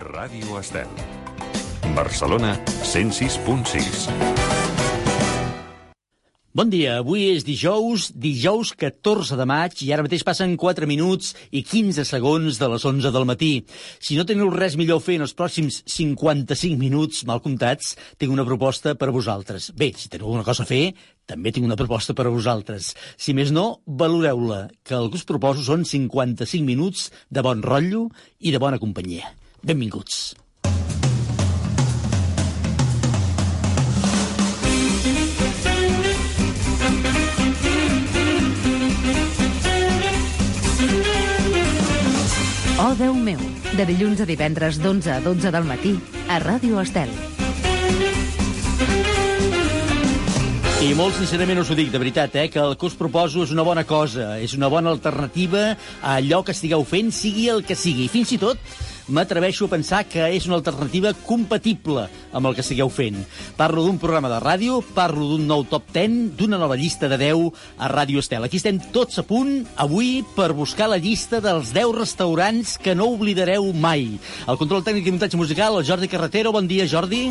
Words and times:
Ràdio 0.00 0.56
Estel. 0.58 0.90
Barcelona 1.94 2.56
106.6. 2.82 4.08
Bon 6.54 6.70
dia, 6.70 6.96
avui 6.98 7.28
és 7.30 7.44
dijous, 7.46 8.08
dijous 8.10 8.72
14 8.78 9.38
de 9.38 9.46
maig, 9.46 9.76
i 9.86 9.92
ara 9.94 10.02
mateix 10.06 10.24
passen 10.26 10.56
4 10.58 10.88
minuts 10.90 11.36
i 11.54 11.62
15 11.62 12.02
segons 12.06 12.58
de 12.58 12.70
les 12.72 12.86
11 12.90 13.12
del 13.14 13.26
matí. 13.26 13.52
Si 14.02 14.18
no 14.18 14.26
teniu 14.26 14.50
res 14.50 14.74
millor 14.78 14.98
a 14.98 15.04
fer 15.04 15.20
en 15.20 15.26
els 15.28 15.34
pròxims 15.38 15.84
55 15.86 16.74
minuts, 16.78 17.22
mal 17.30 17.42
comptats, 17.42 17.94
tinc 18.18 18.34
una 18.34 18.46
proposta 18.46 18.96
per 18.98 19.12
a 19.12 19.14
vosaltres. 19.14 19.70
Bé, 19.78 19.92
si 19.94 20.10
teniu 20.10 20.26
alguna 20.26 20.46
cosa 20.46 20.66
a 20.66 20.70
fer, 20.70 20.90
també 21.26 21.54
tinc 21.54 21.70
una 21.70 21.78
proposta 21.78 22.18
per 22.18 22.26
a 22.26 22.34
vosaltres. 22.34 22.96
Si 23.14 23.34
més 23.34 23.54
no, 23.54 23.78
valoreu-la, 23.86 24.66
que 24.82 24.98
el 24.98 25.10
que 25.10 25.22
us 25.22 25.26
proposo 25.30 25.62
són 25.62 25.86
55 25.86 26.66
minuts 26.66 27.12
de 27.30 27.46
bon 27.46 27.62
rotllo 27.62 28.08
i 28.42 28.50
de 28.50 28.62
bona 28.62 28.82
companyia. 28.82 29.34
Benvinguts. 29.64 30.34
Oh, 42.76 42.92
Déu 42.98 43.14
meu, 43.16 43.40
de 43.72 43.86
dilluns 43.88 44.20
a 44.20 44.28
divendres 44.28 44.76
d'11 44.82 45.08
a 45.16 45.20
12 45.24 45.54
del 45.54 45.64
matí 45.64 45.96
a 46.28 46.36
Ràdio 46.44 46.82
Estel. 46.84 47.08
I 50.84 50.90
molt 50.92 51.16
sincerament 51.16 51.62
us 51.62 51.70
ho 51.72 51.74
dic, 51.78 51.88
de 51.88 51.96
veritat, 52.02 52.34
eh, 52.36 52.50
que 52.52 52.60
el 52.60 52.74
que 52.76 52.84
us 52.84 52.96
proposo 52.98 53.46
és 53.46 53.54
una 53.54 53.64
bona 53.64 53.86
cosa, 53.88 54.34
és 54.36 54.52
una 54.52 54.68
bona 54.68 54.92
alternativa 54.92 55.70
a 56.02 56.18
allò 56.18 56.42
que 56.44 56.52
estigueu 56.52 56.84
fent, 56.84 57.08
sigui 57.08 57.48
el 57.48 57.64
que 57.64 57.72
sigui. 57.78 58.10
Fins 58.12 58.34
i 58.36 58.38
tot 58.42 58.60
m'atreveixo 59.08 59.66
a 59.66 59.72
pensar 59.74 60.04
que 60.08 60.24
és 60.34 60.46
una 60.48 60.56
alternativa 60.58 61.12
compatible 61.26 62.06
amb 62.32 62.48
el 62.48 62.56
que 62.56 62.64
estigueu 62.64 62.90
fent. 62.92 63.20
Parlo 63.58 63.84
d'un 63.84 63.98
programa 64.02 64.30
de 64.32 64.40
ràdio, 64.42 64.80
parlo 64.94 65.28
d'un 65.32 65.46
nou 65.48 65.64
top 65.68 65.90
10, 65.94 66.36
d'una 66.38 66.60
nova 66.60 66.78
llista 66.80 67.08
de 67.08 67.18
10 67.20 67.50
a 67.78 67.90
Ràdio 67.92 68.22
Estel. 68.22 68.44
Aquí 68.44 68.60
estem 68.60 68.80
tots 68.94 69.20
a 69.20 69.26
punt, 69.26 69.64
avui, 69.76 70.22
per 70.36 70.52
buscar 70.56 70.88
la 70.90 71.00
llista 71.00 71.42
dels 71.44 71.74
10 71.76 71.94
restaurants 71.98 72.78
que 72.78 72.96
no 72.96 73.10
oblidareu 73.14 73.72
mai. 73.72 74.14
El 74.48 74.60
control 74.60 74.84
tècnic 74.86 75.08
i 75.08 75.16
muntatge 75.16 75.40
musical, 75.40 75.78
el 75.78 75.86
Jordi 75.86 76.08
Carretero. 76.08 76.54
Bon 76.54 76.68
dia, 76.68 76.88
Jordi. 76.88 77.28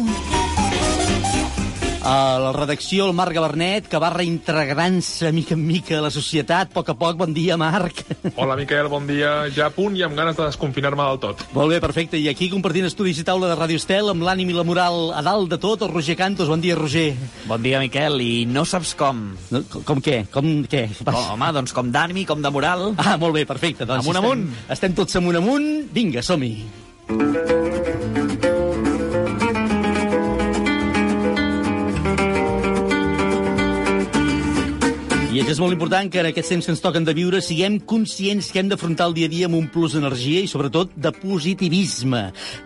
A 2.04 2.36
la 2.38 2.52
redacció, 2.52 3.06
el 3.08 3.14
Marc 3.16 3.32
Gabernet, 3.32 3.86
que 3.88 4.00
va 4.02 4.10
reintegrant-se 4.12 5.30
mica 5.32 5.56
en 5.56 5.62
mica 5.64 5.96
a 5.96 6.02
la 6.04 6.10
societat, 6.12 6.68
a 6.68 6.76
poc 6.76 6.90
a 6.92 6.96
poc. 7.00 7.16
Bon 7.22 7.32
dia, 7.32 7.56
Marc. 7.56 8.02
Hola, 8.36 8.58
Miquel, 8.60 8.90
bon 8.92 9.08
dia. 9.08 9.46
Ja 9.56 9.70
a 9.70 9.72
punt 9.72 9.96
i 9.96 10.04
amb 10.04 10.20
ganes 10.20 10.36
de 10.36 10.44
desconfinar-me 10.44 11.06
del 11.08 11.22
tot. 11.24 11.46
Molt 11.56 11.72
bé, 11.72 11.80
perfecte. 11.80 12.20
I 12.20 12.28
aquí 12.28 12.50
compartint 12.52 12.90
estudis 12.90 13.22
i 13.24 13.24
taula 13.24 13.48
de 13.48 13.56
Ràdio 13.56 13.80
Estel, 13.80 14.12
amb 14.12 14.28
l'ànim 14.28 14.52
i 14.52 14.58
la 14.58 14.68
moral 14.68 15.14
a 15.16 15.24
dalt 15.24 15.48
de 15.56 15.62
tot, 15.64 15.88
el 15.88 15.94
Roger 15.96 16.18
Cantos. 16.20 16.52
Bon 16.52 16.60
dia, 16.60 16.76
Roger. 16.76 17.14
Bon 17.48 17.64
dia, 17.64 17.80
Miquel, 17.80 18.20
i 18.20 18.44
no 18.52 18.68
saps 18.68 18.98
com. 19.00 19.24
No, 19.56 19.64
com, 19.72 19.88
com 19.88 20.04
què? 20.04 20.26
Com 20.34 20.54
què? 20.68 20.90
Oh, 21.08 21.18
home, 21.38 21.54
doncs 21.56 21.72
com 21.72 21.88
d'ànim 21.96 22.26
i 22.26 22.28
com 22.28 22.44
de 22.44 22.52
moral. 22.52 22.90
Ah, 23.00 23.16
molt 23.16 23.40
bé, 23.40 23.48
perfecte. 23.48 23.88
Doncs 23.88 24.04
Amunt, 24.04 24.20
estem, 24.20 24.32
amunt. 24.32 24.72
Estem 24.76 25.00
tots 25.00 25.22
amunt, 25.24 25.40
amunt. 25.40 25.70
Vinga, 25.96 26.26
som-hi. 26.26 27.63
I 35.34 35.40
és 35.42 35.58
molt 35.58 35.74
important 35.74 36.12
que 36.14 36.20
en 36.22 36.28
aquests 36.30 36.52
temps 36.52 36.68
que 36.68 36.70
ens 36.76 36.82
toquen 36.84 37.08
de 37.08 37.14
viure 37.18 37.40
siguem 37.42 37.80
conscients 37.90 38.52
que 38.54 38.60
hem 38.62 38.68
d'afrontar 38.70 39.08
el 39.10 39.16
dia 39.18 39.26
a 39.26 39.32
dia 39.32 39.48
amb 39.48 39.58
un 39.58 39.66
plus 39.74 39.96
d'energia 39.96 40.44
i 40.46 40.50
sobretot 40.52 40.92
de 40.94 41.10
positivisme, 41.10 42.20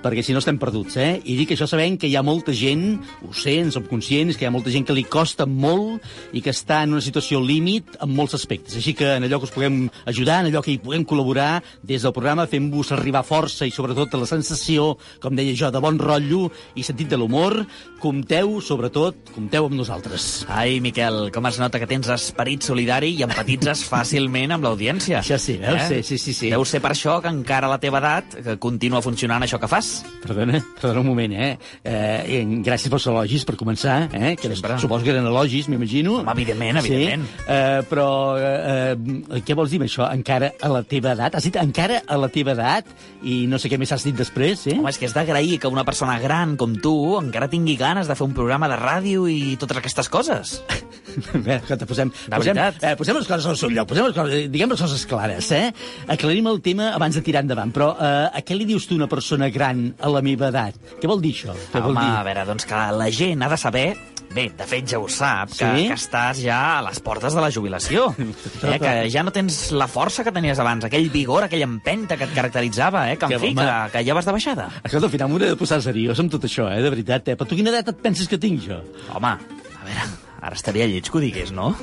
perquè 0.04 0.20
si 0.20 0.34
no 0.36 0.42
estem 0.44 0.60
perduts, 0.60 0.98
eh? 1.00 1.22
I 1.24 1.38
dic 1.40 1.54
això 1.56 1.64
sabent 1.72 1.96
que 1.96 2.10
hi 2.12 2.18
ha 2.20 2.24
molta 2.28 2.52
gent, 2.52 2.98
ho 3.24 3.32
sé, 3.32 3.54
en 3.62 3.72
som 3.72 3.86
conscients, 3.88 4.36
que 4.36 4.44
hi 4.44 4.50
ha 4.50 4.52
molta 4.52 4.74
gent 4.74 4.84
que 4.84 4.98
li 4.98 5.06
costa 5.08 5.48
molt 5.48 6.04
i 6.36 6.42
que 6.44 6.52
està 6.52 6.82
en 6.84 6.98
una 6.98 7.06
situació 7.06 7.40
límit 7.40 7.96
en 8.04 8.12
molts 8.18 8.36
aspectes. 8.36 8.76
Així 8.82 8.92
que 9.00 9.14
en 9.14 9.30
allò 9.30 9.40
que 9.40 9.48
us 9.48 9.56
puguem 9.56 9.80
ajudar, 10.12 10.42
en 10.42 10.52
allò 10.52 10.66
que 10.66 10.76
hi 10.76 10.84
puguem 10.84 11.08
col·laborar 11.08 11.64
des 11.88 12.04
del 12.04 12.16
programa, 12.20 12.50
fem-vos 12.52 12.92
arribar 12.92 13.24
força 13.24 13.64
i 13.64 13.72
sobretot 13.72 14.20
la 14.20 14.28
sensació, 14.28 14.98
com 15.24 15.40
deia 15.40 15.56
jo, 15.56 15.72
de 15.72 15.86
bon 15.88 16.04
rotllo 16.04 16.50
i 16.76 16.84
sentit 16.84 17.16
de 17.16 17.24
l'humor, 17.24 17.62
compteu, 18.04 18.58
sobretot, 18.60 19.32
compteu 19.32 19.72
amb 19.72 19.80
nosaltres. 19.80 20.44
Ai, 20.52 20.82
Miquel, 20.84 21.30
com 21.32 21.48
es 21.48 21.64
nota 21.64 21.80
que 21.80 21.88
tens 21.88 22.12
esperit 22.12 22.58
solidari 22.68 23.14
i 23.18 23.24
empatitzes 23.26 23.84
fàcilment 23.92 24.58
amb 24.58 24.68
l'audiència. 24.68 25.22
Això 25.24 25.40
sí, 25.42 25.58
veus? 25.62 25.88
Sí, 25.90 26.02
sí, 26.04 26.20
sí, 26.22 26.36
sí. 26.36 26.52
Deu 26.54 26.66
ser 26.68 26.82
per 26.84 26.94
això 26.94 27.18
que 27.24 27.32
encara 27.32 27.70
a 27.70 27.74
la 27.74 27.80
teva 27.82 28.02
edat 28.04 28.38
que 28.44 28.58
continua 28.62 29.02
funcionant 29.06 29.46
això 29.46 29.60
que 29.62 29.70
fas. 29.72 30.02
Perdona, 30.24 30.62
perdona 30.82 31.04
un 31.04 31.10
moment, 31.12 31.34
eh? 31.34 31.52
eh 31.88 32.44
gràcies 32.66 32.92
pels 32.92 33.08
elogis, 33.10 33.46
per 33.48 33.56
començar, 33.60 33.98
eh? 34.12 34.36
Que 34.40 34.52
Sempre. 34.52 34.78
suposo 34.82 35.06
que 35.06 35.14
eren 35.14 35.28
elogis, 35.28 35.70
m'imagino. 35.72 36.20
Home, 36.22 36.34
evidentment, 36.36 36.82
evidentment. 36.84 37.26
Sí, 37.28 37.44
eh, 37.48 37.82
però 37.90 38.10
eh, 38.40 38.96
eh, 38.96 39.42
què 39.46 39.56
vols 39.58 39.74
dir 39.74 39.82
amb 39.82 39.88
això? 39.88 40.08
Encara 40.12 40.52
a 40.62 40.72
la 40.72 40.84
teva 40.88 41.14
edat? 41.16 41.38
Has 41.38 41.48
dit 41.48 41.60
encara 41.62 42.02
a 42.06 42.20
la 42.20 42.30
teva 42.34 42.56
edat? 42.56 42.90
I 43.24 43.46
no 43.50 43.60
sé 43.62 43.72
què 43.72 43.80
més 43.80 43.94
has 43.96 44.06
dit 44.08 44.18
després, 44.18 44.68
eh? 44.68 44.78
Home, 44.78 44.92
és 44.92 45.00
que 45.00 45.08
és 45.10 45.16
d'agrair 45.16 45.60
que 45.62 45.72
una 45.72 45.86
persona 45.88 46.20
gran 46.24 46.58
com 46.60 46.76
tu 46.82 46.96
encara 47.20 47.52
tingui 47.52 47.78
ganes 47.80 48.10
de 48.10 48.18
fer 48.18 48.28
un 48.28 48.36
programa 48.38 48.70
de 48.72 48.80
ràdio 48.80 49.28
i 49.32 49.56
totes 49.62 49.84
aquestes 49.84 50.12
coses. 50.12 50.58
Que 51.68 51.78
te 51.78 51.86
posem, 51.90 52.12
De 52.12 52.36
posem, 52.36 52.54
veritat. 52.58 52.84
eh, 52.84 52.96
posem 53.00 53.18
les 53.18 53.28
coses 53.28 53.46
al 53.50 53.58
seu 53.60 53.70
lloc, 53.74 53.88
posem 53.90 54.06
les 54.10 54.16
coses, 54.16 54.44
diguem 54.54 54.70
les 54.74 54.82
coses 54.82 55.06
clares, 55.10 55.52
eh? 55.56 55.72
Aclarim 56.14 56.48
el 56.52 56.62
tema 56.66 56.92
abans 56.96 57.16
de 57.18 57.24
tirar 57.26 57.42
endavant, 57.46 57.72
però 57.76 57.94
eh, 57.98 58.28
a 58.38 58.44
què 58.46 58.56
li 58.58 58.66
dius 58.70 58.86
tu 58.90 58.96
una 59.00 59.08
persona 59.12 59.50
gran 59.54 59.88
a 60.00 60.12
la 60.14 60.22
meva 60.26 60.52
edat? 60.52 60.78
Què 61.02 61.10
vol 61.10 61.22
dir 61.24 61.34
això? 61.36 61.56
Què 61.74 61.82
vol 61.82 61.92
Home, 61.96 62.04
dir? 62.06 62.14
a 62.20 62.24
veure, 62.28 62.46
doncs 62.54 62.68
que 62.70 62.84
la 63.02 63.10
gent 63.14 63.44
ha 63.44 63.50
de 63.54 63.58
saber 63.58 63.88
Bé, 64.28 64.50
de 64.60 64.66
fet 64.68 64.90
ja 64.92 64.98
ho 65.00 65.06
sap, 65.08 65.54
que, 65.56 65.56
Sí? 65.64 65.86
que 65.88 65.96
estàs 65.96 66.42
ja 66.44 66.58
a 66.78 66.82
les 66.84 67.00
portes 67.00 67.32
de 67.34 67.40
la 67.40 67.48
jubilació. 67.50 68.10
eh, 68.68 68.76
que 68.78 68.92
ja 69.10 69.24
no 69.24 69.32
tens 69.32 69.72
la 69.72 69.88
força 69.88 70.22
que 70.28 70.34
tenies 70.36 70.60
abans, 70.60 70.84
aquell 70.84 71.08
vigor, 71.10 71.46
aquella 71.48 71.64
empenta 71.66 72.18
que 72.20 72.28
et 72.28 72.34
caracteritzava, 72.36 73.06
eh, 73.10 73.16
que, 73.18 73.24
en 73.26 73.32
Que, 73.32 73.40
fi, 73.40 73.54
home. 73.56 73.64
que, 73.64 73.78
que 73.96 74.04
ja 74.06 74.14
vas 74.20 74.28
de 74.28 74.36
baixada. 74.36 74.68
Escolta, 74.84 75.08
al 75.08 75.14
final 75.16 75.32
m'hauré 75.32 75.48
de 75.54 75.56
posar 75.58 75.80
seriós 75.82 76.20
amb 76.20 76.30
tot 76.36 76.44
això, 76.44 76.68
eh? 76.70 76.82
De 76.84 76.92
veritat, 76.92 77.32
eh? 77.32 77.38
Però 77.40 77.48
tu 77.48 77.56
quina 77.56 77.72
edat 77.72 77.88
et 77.96 78.04
penses 78.04 78.28
que 78.28 78.38
tinc, 78.38 78.68
jo? 78.68 78.82
Home, 79.16 79.32
a 79.32 79.88
veure, 79.88 80.10
ara 80.48 80.56
estaria 80.56 80.88
lleig 80.88 81.10
que 81.12 81.18
ho 81.18 81.22
digués, 81.24 81.52
no? 81.52 81.74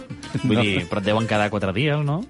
Vull 0.43 0.57
No. 0.57 0.63
dir, 0.65 0.87
però 0.89 1.03
et 1.03 1.09
deuen 1.11 1.27
quedar 1.29 1.51
quatre 1.53 1.73
dies, 1.77 2.01
no? 2.05 2.23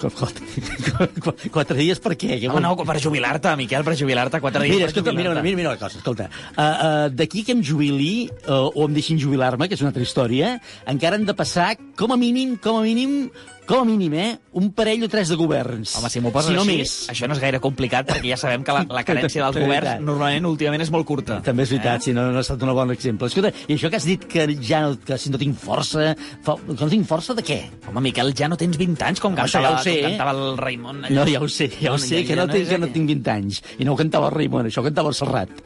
Qu- 0.00 0.10
qu- 0.10 1.08
qu- 1.24 1.50
Quatre 1.54 1.76
dies 1.78 2.00
per 2.02 2.14
què? 2.18 2.36
No, 2.48 2.60
no, 2.60 2.74
per 2.84 2.98
jubilar-te, 3.02 3.54
Miquel, 3.56 3.84
per 3.86 3.96
jubilar-te, 3.98 4.40
quatre 4.42 4.64
dies 4.66 4.74
Mira, 4.76 4.86
per 4.88 4.92
escolta, 4.92 5.12
mira, 5.16 5.34
mira, 5.40 5.56
mira 5.62 5.72
una 5.74 5.78
cosa, 5.80 5.98
escolta. 5.98 6.28
Uh, 6.56 6.60
uh, 6.60 7.08
D'aquí 7.14 7.44
que 7.46 7.52
em 7.56 7.62
jubili, 7.64 8.28
uh, 8.48 8.68
o 8.74 8.86
em 8.88 8.94
deixin 8.96 9.18
jubilar-me, 9.20 9.68
que 9.68 9.78
és 9.78 9.82
una 9.84 9.92
altra 9.94 10.04
història, 10.04 10.56
encara 10.90 11.16
han 11.20 11.26
de 11.26 11.34
passar, 11.34 11.74
com 11.98 12.12
a 12.12 12.20
mínim, 12.20 12.56
com 12.60 12.78
a 12.80 12.82
mínim, 12.86 13.30
com 13.64 13.80
a 13.80 13.84
mínim, 13.88 14.12
eh, 14.20 14.38
un 14.60 14.66
parell 14.76 15.06
o 15.06 15.08
tres 15.08 15.30
de 15.32 15.36
governs. 15.40 15.94
Home, 15.96 16.10
si 16.12 16.20
m'ho 16.20 16.28
poses 16.34 16.50
si 16.50 16.56
no 16.56 16.66
així, 16.66 16.74
més. 16.82 16.90
això 17.08 17.24
no 17.26 17.32
és 17.32 17.40
gaire 17.40 17.60
complicat, 17.64 18.04
perquè 18.10 18.34
ja 18.34 18.36
sabem 18.36 18.60
que 18.62 18.74
la, 18.76 18.82
la 18.92 19.02
carència 19.08 19.40
dels 19.46 19.56
governs 19.64 20.02
normalment 20.04 20.44
últimament 20.50 20.84
és 20.84 20.90
molt 20.92 21.06
curta. 21.08 21.38
També 21.46 21.64
és 21.64 21.72
veritat, 21.72 22.02
eh? 22.02 22.04
si 22.04 22.12
no, 22.12 22.26
no 22.30 22.42
ha 22.42 22.44
estat 22.44 22.60
un 22.60 22.74
bon 22.76 22.92
exemple. 22.92 23.30
Escolta, 23.32 23.54
i 23.64 23.78
això 23.78 23.88
que 23.88 23.96
has 23.96 24.04
dit 24.04 24.26
que 24.28 24.44
ja 24.60 24.82
no, 24.84 24.98
que 25.00 25.16
si 25.16 25.32
no 25.32 25.40
tinc 25.40 25.56
força... 25.56 26.10
Fa, 26.44 26.58
que 26.60 26.76
no 26.76 26.90
tinc 26.92 27.08
força 27.08 27.32
de 27.38 27.46
què? 27.46 27.58
Home, 27.88 28.04
Miquel, 28.04 28.34
ja 28.36 28.50
no 28.52 28.60
tens 28.60 28.76
20 28.76 29.06
anys 29.08 29.24
com 29.24 29.32
Això 29.40 29.63
cantava, 29.64 29.80
ja 29.80 29.80
ho 29.80 29.88
sé, 29.88 29.96
cantava 30.04 30.36
el 30.36 30.56
Raimon. 30.60 31.02
No, 31.08 31.26
ja 31.30 31.42
ho 31.42 31.50
sé, 31.50 31.68
ja 31.80 31.92
ho 31.94 31.98
sé, 32.00 32.22
que 32.28 32.38
no, 32.38 32.46
tinc, 32.50 32.62
és 32.66 32.72
que 32.74 32.80
no 32.80 32.92
tinc 32.94 33.10
20 33.16 33.34
anys. 33.34 33.60
I 33.80 33.88
no 33.88 33.96
ho 33.96 34.00
cantava 34.00 34.30
el 34.30 34.36
Raimon, 34.36 34.70
això 34.70 34.84
ho 34.84 34.88
cantava 34.88 35.12
el 35.12 35.18
Serrat. 35.18 35.64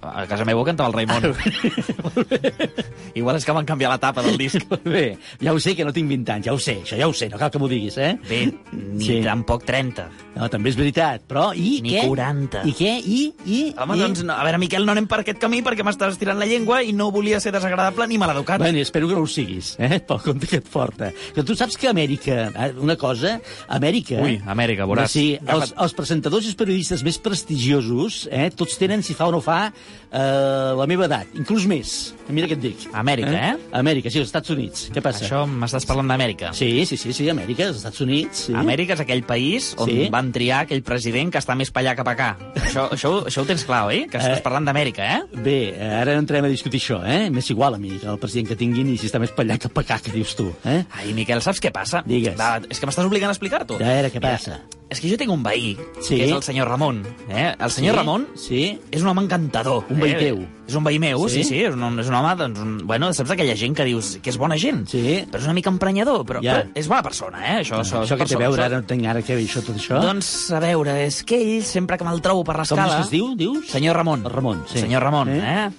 A 0.00 0.26
casa 0.30 0.44
meva 0.46 0.62
cantava 0.64 0.88
el 0.90 0.94
Raimon. 0.94 1.34
Igual 3.18 3.38
és 3.38 3.44
que 3.46 3.54
van 3.56 3.66
canviar 3.66 3.90
la 3.90 3.98
tapa 3.98 4.22
del 4.22 4.36
disc. 4.38 4.62
Bé, 4.84 5.16
ja 5.42 5.52
ho 5.52 5.58
sé 5.62 5.74
que 5.74 5.84
no 5.86 5.92
tinc 5.94 6.08
20 6.10 6.32
anys, 6.36 6.46
ja 6.46 6.54
ho 6.54 6.60
sé, 6.62 6.76
això 6.84 6.98
ja 7.00 7.08
ho 7.08 7.14
sé, 7.16 7.28
no 7.32 7.38
cal 7.40 7.50
que 7.50 7.58
m'ho 7.58 7.68
diguis, 7.70 7.96
eh? 7.98 8.12
Bé, 8.28 8.40
ni 8.72 9.04
Sí. 9.08 9.16
tampoc 9.24 9.64
30. 9.66 10.06
No, 10.38 10.46
també 10.52 10.70
és 10.70 10.76
veritat, 10.78 11.24
però 11.26 11.48
i 11.56 11.80
Ni 11.82 11.96
què? 11.96 12.04
40. 12.06 12.62
I 12.68 12.74
què? 12.78 12.92
I? 13.02 13.20
I? 13.44 13.60
Home, 13.78 13.96
I? 13.98 14.02
doncs, 14.04 14.22
no, 14.26 14.36
a 14.36 14.44
veure, 14.46 14.60
Miquel, 14.62 14.86
no 14.86 14.94
anem 14.94 15.08
per 15.10 15.20
aquest 15.24 15.40
camí 15.42 15.62
perquè 15.66 15.82
m'estàs 15.86 16.18
tirant 16.20 16.38
la 16.38 16.46
llengua 16.46 16.80
i 16.86 16.92
no 16.94 17.10
volia 17.14 17.40
ser 17.42 17.50
desagradable 17.56 18.06
ni 18.06 18.18
maleducat. 18.22 18.62
Bueno, 18.62 18.78
espero 18.78 19.08
que 19.10 19.16
no 19.18 19.24
ho 19.26 19.30
siguis, 19.30 19.74
eh? 19.82 19.98
Pel 20.08 20.22
compte 20.22 20.46
que 20.46 20.60
et 20.62 20.68
porta. 20.70 21.10
Que 21.34 21.42
tu 21.42 21.56
saps 21.58 21.76
que 21.80 21.88
Amèrica, 21.90 22.52
eh, 22.54 22.70
una 22.78 22.94
cosa, 22.96 23.38
Amèrica... 23.68 24.20
Ui, 24.22 24.38
Amèrica, 24.46 24.86
veuràs. 24.86 25.10
Sí, 25.16 25.26
els, 25.42 25.74
els 25.74 25.96
presentadors 25.98 26.46
i 26.46 26.52
els 26.52 26.58
periodistes 26.60 27.02
més 27.06 27.18
prestigiosos, 27.18 28.26
eh, 28.30 28.50
tots 28.54 28.78
tenen, 28.78 29.02
si 29.02 29.16
fa 29.18 29.26
o 29.26 29.34
no 29.34 29.42
fa, 29.42 29.72
eh, 30.12 30.72
la 30.78 30.86
meva 30.88 31.06
edat, 31.08 31.26
inclús 31.38 31.66
més. 31.68 32.14
Mira 32.28 32.48
què 32.48 32.56
et 32.58 32.60
dic. 32.60 32.82
Amèrica, 32.92 33.32
eh? 33.32 33.54
Amèrica, 33.72 34.10
sí, 34.12 34.18
als 34.20 34.28
Estats 34.28 34.50
Units. 34.52 34.88
Què 34.92 35.00
passa? 35.04 35.24
Això 35.24 35.44
m'estàs 35.48 35.86
parlant 35.88 36.08
d'Amèrica. 36.10 36.50
Sí, 36.56 36.84
sí, 36.88 36.96
sí, 37.00 37.12
sí, 37.16 37.28
Amèrica, 37.32 37.68
als 37.70 37.78
Estats 37.80 38.00
Units. 38.04 38.44
Sí. 38.48 38.54
Amèrica 38.54 38.92
és 38.96 39.00
aquell 39.04 39.22
país 39.24 39.70
on 39.78 39.88
Sí. 39.88 40.08
van 40.12 40.30
triar 40.32 40.60
aquell 40.66 40.82
president 40.82 41.32
que 41.32 41.38
està 41.40 41.54
més 41.56 41.70
per 41.70 41.82
allà 41.82 41.94
que 41.96 42.04
per 42.04 42.12
acá. 42.12 42.28
Això, 42.54 42.88
això, 42.96 43.12
això 43.26 43.42
ho 43.42 43.48
tens 43.48 43.64
clar, 43.64 43.86
oi? 43.88 44.06
Que 44.10 44.18
estàs 44.20 44.38
Eh. 44.38 44.42
parlant 44.44 44.64
d'Amèrica, 44.68 45.04
eh? 45.04 45.22
Bé, 45.44 45.58
eh, 45.76 45.92
ara 46.02 46.14
no 46.14 46.20
entrem 46.20 46.44
a 46.44 46.48
discutir 46.52 46.80
això, 46.80 47.00
eh? 47.06 47.30
M'és 47.30 47.48
igual 47.50 47.74
a 47.74 47.78
mi, 47.78 47.98
el 48.02 48.18
president 48.18 48.48
que 48.48 48.56
tinguin, 48.56 48.92
i 48.92 48.98
si 48.98 49.06
està 49.08 49.18
més 49.20 49.30
per 49.32 49.44
allà 49.46 49.58
que 49.58 49.68
per 49.68 49.84
acá, 49.84 49.98
que 50.04 50.12
dius 50.12 50.34
tu, 50.36 50.52
eh? 50.64 50.84
Ai, 50.92 51.12
Miquel, 51.14 51.40
saps 51.42 51.60
què 51.60 51.72
passa? 51.72 52.02
Digues. 52.06 52.36
Va, 52.38 52.60
és 52.68 52.78
que 52.78 52.86
m'estàs 52.86 53.06
obligant 53.08 53.30
a 53.30 53.36
explicar-t'ho. 53.36 53.76
A 53.76 53.78
veure, 53.78 54.10
què 54.12 54.20
Mira, 54.20 54.36
passa? 54.36 54.60
És 54.88 55.00
que 55.02 55.08
jo 55.10 55.18
tinc 55.20 55.30
un 55.30 55.42
veí, 55.42 55.76
Sí. 56.00 56.16
que 56.16 56.24
és 56.24 56.32
el 56.32 56.42
senyor 56.42 56.66
Ramon. 56.66 57.02
Eh? 57.28 57.54
El 57.60 57.70
senyor 57.70 57.92
Sí? 57.94 57.98
Ramon 57.98 58.26
Sí. 58.34 58.80
és 58.90 59.02
un 59.02 59.08
home 59.08 59.20
encantador. 59.22 59.84
Un 59.90 60.00
veí 60.00 60.12
eh? 60.12 60.16
teu. 60.18 60.46
És 60.66 60.74
un 60.74 60.84
veí 60.84 60.98
meu, 60.98 61.28
Sí? 61.28 61.42
sí, 61.42 61.44
sí. 61.44 61.58
És 61.64 61.74
un, 61.74 61.98
és 62.00 62.08
un 62.08 62.14
home, 62.14 62.34
doncs, 62.36 62.58
un, 62.58 62.78
bueno, 62.86 63.12
saps 63.12 63.30
aquella 63.30 63.54
gent 63.54 63.76
que 63.76 63.84
dius 63.84 64.18
que 64.22 64.30
és 64.30 64.38
bona 64.38 64.56
gent? 64.56 64.86
Sí. 64.88 65.26
Però 65.30 65.38
és 65.40 65.44
una 65.44 65.52
mica 65.52 65.68
emprenyador, 65.68 66.24
però, 66.24 66.40
Ja. 66.42 66.62
però 66.64 66.70
és 66.74 66.88
bona 66.88 67.02
persona, 67.02 67.38
eh? 67.58 67.60
Això, 67.62 67.80
això, 67.80 68.00
Això 68.02 68.16
que 68.16 68.24
té 68.24 68.34
a 68.34 68.38
veure, 68.38 68.62
això- 68.62 68.64
ara 68.64 68.76
no 68.76 68.80
entenc 68.80 69.06
ara 69.06 69.20
què 69.20 69.36
ve 69.36 69.42
això, 69.44 69.62
tot 69.62 69.76
això. 69.76 70.00
Doncs, 70.00 70.50
a 70.52 70.58
veure, 70.60 71.04
és 71.06 71.22
que 71.22 71.36
ell, 71.36 71.62
sempre 71.64 71.98
que 71.98 72.04
me'l 72.04 72.22
trobo 72.22 72.42
per 72.42 72.54
Com 72.56 72.60
l'escala... 72.62 73.00
es 73.00 73.10
diu, 73.10 73.34
dius? 73.36 73.68
Senyor 73.68 73.94
Ramon. 73.94 74.24
Ramon, 74.24 74.64
sí. 74.66 74.78
Senyor 74.78 75.02
Ramon, 75.02 75.28
Eh? 75.28 75.66
eh? 75.66 75.70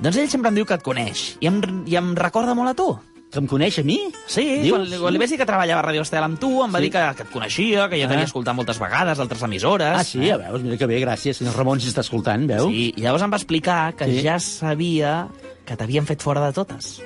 Doncs 0.00 0.16
ell 0.16 0.28
sempre 0.30 0.48
em 0.48 0.54
diu 0.54 0.64
que 0.64 0.74
et 0.74 0.82
coneix. 0.82 1.36
I 1.40 1.46
em, 1.46 1.60
i 1.86 1.94
em 1.96 2.14
recorda 2.16 2.54
molt 2.54 2.70
a 2.70 2.74
tu. 2.74 2.98
Que 3.34 3.40
em 3.42 3.46
coneix 3.50 3.80
a 3.80 3.82
mi? 3.82 3.96
Sí, 4.30 4.44
Dius? 4.62 4.76
quan, 4.76 5.00
quan 5.02 5.12
li 5.16 5.18
vaig 5.18 5.32
dir 5.32 5.38
que 5.40 5.46
treballava 5.48 5.80
a 5.82 5.86
Radio 5.88 6.02
Estel 6.06 6.22
amb 6.22 6.38
tu, 6.38 6.52
em 6.62 6.70
va 6.72 6.78
Sí. 6.78 6.84
dir 6.86 6.92
que, 6.94 7.02
que 7.18 7.22
et 7.26 7.30
coneixia, 7.34 7.88
que 7.90 7.98
ja 7.98 8.06
Ah. 8.06 8.08
t'havia 8.12 8.28
escoltat 8.30 8.54
moltes 8.54 8.78
vegades 8.78 9.18
d'altres 9.18 9.42
emissores. 9.42 9.96
Ah, 9.98 10.04
sí, 10.04 10.30
a 10.30 10.36
veus, 10.38 10.62
mira 10.62 10.76
que 10.78 10.86
bé, 10.86 11.00
gràcies, 11.02 11.34
senyor 11.42 11.56
Ramon, 11.56 11.80
si 11.80 11.88
està 11.90 12.00
escoltant, 12.06 12.46
veu? 12.46 12.68
Sí, 12.70 12.92
i 12.96 13.00
llavors 13.02 13.22
em 13.26 13.32
va 13.32 13.36
explicar 13.36 13.94
que 13.96 14.06
Sí. 14.06 14.22
ja 14.22 14.38
sabia 14.38 15.26
que 15.66 15.76
t'havien 15.76 16.06
fet 16.06 16.22
fora 16.22 16.46
de 16.46 16.52
totes. 16.52 17.02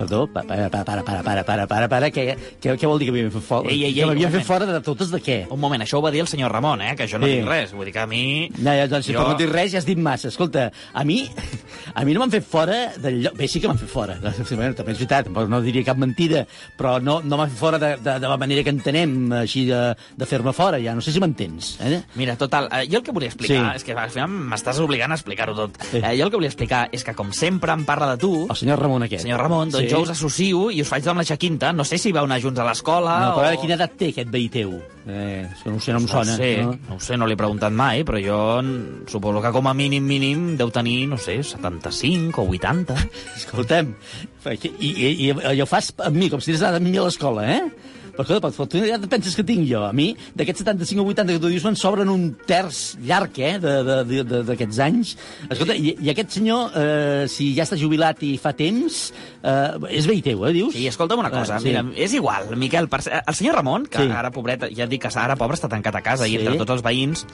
Perdó, 0.00 0.26
para, 0.26 0.46
para, 0.46 0.70
para, 0.70 1.04
para, 1.04 1.22
para, 1.22 1.44
para, 1.44 1.66
para, 1.66 1.88
para, 1.92 2.08
què, 2.08 2.22
què, 2.56 2.72
què 2.80 2.88
vol 2.88 3.02
dir 3.02 3.10
que 3.10 3.12
m'havien 3.12 3.32
fet 3.34 3.44
fora? 3.44 3.68
Ei, 3.68 3.82
ei, 3.84 3.92
que 3.92 4.06
m'havien 4.08 4.30
fet 4.32 4.46
fora 4.48 4.64
de 4.64 4.78
totes 4.80 5.10
de 5.12 5.18
què? 5.20 5.36
Un 5.52 5.60
moment, 5.60 5.82
això 5.84 5.98
ho 5.98 6.04
va 6.06 6.12
dir 6.14 6.22
el 6.24 6.30
senyor 6.30 6.54
Ramon, 6.54 6.80
eh, 6.86 6.94
que 6.96 7.04
jo 7.04 7.18
no 7.20 7.28
sí. 7.28 7.34
dic 7.36 7.44
res. 7.44 7.74
Vull 7.76 7.84
dir 7.84 7.92
que 7.92 8.00
a 8.00 8.06
mi... 8.08 8.22
No, 8.56 8.72
ja, 8.72 8.86
doncs, 8.88 9.10
jo... 9.10 9.18
però 9.18 9.34
no 9.34 9.36
dic 9.36 9.52
res, 9.52 9.74
ja 9.74 9.82
has 9.82 9.84
dit 9.84 10.00
massa. 10.00 10.30
Escolta, 10.32 10.70
a 10.72 11.04
mi, 11.04 11.18
a 11.92 12.04
mi 12.08 12.14
no 12.16 12.22
m'han 12.22 12.32
fet 12.32 12.46
fora 12.48 12.78
del 12.96 13.18
lloc... 13.26 13.36
Bé, 13.36 13.50
sí 13.52 13.60
que 13.60 13.68
m'han 13.68 13.82
fet 13.82 13.92
fora, 13.92 14.16
bueno, 14.22 14.72
també 14.78 14.94
és 14.94 15.02
veritat, 15.02 15.28
no 15.28 15.60
diria 15.66 15.84
cap 15.90 16.00
mentida, 16.00 16.46
però 16.80 16.94
no, 17.04 17.18
no 17.20 17.36
m'han 17.36 17.52
fet 17.52 17.60
fora 17.60 17.82
de, 17.84 17.92
de, 18.00 18.16
de 18.24 18.32
la 18.32 18.40
manera 18.40 18.64
que 18.64 18.72
entenem, 18.72 19.18
així 19.42 19.66
de, 19.68 19.82
de 20.16 20.30
fer-me 20.32 20.56
fora, 20.56 20.80
ja. 20.80 20.96
No 20.96 21.04
sé 21.04 21.12
si 21.12 21.20
m'entens. 21.20 21.74
Eh? 21.84 22.00
Mira, 22.16 22.38
total, 22.40 22.70
eh, 22.72 22.86
jo 22.88 23.02
el 23.02 23.04
que 23.04 23.12
volia 23.12 23.28
explicar 23.28 23.74
sí. 23.74 23.82
és 23.82 23.84
que 23.84 23.92
al 23.92 24.16
final 24.16 24.32
m'estàs 24.32 24.80
obligant 24.80 25.12
a 25.12 25.20
explicar-ho 25.20 25.58
tot. 25.60 25.76
Sí. 25.90 26.00
Eh, 26.00 26.16
jo 26.16 26.24
el 26.24 26.32
que 26.32 26.40
volia 26.40 26.52
explicar 26.52 26.86
és 26.96 27.04
que, 27.04 27.16
com 27.18 27.36
sempre 27.36 27.76
em 27.76 27.84
parla 27.84 28.14
de 28.14 28.24
tu... 28.24 28.32
El 28.48 28.56
senyor 28.56 28.80
Ramon 28.80 29.04
aquest. 29.04 29.28
senyor 29.28 29.44
Ramon, 29.44 29.68
doncs 29.76 29.84
sí 29.84 29.89
jo 29.90 30.00
us 30.04 30.12
associo 30.14 30.68
i 30.70 30.80
us 30.84 30.88
faig 30.90 31.06
amb 31.10 31.22
la 31.22 31.26
Jaquinta. 31.26 31.72
No 31.76 31.84
sé 31.86 31.98
si 32.00 32.12
vau 32.14 32.28
anar 32.28 32.40
junts 32.42 32.60
a 32.60 32.66
l'escola 32.66 33.18
No, 33.24 33.34
però 33.36 33.44
o... 33.44 33.50
ara 33.50 33.60
quina 33.60 33.76
edat 33.76 33.96
té 34.00 34.10
aquest 34.14 34.32
veí 34.32 34.48
teu? 34.52 34.76
Eh, 35.06 35.44
no 35.66 35.76
ho 35.76 35.82
sé, 35.82 35.94
no 35.94 36.00
em 36.02 36.08
sona. 36.08 36.34
No 36.34 36.38
sé, 36.38 36.50
no? 36.62 36.74
no 36.88 36.96
ho 36.96 37.02
sé, 37.02 37.18
no 37.20 37.28
l'he 37.28 37.38
preguntat 37.40 37.74
mai, 37.74 38.04
però 38.06 38.20
jo 38.22 38.40
suposo 39.10 39.42
que 39.44 39.52
com 39.54 39.70
a 39.70 39.74
mínim, 39.76 40.06
mínim, 40.06 40.50
deu 40.60 40.72
tenir, 40.74 40.98
no 41.10 41.18
sé, 41.20 41.40
75 41.42 42.42
o 42.42 42.48
80. 42.56 42.98
Escolta'm, 43.40 43.94
i, 44.50 44.72
i, 44.78 44.90
i, 45.12 45.30
i 45.30 45.62
ho 45.62 45.68
fas 45.68 45.92
amb 46.06 46.16
mi, 46.16 46.30
com 46.32 46.42
si 46.44 46.56
anat 46.58 46.80
amb 46.80 46.88
mi 46.88 46.98
a 47.00 47.08
l'escola, 47.08 47.46
eh? 47.50 47.90
Però, 48.20 48.36
escolta, 48.36 48.50
però 48.52 48.66
tu 48.68 48.80
ja 48.84 48.98
penses 49.10 49.34
que 49.38 49.44
tinc 49.46 49.64
jo? 49.68 49.80
A 49.86 49.92
mi, 49.96 50.10
d'aquests 50.36 50.62
75 50.64 51.00
o 51.00 51.06
80 51.14 51.32
que 51.36 51.42
tu 51.42 51.48
dius, 51.52 51.64
me'n 51.64 51.76
sobren 51.80 52.10
un 52.12 52.26
terç 52.46 52.96
llarg, 53.06 53.38
eh, 53.40 53.56
d'aquests 53.60 54.80
anys. 54.84 55.14
Escolta, 55.48 55.74
i, 55.74 55.94
i 56.04 56.10
aquest 56.12 56.36
senyor, 56.36 56.70
eh, 56.76 57.24
si 57.32 57.50
ja 57.56 57.64
està 57.64 57.78
jubilat 57.80 58.22
i 58.26 58.34
fa 58.42 58.52
temps, 58.56 59.00
eh, 59.42 59.96
és 59.96 60.06
veí 60.10 60.20
teu, 60.22 60.44
eh, 60.46 60.52
dius? 60.52 60.74
Sí, 60.76 60.86
escolta'm 60.90 61.22
una 61.24 61.30
cosa, 61.32 61.56
Ah, 61.56 61.60
sí. 61.60 61.68
mira, 61.70 61.84
és 61.96 62.12
igual, 62.14 62.54
Miquel, 62.56 62.88
per... 62.88 63.00
el 63.26 63.34
senyor 63.34 63.56
Ramon, 63.56 63.86
que 63.86 64.04
Sí. 64.04 64.10
ara, 64.10 64.30
pobret, 64.30 64.68
ja 64.76 64.84
et 64.84 64.90
dic 64.90 65.02
que 65.02 65.12
ara, 65.18 65.36
pobre, 65.36 65.56
està 65.56 65.68
tancat 65.68 65.94
a 65.96 66.02
casa 66.02 66.24
Sí. 66.24 66.34
i 66.34 66.36
entre 66.36 66.56
tots 66.58 66.70
els 66.78 66.82
veïns 66.82 67.26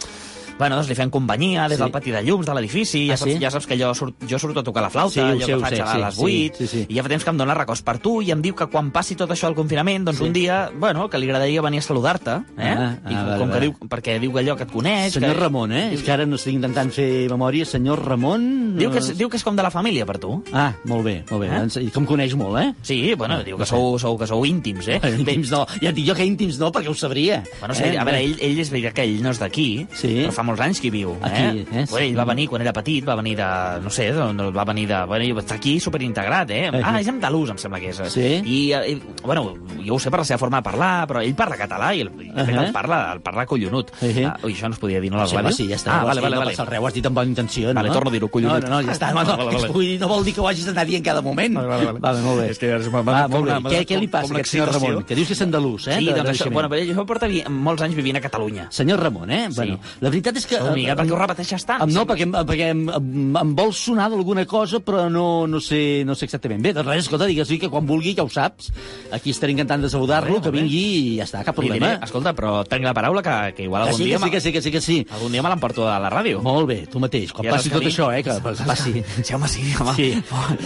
Bueno, 0.59 0.77
doncs 0.77 0.89
li 0.89 0.95
fem 0.97 1.11
companyia 1.11 1.69
des 1.69 1.77
Sí. 1.77 1.83
del 1.83 1.93
pati 1.93 2.11
de 2.11 2.23
llums 2.23 2.47
de 2.47 2.55
l'edifici. 2.55 3.07
Ja, 3.09 3.15
Ah, 3.15 3.17
saps, 3.17 3.33
sí? 3.33 3.39
ja 3.41 3.51
saps 3.51 3.67
que 3.67 3.77
jo, 3.79 3.93
surt, 3.95 4.15
jo 4.29 4.39
surto 4.39 4.61
a 4.61 4.65
tocar 4.65 4.83
la 4.83 4.91
flauta, 4.91 5.13
Sí, 5.13 5.21
allò 5.21 5.45
sé, 5.45 5.59
faig 5.59 5.77
sé, 5.77 5.83
a 5.83 5.93
sí, 5.93 5.99
les 6.01 6.15
sí, 6.15 6.23
8, 6.51 6.57
sí, 6.59 6.67
sí. 6.67 6.87
i 6.89 6.95
ja 6.97 7.03
fa 7.03 7.09
temps 7.11 7.25
que 7.25 7.31
em 7.31 7.37
dona 7.37 7.55
records 7.55 7.83
per 7.83 7.99
tu, 7.99 8.23
i 8.23 8.31
em 8.33 8.41
diu 8.43 8.55
que 8.55 8.67
quan 8.67 8.91
passi 8.91 9.15
tot 9.17 9.31
això 9.31 9.47
al 9.49 9.55
confinament, 9.55 10.05
doncs 10.07 10.19
Sí. 10.19 10.25
un 10.25 10.33
dia, 10.33 10.71
bueno, 10.79 11.09
que 11.11 11.19
li 11.19 11.27
agradaria 11.27 11.61
venir 11.61 11.79
a 11.79 11.83
saludar-te, 11.83 12.31
eh? 12.31 12.43
Ah, 12.59 12.97
ah, 13.05 13.11
I 13.11 13.15
com, 13.15 13.27
vale, 13.27 13.39
com 13.39 13.47
que 13.49 13.53
vale. 13.55 13.61
diu, 13.61 13.75
perquè 13.89 14.19
diu 14.21 14.33
que 14.33 14.39
allò 14.41 14.57
que 14.57 14.63
et 14.65 14.71
coneix... 14.73 15.13
Senyor 15.13 15.35
que, 15.35 15.41
Ramon, 15.41 15.73
eh? 15.73 15.93
És 15.93 16.03
que 16.03 16.13
ara 16.13 16.25
no 16.27 16.37
estic 16.37 16.55
intentant 16.55 16.91
fer 16.91 17.29
memòria. 17.31 17.65
Senyor 17.67 18.03
Ramon... 18.05 18.77
Diu 18.79 18.91
que, 18.91 18.99
és, 18.99 19.17
diu 19.17 19.29
que 19.29 19.37
és 19.37 19.45
com 19.45 19.55
de 19.57 19.63
la 19.63 19.71
família 19.71 20.07
per 20.07 20.19
tu. 20.19 20.43
Ah, 20.53 20.73
molt 20.85 21.05
bé, 21.05 21.25
molt 21.31 21.43
bé. 21.43 21.49
Eh? 21.49 21.61
Eh? 21.81 21.83
I 21.85 21.91
que 21.91 21.99
em 21.99 22.07
coneix 22.07 22.35
molt, 22.35 22.59
eh? 22.61 22.73
Sí, 22.83 23.15
bueno, 23.15 23.43
diu 23.45 23.59
que 23.59 23.67
sou, 23.67 23.99
sou, 23.99 24.17
que 24.19 24.27
sou 24.27 24.45
íntims, 24.47 24.89
eh? 24.89 25.01
Eh? 25.03 25.17
Íntims 25.21 25.51
no. 25.51 25.67
Ja 25.83 25.91
et 25.91 25.95
dic 25.95 26.07
jo 26.09 26.15
que 26.15 26.25
íntims 26.25 26.59
no, 26.59 26.73
perquè 26.73 26.89
ho 26.89 26.95
sabria. 26.95 27.43
Bueno, 27.61 27.75
sí, 27.75 27.85
a 27.97 28.05
veure, 28.05 28.21
ell, 28.23 28.37
ell 28.41 28.59
és 28.61 28.71
veritat 28.71 28.95
que 28.95 29.03
ell 29.05 29.21
no 29.23 29.31
és 29.31 29.39
d'aquí, 29.39 29.87
Sí. 29.93 30.25
però 30.25 30.33
fa 30.33 30.43
molts 30.47 30.63
anys 30.65 30.81
que 30.83 30.89
hi 30.89 30.93
viu. 30.95 31.15
Aquí, 31.27 31.43
eh? 31.65 31.83
eh? 31.83 31.85
Ell 32.07 32.17
va 32.19 32.25
venir 32.29 32.47
quan 32.51 32.63
era 32.65 32.73
petit, 32.77 33.05
va 33.07 33.17
venir 33.19 33.37
de... 33.39 33.49
No 33.85 33.91
sé, 33.93 34.09
va 34.13 34.65
venir 34.69 34.87
de... 34.91 35.01
Bueno, 35.11 35.41
està 35.43 35.59
aquí 35.59 35.77
superintegrat, 35.83 36.51
eh? 36.55 36.63
Aquí. 36.71 36.83
Ah, 36.85 36.97
és 37.03 37.11
andalús, 37.13 37.51
em 37.55 37.61
sembla 37.61 37.81
que 37.83 37.91
és. 37.93 38.01
Sí. 38.15 38.27
I, 38.45 38.61
eh, 38.77 38.95
i, 38.95 38.97
bueno, 39.25 39.55
jo 39.83 39.97
ho 39.97 40.01
sé 40.03 40.11
per 40.13 40.21
la 40.23 40.29
seva 40.29 40.39
forma 40.43 40.63
de 40.63 40.67
parlar, 40.71 40.93
però 41.11 41.23
ell 41.25 41.35
parla 41.39 41.59
català 41.61 41.93
i, 41.97 42.05
el, 42.07 42.11
fet, 42.15 42.33
Ahà. 42.55 42.67
el 42.67 42.73
parla, 42.75 43.01
el 43.17 43.23
parla 43.27 43.47
collonut. 43.47 43.93
Sí. 44.01 44.25
Ah, 44.25 44.37
ui, 44.47 44.55
això 44.55 44.71
no 44.71 44.77
es 44.79 44.83
podia 44.83 45.01
dir, 45.03 45.11
no, 45.13 45.27
Sí, 45.27 45.37
home, 45.37 45.53
sí, 45.53 45.67
ja 45.69 45.77
està. 45.81 46.01
Ah, 46.01 46.05
vale, 46.07 46.23
vale, 46.23 46.37
no 46.39 46.45
vale. 46.45 46.55
res, 46.57 46.81
ho 46.81 46.87
has 46.87 46.95
dit 46.95 47.07
amb 47.09 47.17
bona 47.19 47.31
intenció, 47.33 47.73
Vale, 47.75 47.89
no? 47.89 47.95
torno 47.95 48.11
a 48.11 48.15
dir-ho, 48.15 48.29
collonut. 48.31 48.63
No, 48.65 48.71
no, 48.71 48.81
no, 48.81 48.87
ja 48.87 48.95
està. 48.95 49.11
Ah, 49.11 49.15
no, 49.17 49.25
no, 49.27 49.47
vale, 49.47 49.59
vale. 49.59 49.73
Vull 49.75 49.87
dir, 49.91 49.97
no 50.01 50.09
vol 50.11 50.25
dir 50.25 50.35
que 50.37 50.41
ho 50.45 50.49
hagis 50.49 50.67
d'anar 50.69 50.87
dient 50.87 51.05
cada 51.05 51.23
moment. 51.25 51.57
Vale, 51.59 51.69
vale, 51.69 51.87
vale. 51.91 52.03
vale 52.05 52.23
molt 52.23 52.41
bé. 52.43 52.51
És 52.55 52.61
que 52.63 52.71
Va, 52.93 53.03
m'ha- 53.03 53.27
molt 53.29 53.49
bé. 53.49 53.57
Què, 53.75 53.83
què 53.91 53.99
li 54.01 54.09
passa 54.13 54.33
a 54.33 54.37
aquest 54.39 54.53
senyor. 54.55 54.73
Ramon? 54.77 55.03
Que 55.09 55.17
dius 55.19 55.29
que 55.29 55.35
és 55.37 55.43
andalús, 55.43 55.89
eh? 55.89 55.99
Sí, 55.99 56.07
doncs 56.13 56.31
això, 56.35 56.51
bueno, 56.53 56.71
jo 56.77 57.07
porta 57.09 57.29
molts 57.51 57.83
anys 57.87 57.97
vivint 57.99 58.17
a 58.21 58.23
Catalunya. 58.25 58.69
Senyor 58.71 59.01
Ramon, 59.03 59.31
eh? 59.31 59.49
Bueno, 59.55 59.79
la 60.01 60.11
veritat 60.13 60.36
és 60.41 60.47
que... 60.49 60.59
Oh, 60.61 60.73
Miguel, 60.77 60.97
per 60.99 61.07
què 61.09 61.15
ho 61.15 61.19
repeteixes 61.21 61.65
tant? 61.69 61.83
Em, 61.87 61.93
no, 61.95 62.05
perquè, 62.09 62.27
perquè 62.49 62.69
em, 62.75 62.83
em, 62.91 63.37
em 63.41 63.55
vol 63.59 63.73
sonar 63.77 64.09
d'alguna 64.13 64.45
cosa, 64.49 64.81
però 64.85 65.07
no, 65.13 65.47
no, 65.51 65.61
sé, 65.61 66.03
no 66.07 66.15
sé 66.19 66.27
exactament. 66.29 66.63
Bé, 66.65 66.73
doncs 66.77 66.89
res, 66.89 67.05
escolta, 67.07 67.27
digues-li 67.31 67.59
que 67.63 67.71
quan 67.73 67.87
vulgui, 67.89 68.15
ja 68.19 68.25
ho 68.27 68.31
saps. 68.33 68.71
Aquí 69.17 69.31
estaré 69.35 69.53
encantant 69.57 69.83
de 69.85 69.91
saludar-lo, 69.93 70.41
que 70.45 70.53
vingui 70.55 70.83
i 70.97 71.17
ja 71.19 71.27
està, 71.29 71.43
cap 71.47 71.57
problema. 71.57 71.93
diré, 71.95 72.05
escolta, 72.07 72.33
però 72.37 72.61
tenc 72.69 72.85
la 72.87 72.95
paraula 72.97 73.23
que, 73.25 73.37
que 73.57 73.67
igual 73.69 73.87
Que 73.87 73.95
algun 73.95 74.01
sí, 74.03 74.09
dia... 74.11 74.19
que 74.19 74.25
sí, 74.25 74.31
que 74.31 74.41
sí, 74.41 74.53
que 74.53 74.63
sí, 74.63 74.71
que 74.73 74.81
sí. 74.81 74.97
Algun 75.17 75.33
dia 75.33 75.43
me 75.43 75.51
l'emporto 75.53 75.89
a 75.89 75.99
la 76.03 76.11
ràdio. 76.13 76.41
Molt 76.45 76.69
bé, 76.69 76.79
tu 76.91 77.01
mateix. 77.03 77.33
Quan 77.33 77.49
passi 77.51 77.71
tot 77.73 77.85
això, 77.87 78.11
eh, 78.15 78.23
que, 78.27 78.37
passi... 78.71 79.03
Sí, 79.23 79.35
home, 79.35 79.49
sí, 79.49 79.63
home. 79.81 79.95
Sí, 79.97 80.09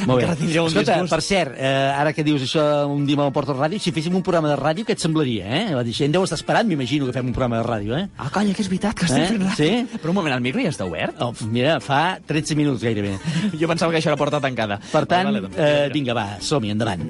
molt 0.07 0.21
bé. 0.23 0.31
Escolta, 0.67 0.97
per 1.11 1.21
cert, 1.25 1.55
eh, 1.59 1.71
ara 1.95 2.13
que 2.17 2.25
dius 2.27 2.43
això 2.47 2.65
un 2.91 3.05
dia 3.09 3.17
me'l 3.19 3.33
porto 3.35 3.53
a 3.55 3.59
ràdio, 3.61 3.81
si 3.83 3.93
féssim 3.95 4.15
un 4.17 4.23
programa 4.27 4.51
de 4.53 4.59
ràdio, 4.61 4.85
què 4.89 4.97
et 4.97 5.03
semblaria, 5.03 5.47
eh? 5.47 5.65
La 5.77 5.85
gent 5.91 6.13
deu 6.15 6.25
estar 6.27 6.39
esperant, 6.39 6.67
m'imagino, 6.69 7.07
que 7.09 7.15
fem 7.17 7.27
un 7.31 7.35
programa 7.37 7.61
de 7.61 7.67
ràdio, 7.69 7.97
eh? 7.99 8.07
Ah, 8.19 8.31
calla, 8.33 8.55
que 8.57 8.63
és 8.65 8.69
veritat 8.71 8.97
que 8.99 9.07
estem 9.09 9.23
Eh? 9.25 9.29
fent 9.33 9.43
ràdio. 9.45 9.57
Sí? 9.61 9.99
Però 10.01 10.15
un 10.15 10.17
moment, 10.17 10.33
el 10.33 10.41
micro 10.45 10.63
ja 10.65 10.73
està 10.73 10.87
obert? 10.89 11.19
Oh, 11.21 11.35
mira, 11.53 11.77
fa 11.85 12.17
13 12.27 12.57
minuts 12.57 12.85
gairebé. 12.87 13.19
Jo 13.61 13.69
pensava 13.69 13.93
que 13.93 14.01
això 14.01 14.13
era 14.15 14.21
porta 14.21 14.41
tancada. 14.41 14.81
Per 14.89 15.05
tant, 15.05 15.29
Vale, 15.29 15.45
vale, 15.45 15.51
doncs, 15.51 15.61
eh, 15.61 15.93
vinga, 15.93 16.17
va, 16.17 16.27
som-hi, 16.41 16.73
endavant. 16.73 17.05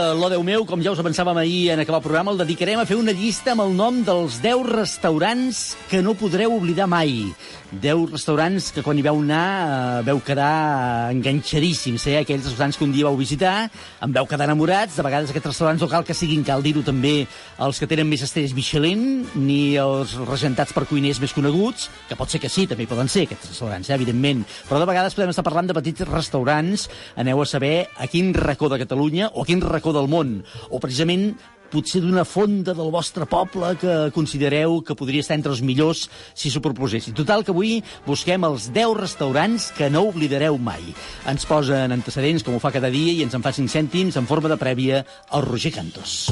A 0.00 0.14
l'O 0.16 0.26
Déu 0.32 0.42
meu, 0.42 0.64
com 0.66 0.80
ja 0.82 0.90
us 0.90 0.98
avançàvem 0.98 1.38
ahir 1.38 1.70
en 1.70 1.80
acabar 1.82 2.00
el 2.00 2.02
programa, 2.02 2.32
el 2.32 2.40
dedicarem 2.40 2.80
a 2.82 2.86
fer 2.88 2.96
una 2.98 3.12
llista 3.14 3.52
amb 3.52 3.62
el 3.62 3.76
nom 3.78 4.00
dels 4.02 4.40
10 4.42 4.64
restaurants 4.66 5.60
que 5.90 6.00
no 6.02 6.16
podreu 6.18 6.56
oblidar 6.56 6.88
mai. 6.90 7.28
10 7.70 8.10
restaurants 8.10 8.72
que 8.74 8.82
quan 8.82 8.98
hi 8.98 9.04
veu 9.06 9.20
anar 9.22 10.00
eh, 10.00 10.02
veu 10.08 10.18
quedar 10.26 11.10
enganxadíssims, 11.14 12.06
eh? 12.10 12.16
aquells 12.18 12.48
restaurants 12.48 12.78
que 12.78 12.86
un 12.86 12.94
dia 12.94 13.06
vau 13.06 13.18
visitar, 13.18 13.70
en 14.02 14.14
veu 14.16 14.26
quedar 14.26 14.48
enamorats, 14.48 14.96
de 14.96 15.04
vegades 15.06 15.30
aquests 15.30 15.52
restaurants 15.52 15.84
no 15.84 15.90
cal 15.90 16.06
que 16.06 16.16
siguin, 16.16 16.42
cal 16.46 16.64
dir-ho 16.64 16.82
també, 16.86 17.28
els 17.62 17.78
que 17.78 17.86
tenen 17.90 18.10
més 18.10 18.24
estrelles 18.26 18.56
Michelin, 18.56 19.04
ni 19.38 19.76
els 19.78 20.16
regentats 20.26 20.74
per 20.74 20.86
cuiners 20.90 21.22
més 21.22 21.36
coneguts, 21.36 21.86
que 22.08 22.18
pot 22.18 22.32
ser 22.32 22.42
que 22.42 22.50
sí, 22.50 22.66
també 22.66 22.88
poden 22.90 23.12
ser 23.12 23.28
aquests 23.28 23.52
restaurants, 23.54 23.92
eh? 23.92 23.94
evidentment, 24.00 24.42
però 24.66 24.82
de 24.82 24.90
vegades 24.90 25.14
podem 25.14 25.30
estar 25.30 25.46
parlant 25.46 25.70
de 25.70 25.78
petits 25.78 26.08
restaurants, 26.10 26.88
aneu 27.22 27.44
a 27.44 27.46
saber 27.46 27.86
a 27.96 28.10
quin 28.10 28.34
racó 28.34 28.72
de 28.72 28.82
Catalunya 28.82 29.30
o 29.30 29.44
a 29.44 29.48
quin 29.48 29.62
racó 29.62 29.94
del 29.94 30.10
món, 30.10 30.40
o 30.70 30.82
precisament 30.82 31.30
potser 31.70 32.02
d'una 32.02 32.26
fonda 32.26 32.74
del 32.76 32.90
vostre 32.92 33.26
poble 33.30 33.72
que 33.80 33.96
considereu 34.14 34.80
que 34.82 34.96
podria 34.98 35.24
estar 35.24 35.38
entre 35.38 35.52
els 35.54 35.62
millors 35.62 36.08
si 36.34 36.50
s'ho 36.50 36.62
proposessin. 36.64 37.14
Total, 37.16 37.44
que 37.46 37.54
avui 37.54 37.78
busquem 38.06 38.44
els 38.48 38.70
10 38.74 38.96
restaurants 38.98 39.70
que 39.76 39.90
no 39.90 40.06
oblidareu 40.10 40.58
mai. 40.58 40.82
Ens 41.30 41.46
posen 41.48 41.94
antecedents, 41.94 42.44
com 42.46 42.56
ho 42.56 42.62
fa 42.62 42.74
cada 42.74 42.90
dia, 42.92 43.14
i 43.14 43.24
ens 43.24 43.36
en 43.38 43.44
fa 43.46 43.54
5 43.54 43.70
cèntims 43.70 44.18
en 44.18 44.28
forma 44.30 44.50
de 44.50 44.58
prèvia 44.60 45.04
el 45.32 45.46
Roger 45.46 45.74
Cantos. 45.78 46.28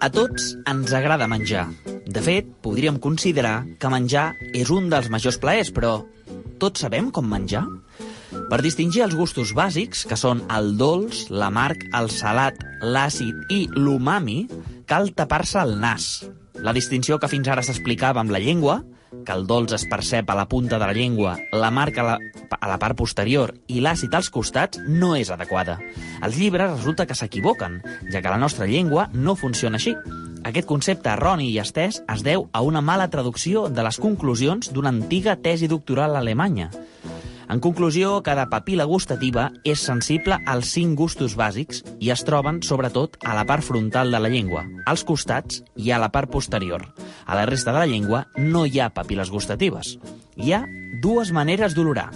A 0.00 0.08
tots 0.08 0.54
ens 0.64 0.92
agrada 0.96 1.28
menjar. 1.28 1.66
De 2.10 2.22
fet, 2.24 2.46
podríem 2.64 2.96
considerar 2.98 3.66
que 3.78 3.90
menjar 3.92 4.32
és 4.56 4.70
un 4.72 4.88
dels 4.90 5.10
majors 5.12 5.36
plaers, 5.38 5.68
però 5.76 6.00
tots 6.60 6.84
sabem 6.84 7.08
com 7.10 7.26
menjar? 7.26 7.64
Per 8.50 8.60
distingir 8.62 9.02
els 9.06 9.16
gustos 9.18 9.54
bàsics, 9.56 10.04
que 10.06 10.18
són 10.18 10.44
el 10.52 10.74
dolç, 10.78 11.26
l'amarg, 11.32 11.88
el 11.96 12.10
salat, 12.14 12.60
l'àcid 12.84 13.50
i 13.50 13.64
l'umami, 13.74 14.44
cal 14.86 15.10
tapar-se 15.16 15.58
el 15.64 15.78
nas. 15.82 16.12
La 16.60 16.74
distinció 16.76 17.18
que 17.18 17.30
fins 17.32 17.48
ara 17.48 17.64
s'explicava 17.64 18.22
amb 18.22 18.34
la 18.34 18.42
llengua 18.42 18.82
que 19.26 19.34
el 19.34 19.46
dolç 19.46 19.74
es 19.74 19.84
percep 19.90 20.30
a 20.30 20.36
la 20.38 20.46
punta 20.48 20.78
de 20.78 20.86
la 20.86 20.94
llengua, 20.94 21.36
la 21.52 21.70
marca 21.74 22.02
a 22.02 22.06
la, 22.06 22.16
a 22.54 22.68
la 22.70 22.78
part 22.78 22.96
posterior 22.98 23.52
i 23.68 23.82
l'àcid 23.82 24.14
als 24.14 24.30
costats, 24.30 24.80
no 24.86 25.14
és 25.18 25.32
adequada. 25.34 25.78
Els 26.22 26.38
llibres 26.38 26.70
resulta 26.76 27.06
que 27.06 27.18
s'equivoquen, 27.18 27.80
ja 28.12 28.22
que 28.22 28.30
la 28.30 28.38
nostra 28.38 28.68
llengua 28.70 29.08
no 29.12 29.36
funciona 29.36 29.80
així. 29.80 29.96
Aquest 30.44 30.66
concepte 30.66 31.10
erroni 31.12 31.50
i 31.52 31.58
estès 31.60 32.00
es 32.08 32.22
deu 32.24 32.46
a 32.56 32.62
una 32.64 32.80
mala 32.80 33.10
traducció 33.12 33.66
de 33.68 33.82
les 33.84 33.98
conclusions 34.00 34.70
d'una 34.72 34.88
antiga 34.94 35.36
tesi 35.36 35.68
doctoral 35.68 36.16
alemanya. 36.16 36.70
En 37.50 37.60
conclusió, 37.60 38.22
cada 38.22 38.46
papila 38.48 38.86
gustativa 38.86 39.48
és 39.66 39.82
sensible 39.82 40.38
als 40.46 40.70
cinc 40.72 40.94
gustos 40.96 41.34
bàsics 41.36 41.82
i 41.98 42.12
es 42.14 42.22
troben, 42.24 42.62
sobretot, 42.62 43.18
a 43.26 43.34
la 43.34 43.44
part 43.44 43.66
frontal 43.66 44.14
de 44.14 44.20
la 44.22 44.30
llengua, 44.30 44.64
als 44.86 45.02
costats 45.04 45.64
i 45.74 45.90
a 45.90 45.98
la 45.98 46.12
part 46.14 46.30
posterior. 46.30 46.86
A 47.26 47.34
la 47.36 47.44
resta 47.50 47.74
de 47.74 47.82
la 47.82 47.90
llengua 47.90 48.24
no 48.38 48.64
hi 48.66 48.80
ha 48.80 48.92
papiles 48.94 49.34
gustatives. 49.34 49.98
Hi 50.36 50.54
ha 50.54 50.64
dues 51.02 51.34
maneres 51.34 51.74
d'olorar. 51.74 52.08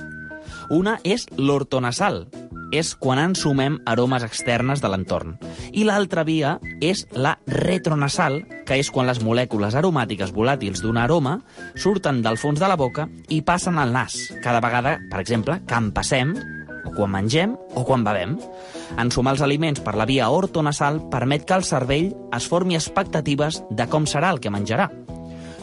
Una 0.71 1.00
és 1.02 1.26
l'ortonasal, 1.37 2.28
és 2.73 2.94
quan 2.97 3.21
ensumem 3.21 3.80
aromes 3.87 4.25
externes 4.26 4.83
de 4.83 4.90
l'entorn. 4.90 5.37
I 5.73 5.85
l'altra 5.85 6.25
via 6.25 6.56
és 6.80 7.04
la 7.12 7.37
retronasal, 7.47 8.42
que 8.64 8.78
és 8.80 8.90
quan 8.90 9.09
les 9.09 9.21
molècules 9.25 9.76
aromàtiques 9.76 10.33
volàtils 10.35 10.83
d'un 10.83 10.99
aroma 11.00 11.38
surten 11.76 12.23
del 12.25 12.40
fons 12.40 12.61
de 12.61 12.68
la 12.71 12.78
boca 12.80 13.09
i 13.28 13.42
passen 13.42 13.78
al 13.78 13.92
nas, 13.92 14.16
cada 14.42 14.62
vegada, 14.64 14.99
per 15.11 15.21
exemple, 15.21 15.61
que 15.66 15.78
en 15.78 15.92
passem, 15.92 16.35
o 16.85 16.92
quan 16.92 17.12
mengem 17.12 17.56
o 17.75 17.85
quan 17.85 18.04
bevem. 18.04 18.37
Ensumar 19.00 19.35
els 19.35 19.44
aliments 19.44 19.80
per 19.85 19.97
la 19.99 20.06
via 20.09 20.28
ortonasal 20.30 21.00
permet 21.11 21.49
que 21.49 21.56
el 21.56 21.64
cervell 21.66 22.12
es 22.37 22.49
formi 22.50 22.78
expectatives 22.78 23.62
de 23.71 23.88
com 23.90 24.06
serà 24.06 24.35
el 24.35 24.40
que 24.40 24.52
menjarà. 24.52 24.90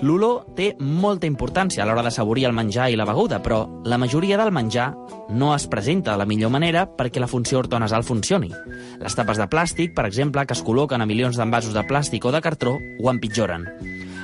L'olor 0.01 0.47
té 0.57 0.71
molta 0.81 1.27
importància 1.29 1.83
a 1.83 1.85
l'hora 1.85 2.01
de 2.01 2.11
saborir 2.13 2.47
el 2.47 2.55
menjar 2.57 2.87
i 2.89 2.97
la 2.97 3.05
beguda, 3.05 3.37
però 3.43 3.67
la 3.85 3.99
majoria 4.01 4.39
del 4.39 4.49
menjar 4.51 4.87
no 5.29 5.51
es 5.53 5.67
presenta 5.69 6.15
de 6.15 6.17
la 6.17 6.25
millor 6.25 6.49
manera 6.49 6.87
perquè 6.89 7.21
la 7.21 7.29
funció 7.29 7.59
ortonasal 7.61 8.03
funcioni. 8.03 8.49
Les 8.97 9.17
tapes 9.17 9.37
de 9.37 9.47
plàstic, 9.51 9.93
per 9.93 10.07
exemple, 10.09 10.47
que 10.49 10.57
es 10.57 10.65
col·loquen 10.65 11.05
a 11.05 11.09
milions 11.09 11.37
d'envasos 11.37 11.77
de 11.77 11.85
plàstic 11.85 12.25
o 12.25 12.33
de 12.33 12.41
cartró, 12.41 12.79
ho 12.81 13.13
empitjoren. 13.13 13.67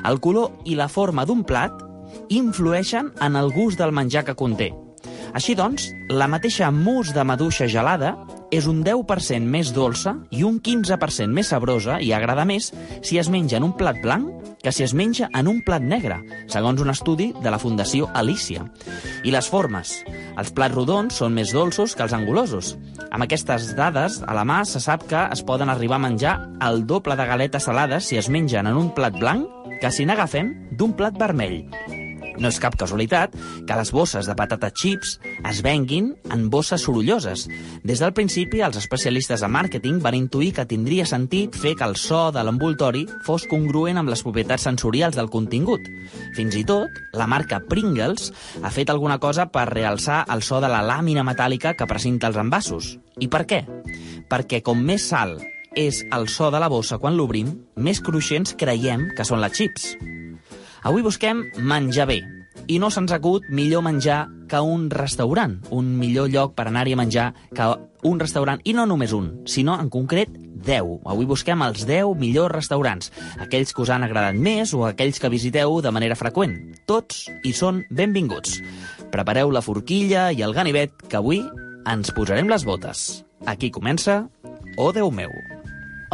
El 0.02 0.20
color 0.20 0.58
i 0.66 0.74
la 0.80 0.90
forma 0.90 1.26
d'un 1.30 1.46
plat 1.46 1.86
influeixen 2.34 3.14
en 3.22 3.38
el 3.38 3.54
gust 3.54 3.78
del 3.78 3.94
menjar 3.94 4.26
que 4.26 4.36
conté. 4.36 4.74
Així 5.36 5.56
doncs, 5.56 5.92
la 6.10 6.28
mateixa 6.32 6.70
mousse 6.72 7.14
de 7.16 7.24
maduixa 7.28 7.68
gelada 7.68 8.14
és 8.52 8.68
un 8.70 8.80
10% 8.86 9.44
més 9.44 9.74
dolça 9.76 10.16
i 10.32 10.44
un 10.48 10.62
15% 10.64 11.34
més 11.34 11.50
sabrosa 11.52 12.00
i 12.04 12.14
agrada 12.16 12.46
més 12.48 12.72
si 13.04 13.20
es 13.20 13.30
menja 13.30 13.58
en 13.60 13.68
un 13.68 13.74
plat 13.76 14.00
blanc 14.04 14.56
que 14.64 14.72
si 14.72 14.84
es 14.84 14.94
menja 14.98 15.30
en 15.38 15.48
un 15.48 15.62
plat 15.66 15.84
negre, 15.84 16.18
segons 16.52 16.82
un 16.82 16.92
estudi 16.92 17.30
de 17.44 17.52
la 17.52 17.60
Fundació 17.60 18.10
Alicia. 18.14 18.66
I 19.24 19.32
les 19.32 19.50
formes. 19.52 19.94
Els 20.38 20.52
plats 20.56 20.76
rodons 20.76 21.20
són 21.22 21.36
més 21.36 21.54
dolços 21.56 21.96
que 21.96 22.06
els 22.06 22.16
angulosos. 22.16 22.76
Amb 23.12 23.28
aquestes 23.28 23.74
dades, 23.78 24.22
a 24.28 24.36
la 24.36 24.46
mà 24.48 24.64
se 24.66 24.82
sap 24.84 25.06
que 25.10 25.28
es 25.32 25.44
poden 25.44 25.70
arribar 25.72 26.00
a 26.00 26.06
menjar 26.08 26.38
el 26.68 26.86
doble 26.88 27.16
de 27.20 27.30
galetes 27.30 27.70
salades 27.70 28.10
si 28.10 28.18
es 28.18 28.32
mengen 28.34 28.68
en 28.68 28.80
un 28.80 28.92
plat 28.96 29.16
blanc 29.16 29.48
que 29.82 29.92
si 29.94 30.08
n'agafem 30.08 30.56
d'un 30.72 30.96
plat 30.98 31.16
vermell. 31.18 31.64
No 32.38 32.52
és 32.52 32.60
cap 32.62 32.76
casualitat 32.78 33.34
que 33.68 33.78
les 33.80 33.92
bosses 33.94 34.28
de 34.30 34.36
patata 34.38 34.70
chips 34.70 35.18
es 35.48 35.62
venguin 35.66 36.12
en 36.34 36.48
bosses 36.54 36.84
sorolloses. 36.86 37.48
Des 37.84 38.02
del 38.04 38.14
principi, 38.14 38.62
els 38.62 38.78
especialistes 38.78 39.42
de 39.42 39.50
màrqueting 39.50 40.00
van 40.04 40.18
intuir 40.18 40.54
que 40.54 40.68
tindria 40.70 41.08
sentit 41.10 41.58
fer 41.58 41.74
que 41.78 41.88
el 41.88 41.98
so 41.98 42.28
de 42.36 42.44
l'envoltori 42.46 43.06
fos 43.26 43.48
congruent 43.50 43.98
amb 43.98 44.14
les 44.14 44.24
propietats 44.26 44.68
sensorials 44.70 45.18
del 45.18 45.32
contingut. 45.34 45.90
Fins 46.38 46.56
i 46.56 46.64
tot, 46.68 46.94
la 47.18 47.28
marca 47.28 47.62
Pringles 47.66 48.32
ha 48.62 48.72
fet 48.74 48.94
alguna 48.94 49.18
cosa 49.20 49.48
per 49.52 49.68
realçar 49.72 50.24
el 50.34 50.46
so 50.46 50.62
de 50.62 50.70
la 50.72 50.84
làmina 50.86 51.26
metàl·lica 51.28 51.76
que 51.78 51.90
presenta 51.90 52.30
els 52.30 52.40
envasos. 52.42 52.96
I 53.18 53.30
per 53.32 53.46
què? 53.50 53.64
Perquè 54.30 54.62
com 54.62 54.82
més 54.84 55.10
sal 55.10 55.38
és 55.78 56.02
el 56.14 56.28
so 56.28 56.50
de 56.52 56.60
la 56.62 56.70
bossa 56.74 56.98
quan 56.98 57.18
l'obrim, 57.18 57.52
més 57.76 58.02
cruixents 58.02 58.56
creiem 58.58 59.12
que 59.18 59.26
són 59.28 59.44
les 59.44 59.54
chips. 59.54 59.92
Avui 60.88 61.04
busquem 61.04 61.42
menjar 61.60 62.06
bé, 62.08 62.22
i 62.72 62.78
no 62.80 62.88
se'ns 62.88 63.12
acut 63.12 63.44
millor 63.52 63.82
menjar 63.84 64.22
que 64.48 64.62
un 64.64 64.86
restaurant, 64.88 65.58
un 65.76 65.90
millor 66.00 66.30
lloc 66.32 66.54
per 66.56 66.70
anar-hi 66.70 66.94
a 66.96 67.00
menjar 67.02 67.26
que 67.52 67.66
un 68.08 68.22
restaurant, 68.22 68.62
i 68.64 68.72
no 68.72 68.86
només 68.88 69.12
un, 69.12 69.26
sinó 69.52 69.74
en 69.82 69.90
concret 69.92 70.32
10. 70.32 71.02
Avui 71.12 71.28
busquem 71.28 71.60
els 71.66 71.84
10 71.90 72.14
millors 72.22 72.56
restaurants, 72.56 73.12
aquells 73.44 73.76
que 73.76 73.84
us 73.84 73.92
han 73.92 74.06
agradat 74.08 74.40
més 74.40 74.72
o 74.72 74.86
aquells 74.88 75.20
que 75.20 75.32
visiteu 75.34 75.76
de 75.84 75.92
manera 75.92 76.16
freqüent. 76.16 76.56
Tots 76.88 77.26
hi 77.44 77.52
són 77.52 77.82
benvinguts. 77.92 78.62
Prepareu 79.12 79.52
la 79.52 79.64
forquilla 79.66 80.30
i 80.32 80.40
el 80.46 80.56
ganivet, 80.56 80.94
que 81.12 81.20
avui 81.20 81.42
ens 81.84 82.14
posarem 82.16 82.48
les 82.48 82.64
botes. 82.64 83.26
Aquí 83.44 83.74
comença 83.76 84.22
Oh 84.78 84.94
Déu 84.96 85.12
meu. 85.12 85.36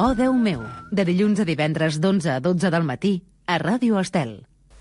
Oh, 0.02 0.16
Déu 0.18 0.34
meu, 0.34 0.66
de 0.90 1.06
dilluns 1.06 1.44
a 1.44 1.46
divendres 1.46 2.02
d'11 2.02 2.40
a 2.40 2.40
12 2.42 2.74
del 2.74 2.90
matí, 2.90 3.14
a 3.46 3.60
Ràdio 3.62 4.02
Estel. 4.02 4.34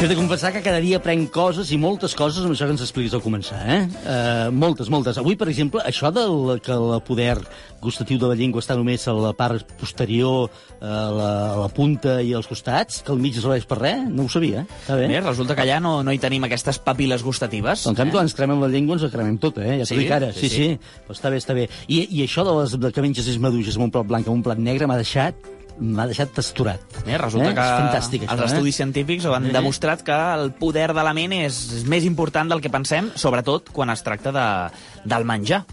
He 0.00 0.06
de 0.06 0.14
confessar 0.14 0.52
que 0.54 0.60
cada 0.62 0.78
dia 0.78 1.00
prenc 1.02 1.32
coses 1.34 1.72
i 1.74 1.76
moltes 1.80 2.12
coses 2.14 2.44
amb 2.46 2.52
això 2.54 2.68
que 2.68 2.74
ens 2.76 2.82
expliques 2.84 3.16
al 3.16 3.22
començar, 3.24 3.58
eh? 3.66 3.78
Uh, 4.06 4.52
moltes, 4.54 4.86
moltes. 4.94 5.18
Avui, 5.18 5.34
per 5.34 5.48
exemple, 5.50 5.82
això 5.82 6.12
del 6.14 6.60
que 6.62 6.70
el 6.70 7.00
poder 7.02 7.34
gustatiu 7.82 8.20
de 8.22 8.30
la 8.30 8.36
llengua 8.38 8.62
està 8.62 8.76
només 8.78 9.02
a 9.10 9.14
la 9.18 9.32
part 9.34 9.66
posterior, 9.80 10.52
a 10.78 10.92
la, 11.10 11.32
a 11.50 11.58
la 11.64 11.66
punta 11.74 12.20
i 12.22 12.30
als 12.38 12.46
costats, 12.46 13.00
que 13.02 13.10
al 13.10 13.18
mig 13.18 13.34
serveix 13.42 13.66
per 13.66 13.80
res, 13.82 14.06
no 14.06 14.28
ho 14.28 14.30
sabia. 14.30 14.62
Està 14.84 15.00
bé. 15.02 15.10
Bé, 15.10 15.18
resulta 15.26 15.58
que 15.58 15.66
allà 15.66 15.80
no, 15.82 15.96
no 16.06 16.14
hi 16.14 16.22
tenim 16.22 16.46
aquestes 16.46 16.78
papiles 16.78 17.26
gustatives. 17.26 17.82
En 17.90 17.98
canvi, 17.98 18.14
quan 18.14 18.30
ens 18.30 18.38
cremem 18.38 18.62
la 18.62 18.70
llengua, 18.70 19.00
ens 19.00 19.08
la 19.08 19.10
cremem 19.18 19.34
tota, 19.42 19.66
eh? 19.66 19.80
Ja 19.82 19.88
t'ho 19.90 19.96
Sí? 19.98 20.02
dic 20.04 20.14
ara. 20.14 20.30
Sí, 20.32 20.46
Sí, 20.46 20.54
sí. 20.54 20.64
sí. 20.78 20.96
Però 21.08 21.18
està 21.18 21.34
bé, 21.34 21.42
està 21.42 21.58
bé. 21.58 21.66
I, 21.90 22.04
i 22.06 22.22
això 22.22 22.46
de, 22.46 22.54
les, 22.62 22.78
de 22.86 22.94
que 22.94 23.02
menges 23.02 23.26
és 23.34 23.42
maduixes 23.42 23.74
amb 23.74 23.90
un 23.90 23.96
plat 23.98 24.06
blanc 24.14 24.30
amb 24.30 24.38
un 24.38 24.46
plat 24.46 24.62
negre 24.62 24.86
m'ha 24.86 25.02
deixat 25.02 25.34
m'ha 25.80 26.06
deixat 26.10 26.32
testurat. 26.34 26.80
Eh, 27.06 27.16
resulta 27.18 27.52
que 27.54 27.60
És 27.60 27.74
fantàstic, 27.78 28.22
els 28.22 28.32
això, 28.32 28.42
eh? 28.42 28.46
estudis 28.52 28.76
científics 28.76 29.24
ho 29.26 29.34
han 29.34 29.46
Sí. 29.46 29.52
demostrat 29.52 30.02
que 30.02 30.12
el 30.34 30.52
poder 30.52 30.92
de 30.92 31.02
la 31.02 31.14
ment 31.14 31.32
és, 31.32 31.72
és 31.72 31.84
més 31.84 32.04
important 32.04 32.48
del 32.50 32.60
que 32.60 32.70
pensem, 32.70 33.10
sobretot 33.14 33.70
quan 33.70 33.90
es 33.90 34.02
tracta 34.02 34.32
de, 34.32 34.46
del 35.04 35.26
menjar. 35.28 35.64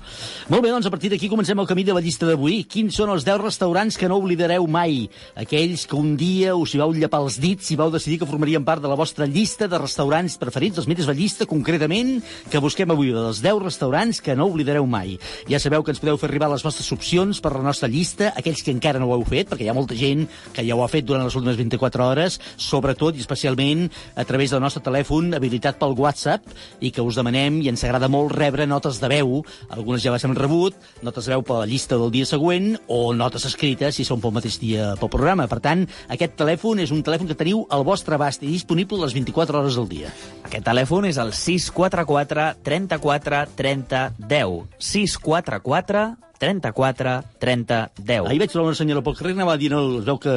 Molt 0.49 0.63
bé, 0.63 0.69
doncs 0.73 0.85
a 0.87 0.91
partir 0.93 1.09
d'aquí 1.11 1.29
comencem 1.31 1.59
el 1.59 1.67
camí 1.69 1.83
de 1.83 1.93
la 1.95 2.03
llista 2.03 2.27
d'avui. 2.27 2.63
Quins 2.69 2.95
són 2.95 3.11
els 3.13 3.25
10 3.25 3.41
restaurants 3.41 3.97
que 3.97 4.09
no 4.09 4.19
oblidareu 4.21 4.67
mai? 4.67 5.05
Aquells 5.35 5.85
que 5.89 5.97
un 5.97 6.15
dia 6.19 6.55
us 6.55 6.75
hi 6.75 6.81
vau 6.81 6.93
llepar 6.93 7.21
els 7.25 7.39
dits 7.41 7.71
i 7.71 7.79
vau 7.79 7.91
decidir 7.93 8.19
que 8.21 8.29
formarien 8.29 8.65
part 8.65 8.83
de 8.83 8.91
la 8.91 8.97
vostra 8.99 9.25
llista 9.25 9.69
de 9.71 9.79
restaurants 9.81 10.37
preferits, 10.41 10.77
els 10.81 10.89
metes 10.89 11.09
la 11.09 11.17
llista 11.17 11.47
concretament 11.49 12.19
que 12.51 12.61
busquem 12.63 12.91
avui, 12.91 13.13
dels 13.15 13.41
10 13.43 13.63
restaurants 13.63 14.21
que 14.21 14.35
no 14.35 14.49
oblidareu 14.51 14.85
mai. 14.85 15.15
Ja 15.49 15.59
sabeu 15.61 15.83
que 15.83 15.93
ens 15.93 16.01
podeu 16.03 16.19
fer 16.21 16.29
arribar 16.29 16.51
les 16.51 16.65
vostres 16.65 16.91
opcions 16.93 17.41
per 17.41 17.53
la 17.55 17.63
nostra 17.65 17.89
llista, 17.91 18.31
aquells 18.35 18.63
que 18.65 18.73
encara 18.73 18.99
no 19.01 19.09
ho 19.09 19.15
heu 19.17 19.25
fet, 19.27 19.49
perquè 19.49 19.65
hi 19.65 19.71
ha 19.71 19.77
molta 19.77 19.97
gent 19.97 20.27
que 20.53 20.65
ja 20.65 20.75
ho 20.75 20.83
ha 20.83 20.91
fet 20.91 21.07
durant 21.07 21.25
les 21.25 21.35
últimes 21.37 21.57
24 21.57 22.05
hores, 22.05 22.39
sobretot 22.57 23.15
i 23.17 23.23
especialment 23.23 23.87
a 24.15 24.25
través 24.27 24.53
del 24.53 24.63
nostre 24.63 24.83
telèfon 24.85 25.33
habilitat 25.37 25.79
pel 25.79 25.95
WhatsApp 25.97 26.45
i 26.81 26.91
que 26.91 27.03
us 27.05 27.17
demanem, 27.17 27.61
i 27.63 27.71
ens 27.71 27.83
agrada 27.85 28.11
molt 28.11 28.35
rebre 28.35 28.67
notes 28.67 28.99
de 29.01 29.09
veu, 29.11 29.14
algunes 29.21 30.03
ja 30.03 30.11
les 30.13 30.25
hem 30.25 30.35
rebut, 30.35 30.75
notes 31.05 31.27
de 31.27 31.35
veu 31.35 31.45
per 31.45 31.61
la 31.61 31.69
llista 31.69 31.99
del 32.01 32.11
dia 32.11 32.25
següent 32.27 32.75
o 32.87 33.13
notes 33.13 33.45
escrites 33.45 33.95
si 33.95 34.07
són 34.07 34.21
pel 34.23 34.35
mateix 34.35 34.59
dia 34.59 34.93
pel 34.99 35.11
programa. 35.13 35.47
Per 35.51 35.61
tant, 35.63 35.85
aquest 36.11 36.35
telèfon 36.39 36.83
és 36.83 36.91
un 36.91 37.03
telèfon 37.05 37.29
que 37.29 37.37
teniu 37.37 37.65
al 37.69 37.85
vostre 37.87 38.17
abast 38.17 38.43
i 38.43 38.51
disponible 38.51 38.99
les 39.03 39.15
24 39.15 39.61
hores 39.61 39.79
del 39.79 39.89
dia. 39.91 40.11
Aquest 40.43 40.65
telèfon 40.65 41.07
és 41.11 41.21
el 41.21 41.31
644 41.31 42.51
34 42.65 43.45
30 43.55 44.05
10. 44.19 44.61
644 44.79 46.24
34 46.39 47.23
30 47.39 47.91
10. 47.97 48.27
Ahir 48.29 48.39
vaig 48.41 48.51
trobar 48.51 48.71
una 48.71 48.77
senyora 48.79 49.01
pel 49.05 49.15
carrer, 49.17 49.33
anava 49.37 49.55
dient, 49.57 49.73
el, 49.77 49.99
es 50.01 50.05
veu 50.07 50.17
que 50.21 50.33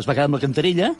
es 0.00 0.06
va 0.08 0.14
quedar 0.14 0.26
amb 0.28 0.36
la 0.38 0.42
cantarella 0.42 0.90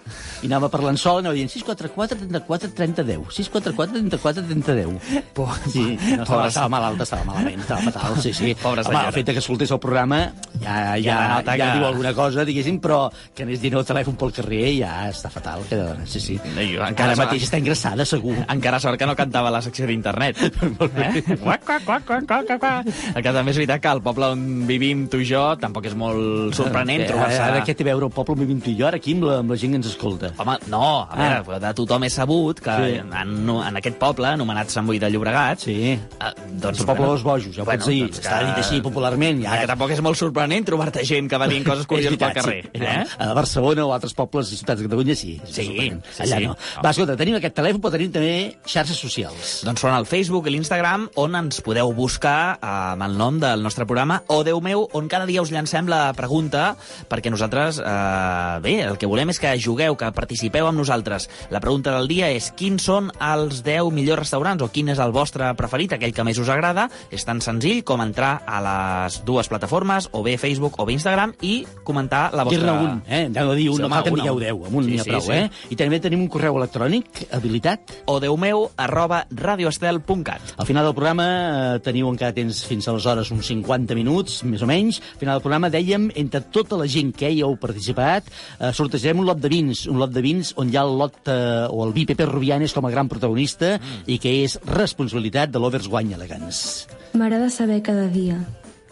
i 0.42 0.49
anava 0.50 0.69
parlant 0.73 0.99
sol, 1.00 1.21
anava 1.23 1.35
dient 1.38 1.50
644 1.52 2.19
34 2.26 2.73
30 2.76 3.04
10, 3.09 3.26
644 3.38 3.95
34 4.00 4.47
30 4.50 4.75
10. 4.80 5.25
Por- 5.35 5.49
Sí, 5.71 5.85
no, 6.16 6.23
estava, 6.25 6.49
estava 6.49 6.69
malalta, 6.73 7.04
estava 7.04 7.25
malament, 7.28 7.61
estava 7.62 7.83
fatal, 7.90 8.16
sí, 8.23 8.33
sí. 8.35 8.54
Pobra 8.61 8.83
Home, 8.83 8.90
senyora. 8.90 9.09
el 9.09 9.14
fet 9.14 9.26
que 9.30 9.38
escoltés 9.38 9.71
el 9.71 9.78
programa 9.80 10.21
ja, 10.61 10.97
ja, 10.97 10.99
Ja 11.00 11.42
ja, 11.45 11.57
que- 11.57 11.71
diu 11.78 11.87
alguna 11.87 12.12
cosa, 12.14 12.45
diguéssim, 12.45 12.80
però 12.80 13.11
que 13.35 13.42
anés 13.45 13.61
dient 13.62 13.76
el 13.78 13.85
telèfon 13.87 14.16
pel 14.19 14.33
carrer 14.33 14.73
ja 14.80 15.09
està 15.11 15.30
fatal. 15.30 15.62
Que, 15.69 15.78
sí, 16.07 16.21
sí. 16.21 16.38
No, 16.57 16.61
jo 16.62 16.83
encara 16.87 17.14
sort- 17.14 17.26
mateix 17.26 17.45
està 17.47 17.59
ingressada, 17.59 18.04
segur. 18.04 18.35
Encara 18.49 18.80
sort 18.80 18.99
que 18.99 19.07
no 19.07 19.14
cantava 19.16 19.50
la 19.50 19.62
secció 19.62 19.87
d'internet. 19.87 20.37
eh? 20.42 21.23
Quac, 21.42 21.64
quac, 21.64 21.85
quac, 21.85 22.04
quac, 22.07 22.26
quac, 22.26 22.47
quac, 22.47 22.61
quac. 22.61 22.87
El 23.14 23.23
que 23.23 23.33
també 23.37 23.50
és 23.54 23.61
veritat 23.62 23.80
que 23.85 23.88
el 23.95 24.02
poble 24.02 24.26
on 24.35 24.39
on 24.40 24.66
vivim 24.68 25.04
tu 25.11 25.20
i 25.20 25.26
jo, 25.28 25.42
tampoc 25.61 25.87
és 25.90 25.94
molt 25.99 26.54
sorprenent 26.56 27.02
Eh, 27.04 27.09
trobar-se... 27.11 27.40
Ara 27.42 27.62
què 27.66 27.75
té 27.76 27.85
a 27.85 27.90
veure 27.90 28.09
el 28.09 28.12
poble 28.14 28.35
on 28.37 28.40
vivim 28.42 28.61
tu 28.64 28.70
i 28.73 28.76
jo, 28.78 28.87
ara 28.88 28.97
aquí, 29.00 29.12
amb 29.16 29.25
la, 29.28 29.38
amb 29.42 29.52
la 29.52 29.56
gent 29.61 29.75
que 29.75 29.80
ens 29.80 29.88
escolta? 29.92 30.32
Home, 30.40 30.56
no, 30.73 30.82
a 31.02 31.09
Ah. 31.11 31.28
veure, 31.44 31.59
de 31.61 31.73
tothom 31.76 32.04
és 32.09 32.14
sabut 32.16 32.61
que 32.61 32.76
Sí. 32.80 32.97
en, 33.00 33.12
en 33.50 33.76
aquest 33.80 33.99
poble, 34.00 34.26
anomenat 34.28 34.70
Sant 34.70 34.87
Boi 34.87 34.99
de 34.99 35.11
Llobregat, 35.11 35.61
Sí. 35.61 35.92
eh, 35.92 36.32
doncs... 36.52 36.80
El 36.80 36.87
poble 36.87 37.06
dels 37.06 37.23
bojos, 37.23 37.54
ja 37.56 37.62
ho 37.62 37.66
pots 37.66 37.87
dir. 37.87 38.04
Està 38.11 38.40
dit 38.47 38.56
així 38.64 38.80
popularment. 38.80 39.42
Ja, 39.42 39.59
que 39.61 39.66
tampoc 39.66 39.90
és 39.90 40.00
molt 40.00 40.16
sorprenent 40.16 40.64
trobar-te 40.66 41.04
gent 41.04 41.28
que 41.28 41.37
va 41.38 41.49
dient 41.49 41.64
coses 41.66 41.87
curioses 41.90 42.16
pel 42.18 42.32
carrer. 42.35 42.62
Sí. 42.73 42.80
Eh? 42.82 43.04
A 43.18 43.32
Barcelona 43.35 43.85
o 43.87 43.92
altres 43.92 44.14
pobles 44.14 44.52
i 44.52 44.56
ciutats 44.56 44.80
de 44.80 44.88
Catalunya 44.88 45.14
sí. 45.16 45.40
Sí, 45.44 45.64
sí, 45.64 46.23
Allà 46.25 46.38
sí. 46.38 46.47
no. 46.47 46.56
Va, 46.85 46.90
escolta, 46.90 47.16
tenim 47.16 47.37
aquest 47.37 47.54
telèfon, 47.56 47.80
però 47.80 47.92
tenim 47.92 48.12
també 48.12 48.56
xarxes 48.66 48.97
socials. 48.97 49.61
Doncs 49.66 49.80
són 49.80 49.94
el 49.97 50.06
Facebook 50.06 50.47
i 50.47 50.50
l'Instagram, 50.54 51.09
on 51.20 51.35
ens 51.37 51.61
podeu 51.64 51.92
buscar 51.92 52.59
eh, 52.61 52.66
amb 52.66 53.02
el 53.02 53.16
nom 53.18 53.38
del 53.40 53.62
nostre 53.62 53.87
programa, 53.87 54.23
o 54.30 54.44
Déu 54.46 54.60
meu, 54.62 54.87
on 54.94 55.08
cada 55.10 55.26
dia 55.26 55.42
us 55.42 55.50
llancem 55.50 55.88
la 55.90 56.12
pregunta, 56.14 56.76
perquè 57.10 57.32
nosaltres, 57.32 57.80
eh, 57.82 58.60
bé, 58.62 58.75
el 58.87 58.96
que 58.96 59.08
volem 59.10 59.32
és 59.34 59.40
que 59.42 59.50
jugueu, 59.58 59.96
que 59.99 60.10
participeu 60.14 60.68
amb 60.68 60.78
nosaltres. 60.78 61.28
La 61.50 61.60
pregunta 61.60 61.90
del 61.96 62.06
dia 62.08 62.30
és 62.30 62.52
quins 62.54 62.82
són 62.82 63.10
els 63.18 63.64
10 63.66 63.90
millors 63.92 64.22
restaurants, 64.22 64.62
o 64.62 64.70
quin 64.70 64.88
és 64.94 65.02
el 65.02 65.10
vostre 65.12 65.50
preferit, 65.58 65.96
aquell 65.96 66.14
que 66.14 66.25
més 66.25 66.38
us 66.38 66.49
agrada. 66.49 66.88
És 67.10 67.26
tan 67.26 67.42
senzill 67.42 67.82
com 67.84 68.00
entrar 68.04 68.44
a 68.46 68.60
les 68.62 69.20
dues 69.26 69.50
plataformes, 69.50 70.08
o 70.12 70.22
bé 70.22 70.37
Facebook 70.38 70.78
o 70.78 70.87
bé 70.87 70.94
Instagram, 70.94 71.34
i 71.42 71.66
comentar 71.84 72.30
la 72.32 72.44
vostra... 72.46 72.60
Dir-ne 72.60 72.76
un, 72.78 73.02
eh? 73.08 73.25
Aneu 73.26 73.50
a 73.50 73.58
dir 73.58 73.68
un, 73.70 73.80
Sí, 73.80 73.82
no 73.82 73.90
home, 73.90 73.96
cal 73.96 74.04
que 74.04 74.14
en 74.14 74.20
digueu 74.20 74.38
un. 74.38 74.44
10, 74.46 74.62
amb 74.70 74.78
un 74.78 74.84
Sí, 74.84 74.90
n'hi 74.94 75.00
ha 75.00 75.04
sí, 75.04 75.10
prou, 75.10 75.26
sí. 75.26 75.32
eh? 75.32 75.75
I 75.75 75.78
també 75.80 76.00
tenim 76.00 76.22
un 76.22 76.30
correu 76.30 76.56
electrònic 76.60 77.25
habilitat. 77.34 77.96
O 78.06 78.20
Déu 78.22 78.37
meu, 78.38 78.68
arroba 78.78 79.25
radioestel.cat. 79.30 80.54
Al 80.56 80.66
final 80.68 80.87
del 80.87 80.94
programa 80.94 81.26
eh, 81.26 81.82
teniu 81.84 82.10
encara 82.12 82.37
temps 82.37 82.62
fins 82.68 82.87
aleshores 82.90 83.30
uns 83.34 83.49
50 83.50 83.96
minuts, 83.99 84.20
més 84.45 84.62
o 84.62 84.69
menys. 84.69 85.00
Al 85.00 85.21
final 85.21 85.39
del 85.39 85.45
programa 85.45 85.71
dèiem, 85.73 86.09
entre 86.21 86.43
tota 86.53 86.79
la 86.81 86.89
gent 86.91 87.12
que 87.17 87.31
hi 87.31 87.41
heu 87.45 87.57
participat, 87.61 88.29
eh, 88.59 88.73
sortejarem 88.77 89.23
un 89.23 89.29
lot 89.29 89.41
de 89.41 89.49
vins, 89.53 89.87
un 89.91 90.00
lot 90.00 90.12
de 90.12 90.23
vins 90.25 90.53
on 90.61 90.71
hi 90.71 90.77
ha 90.77 90.85
el 90.85 90.97
lot, 90.99 91.17
eh, 91.27 91.67
o 91.71 91.85
el 91.87 91.95
vi 91.97 92.07
Pepe 92.07 92.27
Rubianes 92.27 92.75
com 92.77 92.87
a 92.87 92.93
gran 92.93 93.09
protagonista 93.09 93.77
mm. 93.79 94.05
i 94.07 94.19
que 94.19 94.35
és 94.45 94.59
responsabilitat 94.67 95.50
de 95.50 95.62
l'Overs 95.62 95.89
Wine 95.91 96.15
Elegance. 96.19 96.87
M'agrada 97.15 97.50
saber 97.50 97.81
cada 97.83 98.07
dia 98.09 98.39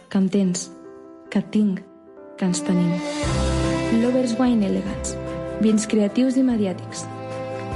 que 0.09 0.19
em 0.19 0.29
tens, 0.33 0.71
que 1.31 1.43
tinc, 1.53 1.83
que 2.39 2.49
ens 2.49 2.65
tenim. 2.65 2.95
Lovers 4.03 4.35
Wine 4.39 4.67
Elegance. 4.67 5.17
Vins 5.61 5.87
creatius 5.91 6.37
i 6.39 6.45
mediàtics. 6.47 7.05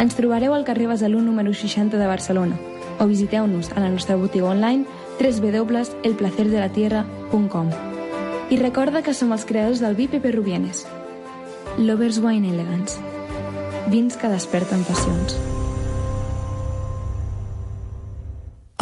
Ens 0.01 0.17
trobareu 0.17 0.55
al 0.55 0.65
carrer 0.65 0.89
Besalú 0.91 1.21
número 1.21 1.53
60 1.55 1.99
de 1.99 2.07
Barcelona 2.07 2.59
o 3.03 3.07
visiteu-nos 3.07 3.73
a 3.75 3.81
la 3.81 3.91
nostra 3.91 4.17
botiga 4.17 4.47
online 4.47 4.87
www.elplacerdelatierra.com 5.23 7.71
I 8.51 8.59
recorda 8.59 9.03
que 9.07 9.15
som 9.15 9.31
els 9.33 9.47
creadors 9.49 9.81
del 9.81 9.95
vi 9.97 10.09
Pepe 10.11 10.33
Rubienes. 10.35 10.87
Lovers 11.79 12.19
Wine 12.21 12.51
Elegance. 12.53 13.01
Vins 13.89 14.17
que 14.19 14.29
desperten 14.29 14.85
passions. 14.85 15.52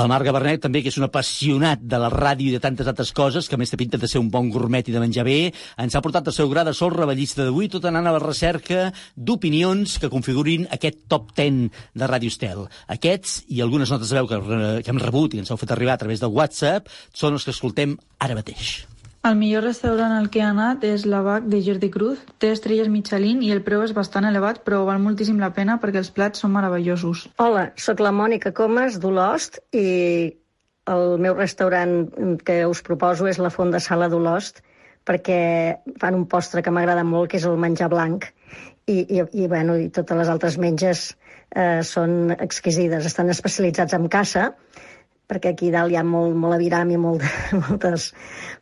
El 0.00 0.08
Marc 0.08 0.24
Gabernet, 0.24 0.62
també, 0.64 0.80
que 0.80 0.88
és 0.88 0.96
un 0.96 1.04
apassionat 1.04 1.82
de 1.84 1.98
la 2.00 2.08
ràdio 2.08 2.48
i 2.48 2.54
de 2.54 2.60
tantes 2.62 2.88
altres 2.88 3.10
coses, 3.12 3.50
que 3.50 3.58
més 3.60 3.68
té 3.68 3.76
pinta 3.76 3.98
de 4.00 4.08
ser 4.08 4.20
un 4.22 4.30
bon 4.32 4.48
gourmet 4.48 4.86
i 4.88 4.94
de 4.94 5.02
menjar 5.02 5.26
bé, 5.26 5.50
ens 5.82 5.96
ha 5.96 6.00
portat 6.00 6.30
el 6.30 6.32
seu 6.32 6.48
gra 6.48 6.64
de 6.64 6.72
sol 6.76 6.94
rebellista 6.94 7.44
d'avui, 7.44 7.68
tot 7.68 7.84
anant 7.90 8.08
a 8.08 8.14
la 8.16 8.22
recerca 8.22 8.86
d'opinions 9.16 9.98
que 10.00 10.08
configurin 10.12 10.64
aquest 10.72 11.02
top 11.12 11.34
10 11.36 11.82
de 12.00 12.08
Ràdio 12.08 12.32
Estel. 12.32 12.64
Aquests, 12.96 13.42
i 13.52 13.60
algunes 13.60 13.92
notes 13.92 14.08
de 14.08 14.22
veu 14.22 14.30
que, 14.30 14.40
que 14.86 14.94
hem 14.94 15.02
rebut 15.04 15.36
i 15.36 15.42
ens 15.44 15.52
heu 15.52 15.60
fet 15.60 15.74
arribar 15.76 15.98
a 15.98 16.04
través 16.06 16.24
del 16.24 16.32
WhatsApp, 16.32 16.88
són 17.12 17.36
els 17.36 17.44
que 17.44 17.52
escoltem 17.52 17.98
ara 18.24 18.38
mateix. 18.38 18.89
El 19.28 19.34
millor 19.36 19.66
restaurant 19.66 20.14
al 20.16 20.30
que 20.32 20.40
he 20.40 20.44
anat 20.48 20.84
és 20.88 21.02
l'Abac 21.04 21.44
de 21.52 21.58
Jordi 21.64 21.90
Cruz. 21.92 22.20
Té 22.40 22.54
estrelles 22.54 22.88
Michelin 22.88 23.42
i 23.44 23.50
el 23.52 23.60
preu 23.66 23.82
és 23.84 23.92
bastant 23.92 24.24
elevat, 24.24 24.62
però 24.64 24.78
val 24.88 25.02
moltíssim 25.04 25.42
la 25.42 25.50
pena 25.58 25.76
perquè 25.82 26.00
els 26.00 26.08
plats 26.16 26.40
són 26.40 26.54
meravellosos. 26.54 27.26
Hola, 27.36 27.66
sóc 27.76 28.00
la 28.00 28.14
Mònica 28.16 28.54
Comas 28.56 28.96
d'Olost 29.02 29.60
i 29.76 29.84
el 30.88 31.04
meu 31.20 31.36
restaurant 31.36 31.94
que 32.48 32.62
us 32.66 32.80
proposo 32.86 33.28
és 33.28 33.42
la 33.44 33.52
Font 33.52 33.76
de 33.76 33.82
Sala 33.84 34.08
d'Olost 34.08 34.62
perquè 35.04 35.40
fan 36.00 36.16
un 36.16 36.24
postre 36.24 36.64
que 36.64 36.72
m'agrada 36.72 37.04
molt, 37.04 37.28
que 37.28 37.36
és 37.40 37.44
el 37.48 37.60
menjar 37.60 37.90
blanc, 37.92 38.24
i, 38.88 39.02
i, 39.04 39.20
i, 39.20 39.46
bueno, 39.52 39.76
i 39.76 39.90
totes 39.92 40.16
les 40.16 40.32
altres 40.32 40.56
menges 40.60 41.10
eh, 41.52 41.82
són 41.84 42.32
exquisides. 42.38 43.04
Estan 43.04 43.28
especialitzats 43.36 43.96
en 43.96 44.08
caça, 44.12 44.50
perquè 45.30 45.54
aquí 45.54 45.70
dalt 45.70 45.94
hi 45.94 45.98
ha 46.00 46.04
molt, 46.04 46.34
molt 46.34 46.58
aviram 46.58 46.90
i 46.90 46.98
molt, 46.98 47.24
moltes, 47.64 48.10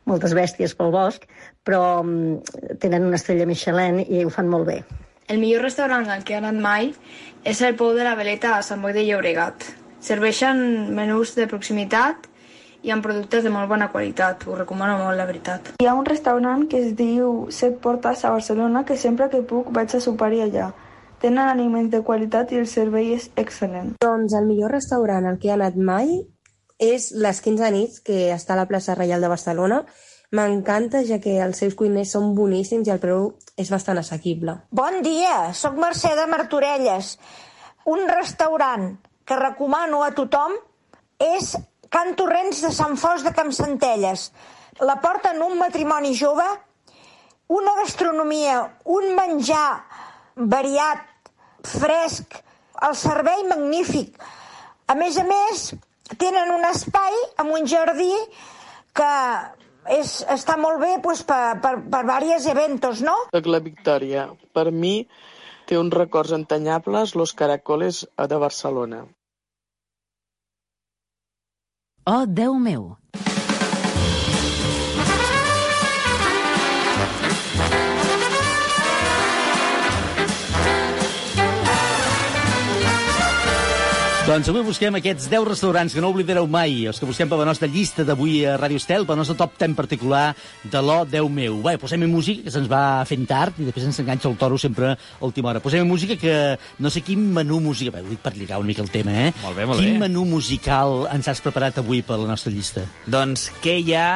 moltes 0.09 0.37
bèsties 0.37 0.77
pel 0.79 0.93
bosc, 0.95 1.25
però 1.65 2.05
mm, 2.05 2.79
tenen 2.83 3.09
una 3.09 3.17
estrella 3.21 3.49
Michelin 3.49 4.03
i 4.05 4.25
ho 4.25 4.33
fan 4.35 4.53
molt 4.53 4.69
bé. 4.69 4.81
El 5.29 5.43
millor 5.43 5.67
restaurant 5.67 6.09
al 6.09 6.25
que 6.25 6.37
he 6.37 6.41
anat 6.41 6.57
mai 6.57 6.93
és 7.45 7.61
el 7.65 7.77
Pou 7.77 7.93
de 7.97 8.05
la 8.07 8.15
Veleta 8.17 8.55
a 8.57 8.65
Sant 8.65 8.81
Boi 8.85 8.95
de 8.97 9.05
Llobregat. 9.05 9.67
Serveixen 10.01 10.61
menús 10.97 11.35
de 11.37 11.45
proximitat 11.51 12.29
i 12.87 12.93
amb 12.95 13.05
productes 13.05 13.45
de 13.45 13.53
molt 13.53 13.69
bona 13.69 13.91
qualitat. 13.93 14.47
Ho 14.49 14.57
recomano 14.57 14.97
molt, 15.03 15.19
la 15.19 15.27
veritat. 15.29 15.75
Hi 15.83 15.89
ha 15.89 15.97
un 15.99 16.07
restaurant 16.07 16.65
que 16.71 16.81
es 16.81 16.95
diu 16.97 17.49
Set 17.53 17.77
Portes 17.85 18.25
a 18.25 18.33
Barcelona 18.33 18.85
que 18.89 18.97
sempre 18.97 19.29
que 19.33 19.43
puc 19.43 19.73
vaig 19.75 19.93
a 19.93 20.01
sopar-hi 20.01 20.45
allà. 20.47 20.71
Tenen 21.19 21.51
aliments 21.51 21.91
de 21.91 22.01
qualitat 22.07 22.53
i 22.55 22.61
el 22.63 22.69
servei 22.71 23.13
és 23.17 23.29
excel·lent. 23.37 23.97
Doncs 24.01 24.37
el 24.39 24.47
millor 24.47 24.73
restaurant 24.77 25.27
al 25.27 25.41
que 25.43 25.51
he 25.51 25.55
anat 25.57 25.77
mai 25.77 26.21
és 26.79 27.11
les 27.13 27.41
15 27.43 27.71
nits, 27.75 27.99
que 28.01 28.31
està 28.35 28.55
a 28.55 28.61
la 28.61 28.69
plaça 28.71 28.95
Reial 28.95 29.21
de 29.21 29.31
Barcelona. 29.31 29.83
M'encanta, 30.31 31.03
ja 31.09 31.19
que 31.25 31.39
els 31.43 31.59
seus 31.63 31.75
cuiners 31.75 32.13
són 32.15 32.35
boníssims 32.37 32.89
i 32.89 32.93
el 32.93 33.01
preu 33.03 33.33
és 33.57 33.71
bastant 33.73 33.99
assequible. 33.99 34.59
Bon 34.71 35.01
dia, 35.03 35.51
sóc 35.57 35.79
Mercè 35.81 36.15
de 36.19 36.27
Martorelles. 36.31 37.17
Un 37.89 38.05
restaurant 38.11 38.91
que 39.25 39.39
recomano 39.41 40.03
a 40.05 40.13
tothom 40.17 40.55
és 41.19 41.55
Can 41.89 42.15
Torrents 42.17 42.61
de 42.63 42.71
Sant 42.77 42.97
Fos 43.01 43.25
de 43.25 43.33
Campsentelles. 43.33 44.29
La 44.85 44.99
porten 45.03 45.41
un 45.43 45.57
matrimoni 45.59 46.13
jove, 46.15 46.47
una 47.49 47.75
gastronomia, 47.81 48.61
un 48.85 49.15
menjar 49.17 49.81
variat, 50.37 51.33
fresc, 51.65 52.37
el 52.87 52.95
servei 52.95 53.43
magnífic. 53.49 54.21
A 54.89 54.95
més 54.95 55.17
a 55.19 55.25
més, 55.27 55.71
tenen 56.17 56.53
un 56.55 56.65
espai 56.69 57.17
amb 57.43 57.55
un 57.59 57.67
jardí 57.69 58.13
que 58.97 59.13
és, 59.99 60.19
està 60.29 60.57
molt 60.61 60.81
bé 60.83 60.95
pues, 61.05 61.23
per, 61.27 61.59
per, 61.65 61.75
per 61.91 62.03
diversos 62.05 62.49
eventos, 62.53 63.03
no? 63.05 63.17
Soc 63.35 63.49
la 63.51 63.61
Victòria. 63.65 64.29
Per 64.57 64.71
mi 64.73 64.95
té 65.69 65.79
uns 65.79 65.95
records 65.95 66.33
entanyables 66.37 67.15
Los 67.15 67.35
Caracoles 67.37 68.07
de 68.17 68.41
Barcelona. 68.41 69.05
Oh, 72.09 72.25
Déu 72.25 72.57
meu! 72.57 72.95
Doncs 84.29 84.51
avui 84.53 84.61
busquem 84.61 84.93
aquests 84.93 85.31
10 85.33 85.47
restaurants 85.49 85.95
que 85.97 86.03
no 86.05 86.11
oblidareu 86.13 86.45
mai, 86.53 86.83
els 86.91 86.99
que 87.01 87.07
busquem 87.09 87.31
per 87.31 87.39
la 87.41 87.47
nostra 87.49 87.65
llista 87.65 88.05
d'avui 88.05 88.43
a 88.45 88.59
Ràdio 88.61 88.77
Estel, 88.77 89.07
per 89.09 89.15
la 89.15 89.23
nostra 89.23 89.39
top 89.39 89.55
10 89.57 89.73
particular 89.73 90.35
de 90.69 90.83
l'O 90.85 90.99
Déu 91.09 91.31
meu. 91.33 91.55
Bé, 91.65 91.79
posem 91.81 92.05
música, 92.13 92.43
que 92.45 92.53
se'ns 92.53 92.69
va 92.69 93.07
fent 93.09 93.25
tard, 93.31 93.57
i 93.57 93.65
després 93.65 93.87
ens 93.89 94.03
enganxa 94.03 94.29
el 94.29 94.37
toro 94.37 94.59
sempre 94.61 94.91
a 94.93 95.25
última 95.25 95.49
hora. 95.49 95.63
Posem 95.65 95.89
música 95.89 96.19
que 96.21 96.35
no 96.77 96.93
sé 96.93 97.01
quin 97.07 97.23
menú 97.39 97.63
musical... 97.65 97.95
Bé, 97.97 98.03
ho 98.05 98.13
dic 98.13 98.21
per 98.21 98.35
lligar 98.37 98.59
una 98.61 98.69
mica 98.69 98.85
el 98.85 98.93
tema, 98.93 99.15
eh? 99.17 99.33
Molt 99.47 99.57
bé, 99.57 99.65
molt 99.65 99.81
quin 99.81 99.97
bé. 99.97 100.03
menú 100.05 100.27
musical 100.29 101.07
ens 101.09 101.33
has 101.33 101.41
preparat 101.41 101.81
avui 101.81 102.05
per 102.05 102.21
la 102.21 102.29
nostra 102.29 102.53
llista? 102.53 102.85
Doncs 103.09 103.49
què 103.65 103.79
hi 103.81 103.97
ha 103.97 104.11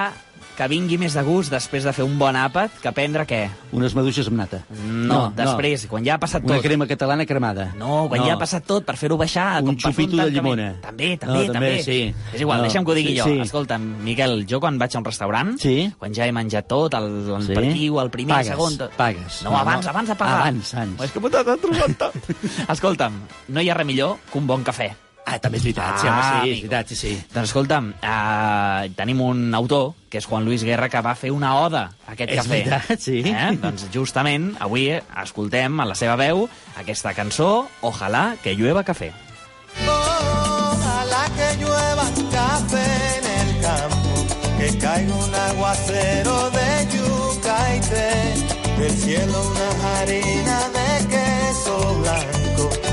que 0.57 0.67
vingui 0.69 0.99
més 1.01 1.15
de 1.17 1.23
gust 1.25 1.51
després 1.51 1.85
de 1.85 1.93
fer 1.97 2.05
un 2.05 2.19
bon 2.21 2.37
àpat 2.37 2.75
que 2.83 2.93
prendre 2.93 3.25
què? 3.27 3.49
Unes 3.73 3.95
maduixes 3.97 4.29
amb 4.29 4.37
nata. 4.43 4.61
No, 4.85 5.33
després, 5.37 5.87
quan 5.89 6.05
ja 6.05 6.15
ha 6.15 6.21
passat 6.21 6.45
Una 6.45 6.59
tot. 6.59 6.63
crema 6.67 6.87
catalana 6.87 7.25
cremada. 7.27 7.71
No, 7.79 8.07
quan 8.11 8.25
ja 8.27 8.35
ha 8.35 8.39
passat 8.39 8.67
tot, 8.69 8.85
per 8.85 8.97
fer-ho 9.01 9.17
baixar... 9.17 9.63
Un 9.65 9.79
xupito 9.81 10.17
de 10.21 10.31
llimona. 10.31 10.75
També, 10.85 11.13
No, 11.15 11.19
també, 11.25 11.47
també, 11.47 11.53
també. 11.53 11.83
sí. 11.83 12.15
És 12.35 12.41
igual, 12.45 12.59
No, 12.61 12.69
deixa'm 12.69 12.85
que 12.85 12.93
ho 12.93 12.95
digui 12.99 13.15
sí, 13.15 13.19
jo. 13.19 13.25
sí. 13.31 13.39
Escolta'm, 13.47 13.87
Miquel, 14.05 14.45
jo 14.49 14.61
quan 14.61 14.79
vaig 14.79 14.95
a 14.95 14.99
un 15.01 15.05
restaurant, 15.09 15.55
Sí. 15.59 15.93
quan 15.99 16.13
ja 16.15 16.27
he 16.27 16.33
menjat 16.33 16.69
tot, 16.69 16.95
el, 16.95 17.09
el 17.37 17.47
Sí. 17.49 17.89
o 17.89 18.01
el 18.03 18.11
primer, 18.11 18.35
Pagues, 18.37 18.49
el 18.51 18.53
segon... 18.57 18.77
tot- 18.79 18.97
pagues. 18.97 19.43
No, 19.45 19.51
No, 19.53 19.59
abans, 19.59 19.85
no. 19.87 19.91
abans 19.91 20.09
de 20.09 20.15
pagar. 20.17 20.41
Abans, 20.43 20.75
abans. 20.75 21.01
És 21.03 21.13
que 21.13 21.21
puta, 21.21 21.43
t'ha 21.45 21.57
trobat 21.57 22.13
Escolta'm, 22.69 23.23
no 23.49 23.61
hi 23.63 23.71
ha 23.71 23.75
res 23.75 23.87
millor 23.87 24.19
que 24.31 24.39
un 24.39 24.47
bon 24.47 24.63
cafè. 24.65 24.91
Ah, 25.25 25.39
també 25.39 25.59
és 25.61 25.63
veritat, 25.65 26.01
sí, 26.01 26.09
home, 26.11 26.23
sí, 26.23 26.51
és 26.51 26.61
veritat, 26.65 26.89
sí, 26.91 26.97
sí. 26.99 27.13
Doncs 27.33 27.49
escolta'm, 27.53 27.93
uh, 28.03 28.89
tenim 28.99 29.21
un 29.23 29.55
autor, 29.55 29.93
que 30.11 30.19
és 30.19 30.27
Juan 30.27 30.45
Luis 30.45 30.65
Guerra, 30.67 30.89
que 30.91 31.01
va 31.01 31.15
fer 31.15 31.31
una 31.33 31.55
oda 31.61 31.85
a 32.07 32.13
aquest 32.17 32.33
És 32.35 32.41
cafè. 32.43 32.49
veritat, 32.51 33.01
sí. 33.01 33.23
Eh? 33.31 33.53
Doncs 33.63 33.87
justament 33.95 34.51
avui 34.61 34.89
escoltem 35.23 35.79
a 35.81 35.87
la 35.89 35.95
seva 35.95 36.17
veu 36.21 36.49
aquesta 36.77 37.15
cançó, 37.15 37.69
Ojalà 37.83 38.37
que 38.43 38.55
llueva 38.59 38.83
cafè. 38.85 39.13
Ojalá 39.87 41.25
que 41.37 41.49
llueva 41.63 42.07
café 42.35 42.87
en 43.19 43.27
el 43.39 43.61
campo, 43.63 44.13
que 44.59 44.79
caiga 44.79 45.15
un 45.15 45.35
aguacero 45.35 46.51
de 46.51 46.69
yuca 46.93 47.77
y 47.77 47.81
té, 47.81 48.11
del 48.79 48.97
cielo 48.99 49.39
una 49.51 49.69
harina 50.01 50.59
de 50.75 50.82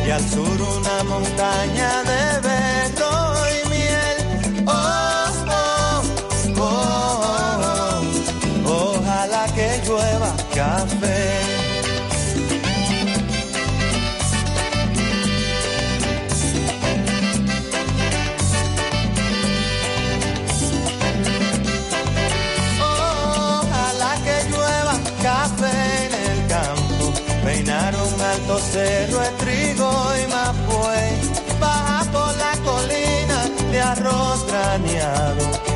y 0.09 0.11
al 0.11 0.27
sur 0.27 0.59
una 0.59 1.03
montaña 1.03 2.03
de 2.03 2.38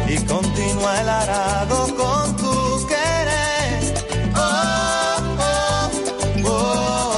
y 0.07 0.17
continúa 0.25 1.01
el 1.01 1.09
arado 1.09 1.87
con 1.95 2.35
tu 2.37 2.87
querer. 2.87 3.93
Oh, 4.35 5.17
oh, 5.39 5.91
oh, 6.45 7.11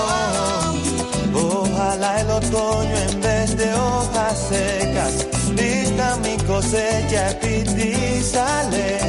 oh. 1.34 1.62
Ojalá 1.63 2.21
el 2.21 2.30
otoño 2.30 2.98
en 3.10 3.21
vez 3.21 3.58
de 3.58 3.74
hojas 3.74 4.38
secas 4.50 5.26
vista 5.54 6.17
mi 6.24 6.38
cosecha 6.45 7.38
y 7.41 8.21
sale. 8.21 9.00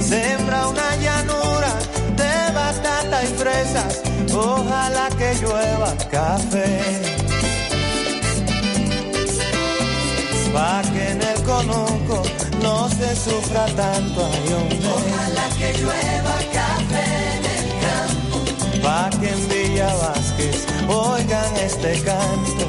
Sembra 0.00 0.68
una 0.68 0.96
llanura 0.96 1.72
de 2.16 2.52
batata 2.54 3.24
y 3.24 3.26
fresas, 3.26 4.02
ojalá 4.32 5.08
que 5.18 5.34
llueva 5.34 5.94
café. 6.10 7.17
Pa' 10.52 10.82
que 10.92 11.10
en 11.10 11.22
el 11.22 11.42
conuco 11.42 12.22
no 12.62 12.88
se 12.88 13.14
sufra 13.14 13.66
tanto, 13.76 14.28
ay 14.32 14.52
hombre. 14.54 14.88
Ojalá 14.88 15.48
que 15.58 15.72
llueva 15.78 16.36
café 16.58 17.06
en 17.36 17.44
el 17.56 17.68
campo. 17.86 18.36
Pa' 18.82 19.10
que 19.20 19.28
en 19.28 19.48
Villa 19.48 19.94
Vázquez 19.94 20.66
oigan 20.88 21.56
este 21.56 21.92
canto. 22.02 22.64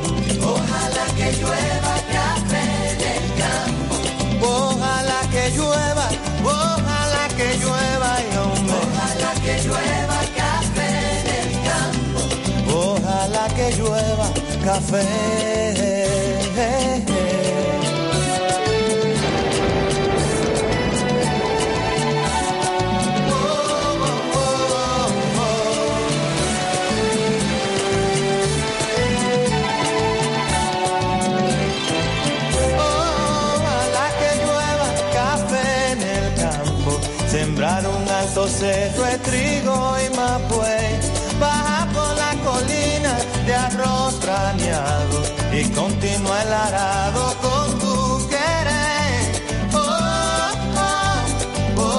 Ojalá 0.54 1.06
que 1.18 1.32
llueva 1.40 1.96
café 2.18 2.64
en 2.92 3.00
el 3.16 3.26
campo. 3.44 3.96
Ojalá 4.46 5.20
que 5.32 5.50
llueva, 5.52 6.08
ojalá 6.44 7.28
que 7.38 7.58
llueva, 7.58 8.16
ay 8.16 8.30
hombre. 8.38 8.76
Ojalá 8.84 9.32
que 9.44 9.54
llueva 9.64 10.20
café 10.42 10.90
en 11.20 11.28
el 11.42 11.52
campo. 11.70 12.22
Ojalá 12.78 13.48
que 13.56 13.72
llueva 13.78 14.28
café. 14.64 15.49
Cerro 39.00 39.06
de 39.06 39.18
trigo 39.20 39.96
y 40.06 40.16
mapuey, 40.16 41.00
baja 41.40 41.88
por 41.94 42.18
la 42.18 42.32
colina 42.44 43.18
de 43.46 43.56
arroz 43.56 44.20
graneado 44.22 45.24
y 45.54 45.64
continúa 45.70 46.42
el 46.42 46.54
arado 46.54 47.34
con 47.42 47.80
tu 47.80 48.30
querer. 48.30 49.44
Oh, 49.74 50.52
oh, 50.78 51.02
oh, 51.78 51.92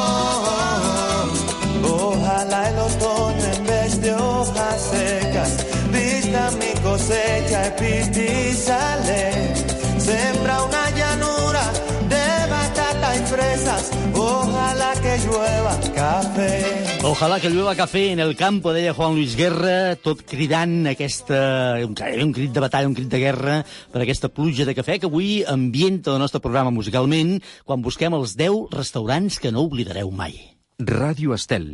oh. 1.84 2.12
Ojalá 2.12 2.68
el 2.68 2.78
otoño 2.78 3.46
en 3.56 3.66
vez 3.66 4.00
de 4.00 4.14
hojas 4.14 4.80
secas 4.90 5.66
vista 5.92 6.50
mi 6.52 6.80
cosecha 6.80 7.74
y 7.80 8.54
sale. 8.54 9.54
Sembra 9.98 10.62
una 10.64 10.90
llanura 10.90 11.62
de 12.08 12.50
batata 12.50 13.16
y 13.16 13.26
fresas, 13.26 13.90
ojalá 14.14 14.92
que 15.02 15.18
llueva 15.18 15.76
café. 15.94 16.89
Ojalà 17.10 17.40
que 17.42 17.50
llueva 17.50 17.72
cafè 17.74 18.12
en 18.12 18.20
el 18.22 18.36
campo, 18.38 18.70
deia 18.70 18.92
Juan 18.94 19.16
Luis 19.16 19.32
Guerra, 19.34 19.96
tot 19.98 20.20
cridant 20.30 20.86
aquesta, 20.92 21.40
un, 21.82 21.96
un 21.98 22.30
crit 22.36 22.54
de 22.54 22.62
batalla, 22.62 22.86
un 22.86 22.94
crit 22.94 23.10
de 23.10 23.18
guerra 23.18 23.56
per 23.90 24.04
aquesta 24.04 24.30
pluja 24.30 24.62
de 24.68 24.76
cafè 24.78 25.00
que 25.02 25.10
avui 25.10 25.40
ambienta 25.42 26.14
el 26.14 26.22
nostre 26.22 26.38
programa 26.44 26.70
musicalment 26.70 27.40
quan 27.66 27.82
busquem 27.82 28.14
els 28.14 28.36
10 28.38 28.70
restaurants 28.78 29.42
que 29.42 29.50
no 29.50 29.66
oblidareu 29.66 30.14
mai. 30.14 30.38
Ràdio 30.78 31.34
Estel. 31.34 31.72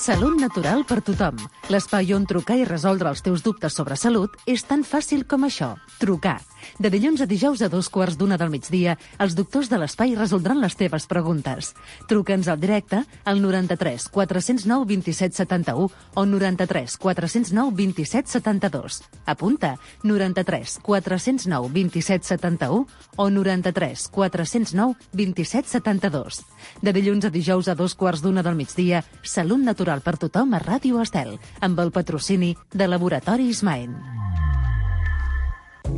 Salut 0.00 0.38
natural 0.40 0.86
per 0.88 1.02
tothom. 1.04 1.36
L'espai 1.68 2.14
on 2.16 2.24
trucar 2.24 2.56
i 2.56 2.64
resoldre 2.64 3.10
els 3.12 3.20
teus 3.20 3.42
dubtes 3.44 3.74
sobre 3.76 3.98
salut 4.00 4.32
és 4.48 4.62
tan 4.64 4.80
fàcil 4.80 5.26
com 5.28 5.44
això. 5.44 5.74
Trucar. 6.00 6.38
De 6.80 6.88
dilluns 6.92 7.20
a 7.20 7.26
dijous 7.28 7.60
a 7.60 7.68
dos 7.68 7.88
quarts 7.92 8.16
d'una 8.16 8.38
del 8.40 8.48
migdia, 8.52 8.94
els 9.20 9.34
doctors 9.36 9.68
de 9.68 9.76
l'espai 9.80 10.14
resoldran 10.16 10.60
les 10.60 10.76
teves 10.76 11.04
preguntes. 11.08 11.74
Truca'ns 12.08 12.48
al 12.48 12.60
directe 12.60 13.02
al 13.28 13.42
93 13.44 14.08
409 14.08 14.88
27 14.88 15.36
71 15.36 15.90
o 16.16 16.24
93 16.24 16.96
409 16.96 17.76
27 17.76 18.32
72. 18.40 19.02
Apunta 19.26 19.74
93 20.02 20.78
409 20.80 21.72
27 21.76 22.26
71 22.32 22.86
o 23.16 23.30
93 23.30 24.08
409 24.08 24.96
27 25.12 25.68
72. 25.68 26.40
De 26.80 26.92
dilluns 26.96 27.28
a 27.28 27.30
dijous 27.30 27.68
a 27.68 27.76
dos 27.76 27.94
quarts 27.94 28.24
d'una 28.24 28.42
del 28.42 28.56
migdia, 28.56 29.04
Salut 29.22 29.60
natural 29.60 29.89
per 29.98 30.14
tothom 30.22 30.54
a 30.54 30.62
Ràdio 30.62 31.02
Estel, 31.02 31.34
amb 31.60 31.82
el 31.82 31.90
patrocini 31.90 32.54
de 32.70 32.86
Laboratoris 32.86 33.64
Main. 33.66 33.98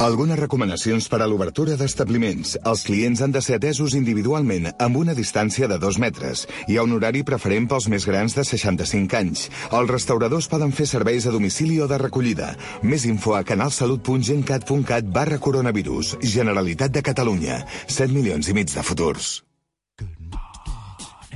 Algunes 0.01 0.39
recomanacions 0.39 1.07
per 1.11 1.21
a 1.23 1.27
l'obertura 1.29 1.77
d'establiments. 1.77 2.57
Els 2.65 2.85
clients 2.87 3.21
han 3.23 3.35
de 3.35 3.43
ser 3.45 3.59
atesos 3.59 3.95
individualment 3.99 4.71
amb 4.73 4.97
una 5.03 5.15
distància 5.15 5.69
de 5.69 5.79
dos 5.79 5.99
metres. 6.03 6.47
Hi 6.67 6.79
ha 6.79 6.87
un 6.87 6.97
horari 6.97 7.23
preferent 7.23 7.69
pels 7.69 7.89
més 7.93 8.09
grans 8.09 8.35
de 8.39 8.45
65 8.49 9.21
anys. 9.21 9.47
Els 9.71 9.93
restauradors 9.93 10.49
poden 10.49 10.73
fer 10.73 10.89
serveis 10.89 11.29
a 11.29 11.37
domicili 11.37 11.79
o 11.81 11.89
de 11.91 12.01
recollida. 12.03 12.55
Més 12.83 13.07
info 13.07 13.37
a 13.37 13.45
canalsalut.gencat.cat 13.45 15.15
barra 15.21 15.39
coronavirus. 15.39 16.17
Generalitat 16.23 16.93
de 16.93 17.05
Catalunya. 17.13 17.63
7 17.87 18.13
milions 18.13 18.49
i 18.49 18.59
mig 18.59 18.73
de 18.73 18.83
futurs. 18.83 19.43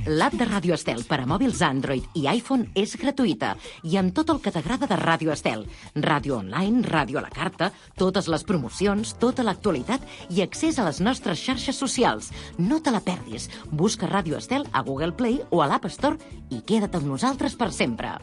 L'app 0.07 0.37
de 0.39 0.45
Ràdio 0.47 0.71
Estel 0.71 1.01
per 1.03 1.17
a 1.19 1.25
mòbils 1.27 1.59
Android 1.67 2.05
i 2.15 2.21
iPhone 2.31 2.69
és 2.79 2.93
gratuïta 2.95 3.49
i 3.83 3.97
amb 3.99 4.13
tot 4.15 4.29
el 4.31 4.39
que 4.39 4.53
t'agrada 4.55 4.87
de 4.87 4.95
Ràdio 4.95 5.33
Estel. 5.33 5.65
Ràdio 5.99 6.37
online, 6.37 6.85
ràdio 6.87 7.19
a 7.19 7.25
la 7.25 7.33
carta, 7.33 7.73
totes 7.99 8.29
les 8.31 8.45
promocions, 8.47 9.11
tota 9.19 9.43
l'actualitat 9.43 10.07
i 10.31 10.39
accés 10.45 10.79
a 10.79 10.87
les 10.87 11.01
nostres 11.03 11.43
xarxes 11.43 11.75
socials. 11.75 12.31
No 12.57 12.79
te 12.79 12.95
la 12.95 13.03
perdis. 13.03 13.49
Busca 13.67 14.07
Ràdio 14.07 14.39
Estel 14.39 14.63
a 14.71 14.85
Google 14.87 15.11
Play 15.11 15.41
o 15.51 15.59
a 15.59 15.67
l'App 15.67 15.91
Store 15.91 16.15
i 16.55 16.63
queda't 16.63 16.95
amb 16.95 17.11
nosaltres 17.11 17.59
per 17.59 17.73
sempre. 17.75 18.15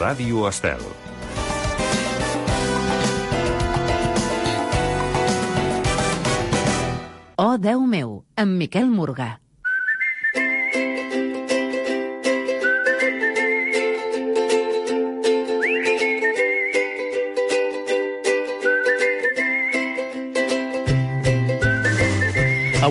Ràdio 0.00 0.48
Estel. 0.48 1.13
Oh, 7.44 7.58
Déu 7.60 7.82
meu, 7.84 8.12
amb 8.40 8.56
Miquel 8.56 8.86
Morgà. 8.88 9.43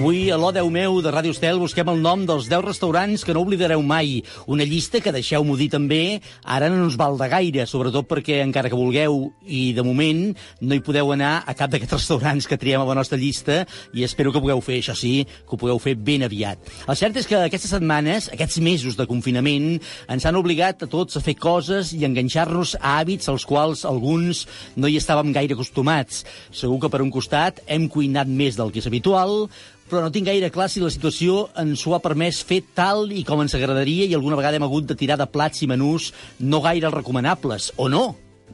Avui, 0.03 0.25
a 0.27 0.35
l'O10 0.35 0.67
meu 0.67 0.97
de 0.99 1.11
Ràdio 1.15 1.31
Estel, 1.31 1.61
busquem 1.61 1.87
el 1.87 2.01
nom 2.03 2.25
dels 2.27 2.49
10 2.51 2.59
restaurants 2.65 3.21
que 3.23 3.31
no 3.31 3.39
oblidareu 3.45 3.79
mai. 3.87 4.17
Una 4.51 4.65
llista 4.67 4.99
que, 4.99 5.13
deixeu-m'ho 5.15 5.53
dir 5.55 5.69
també, 5.71 6.19
ara 6.43 6.67
no 6.67 6.81
ens 6.83 6.97
val 6.99 7.15
de 7.15 7.29
gaire, 7.31 7.63
sobretot 7.63 8.09
perquè, 8.09 8.41
encara 8.43 8.67
que 8.67 8.75
vulgueu, 8.75 9.29
i 9.47 9.61
de 9.71 9.85
moment, 9.87 10.33
no 10.59 10.75
hi 10.75 10.81
podeu 10.83 11.13
anar 11.15 11.45
a 11.47 11.55
cap 11.55 11.71
d'aquests 11.71 11.95
restaurants 11.95 12.49
que 12.51 12.57
triem 12.59 12.83
a 12.83 12.87
la 12.89 12.97
nostra 12.99 13.15
llista, 13.21 13.61
i 13.95 14.03
espero 14.03 14.33
que 14.35 14.41
pugueu 14.43 14.59
fer, 14.65 14.81
això 14.81 14.91
sí, 14.91 15.13
que 15.23 15.55
ho 15.55 15.61
pugueu 15.61 15.79
fer 15.79 15.93
ben 15.95 16.27
aviat. 16.27 16.67
El 16.83 16.99
cert 16.99 17.21
és 17.21 17.29
que 17.29 17.39
aquestes 17.39 17.71
setmanes, 17.71 18.27
aquests 18.35 18.59
mesos 18.59 18.99
de 18.99 19.07
confinament, 19.07 19.77
ens 20.11 20.27
han 20.27 20.35
obligat 20.35 20.83
a 20.83 20.89
tots 20.91 21.15
a 21.15 21.23
fer 21.23 21.37
coses 21.39 21.93
i 21.95 22.03
enganxar-nos 22.03 22.75
a 22.81 22.97
hàbits 22.97 23.31
als 23.31 23.47
quals 23.47 23.85
alguns 23.87 24.43
no 24.75 24.91
hi 24.91 24.99
estàvem 24.99 25.31
gaire 25.31 25.55
acostumats. 25.55 26.25
Segur 26.51 26.81
que, 26.83 26.91
per 26.91 26.99
un 27.07 27.15
costat, 27.15 27.63
hem 27.71 27.87
cuinat 27.87 28.27
més 28.27 28.59
del 28.59 28.75
que 28.75 28.83
és 28.83 28.91
habitual, 28.91 29.47
però 29.93 30.01
no 30.01 30.13
tinc 30.13 30.25
gaire 30.25 30.49
clar 30.49 30.65
si 30.73 30.81
la 30.81 30.89
situació 30.89 31.43
ens 31.61 31.85
ho 31.85 31.93
ha 31.93 32.01
permès 32.01 32.41
fer 32.49 32.63
tal 32.73 33.11
i 33.13 33.21
com 33.27 33.43
ens 33.43 33.53
agradaria 33.53 34.09
i 34.09 34.17
alguna 34.17 34.39
vegada 34.39 34.57
hem 34.57 34.65
hagut 34.65 34.89
de 34.89 34.97
tirar 34.97 35.19
de 35.21 35.29
plats 35.29 35.61
i 35.61 35.69
menús 35.69 36.09
no 36.41 36.63
gaire 36.65 36.89
recomanables, 36.89 37.69
o 37.77 37.85
no 37.93 38.05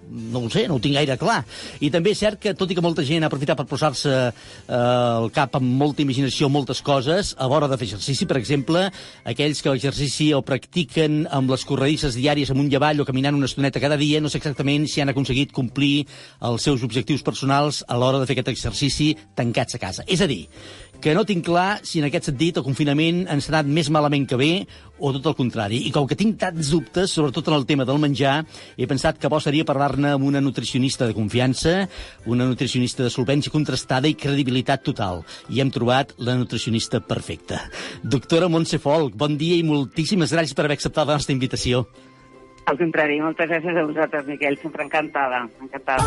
no 0.10 0.40
ho 0.40 0.50
sé, 0.50 0.68
no 0.68 0.76
ho 0.76 0.82
tinc 0.82 0.96
gaire 0.98 1.18
clar. 1.22 1.44
I 1.86 1.92
també 1.94 2.14
és 2.16 2.22
cert 2.22 2.40
que, 2.42 2.54
tot 2.58 2.72
i 2.72 2.76
que 2.78 2.84
molta 2.84 3.04
gent 3.06 3.24
ha 3.24 3.30
aprofitat 3.30 3.60
per 3.60 3.68
posar-se 3.70 4.12
eh, 4.12 4.32
el 4.74 5.30
cap 5.36 5.56
amb 5.60 5.70
molta 5.82 6.02
imaginació 6.02 6.50
moltes 6.50 6.82
coses, 6.86 7.36
a 7.38 7.48
l'hora 7.50 7.70
de 7.70 7.78
fer 7.78 7.90
exercici, 7.90 8.28
per 8.30 8.40
exemple, 8.40 8.88
aquells 9.30 9.62
que 9.62 9.74
l'exercici 9.74 10.32
el 10.36 10.44
practiquen 10.48 11.22
amb 11.36 11.54
les 11.54 11.66
corredisses 11.68 12.18
diàries 12.18 12.50
amunt 12.54 12.72
i 12.72 12.80
avall 12.80 13.04
o 13.04 13.08
caminant 13.08 13.38
una 13.38 13.50
estoneta 13.50 13.82
cada 13.84 14.00
dia, 14.02 14.22
no 14.22 14.32
sé 14.32 14.42
exactament 14.42 14.88
si 14.90 15.04
han 15.04 15.14
aconseguit 15.14 15.54
complir 15.56 16.08
els 16.50 16.66
seus 16.66 16.84
objectius 16.86 17.26
personals 17.26 17.84
a 17.88 18.00
l'hora 18.00 18.22
de 18.22 18.30
fer 18.30 18.40
aquest 18.40 18.54
exercici 18.56 19.12
tancats 19.38 19.78
a 19.78 19.84
casa. 19.84 20.08
És 20.08 20.26
a 20.26 20.30
dir, 20.30 20.48
que 21.00 21.14
no 21.16 21.24
tinc 21.24 21.46
clar 21.48 21.80
si 21.88 22.02
en 22.02 22.08
aquest 22.10 22.28
sentit 22.28 22.58
el 22.60 22.66
confinament 22.66 23.22
ens 23.32 23.48
ha 23.48 23.54
anat 23.54 23.70
més 23.72 23.90
malament 23.94 24.26
que 24.28 24.40
bé 24.40 24.52
o 25.00 25.14
tot 25.16 25.30
el 25.32 25.36
contrari. 25.38 25.80
I 25.88 25.94
com 25.96 26.08
que 26.08 26.18
tinc 26.20 26.36
tants 26.42 26.72
dubtes, 26.74 27.14
sobretot 27.16 27.48
en 27.48 27.56
el 27.56 27.66
tema 27.70 27.86
del 27.88 28.02
menjar, 28.04 28.44
he 28.76 28.88
pensat 28.88 29.20
que 29.20 29.32
bo 29.32 29.40
seria 29.40 29.68
parlar-ne 29.68 30.12
amb 30.18 30.28
una 30.28 30.42
nutricionista 30.44 31.08
de 31.08 31.16
confiança, 31.16 31.88
una 32.28 32.48
nutricionista 32.50 33.04
de 33.06 33.14
solvència 33.14 33.54
contrastada 33.54 34.12
i 34.12 34.18
credibilitat 34.20 34.84
total. 34.84 35.24
I 35.48 35.64
hem 35.64 35.72
trobat 35.72 36.12
la 36.20 36.36
nutricionista 36.36 37.00
perfecta. 37.00 37.64
Doctora 38.04 38.52
Montse 38.52 38.80
Folk, 38.84 39.16
bon 39.16 39.40
dia 39.40 39.56
i 39.56 39.64
moltíssimes 39.64 40.36
gràcies 40.36 40.56
per 40.56 40.68
haver 40.68 40.76
acceptat 40.80 41.08
la 41.08 41.16
nostra 41.16 41.36
invitació. 41.38 41.88
Al 42.70 42.78
contrari, 42.78 43.18
moltes 43.24 43.50
gràcies 43.50 43.78
a 43.80 43.88
vosaltres, 43.88 44.28
Miquel. 44.28 44.60
Sempre 44.62 44.84
encantada. 44.86 45.48
Encantada. 45.64 46.04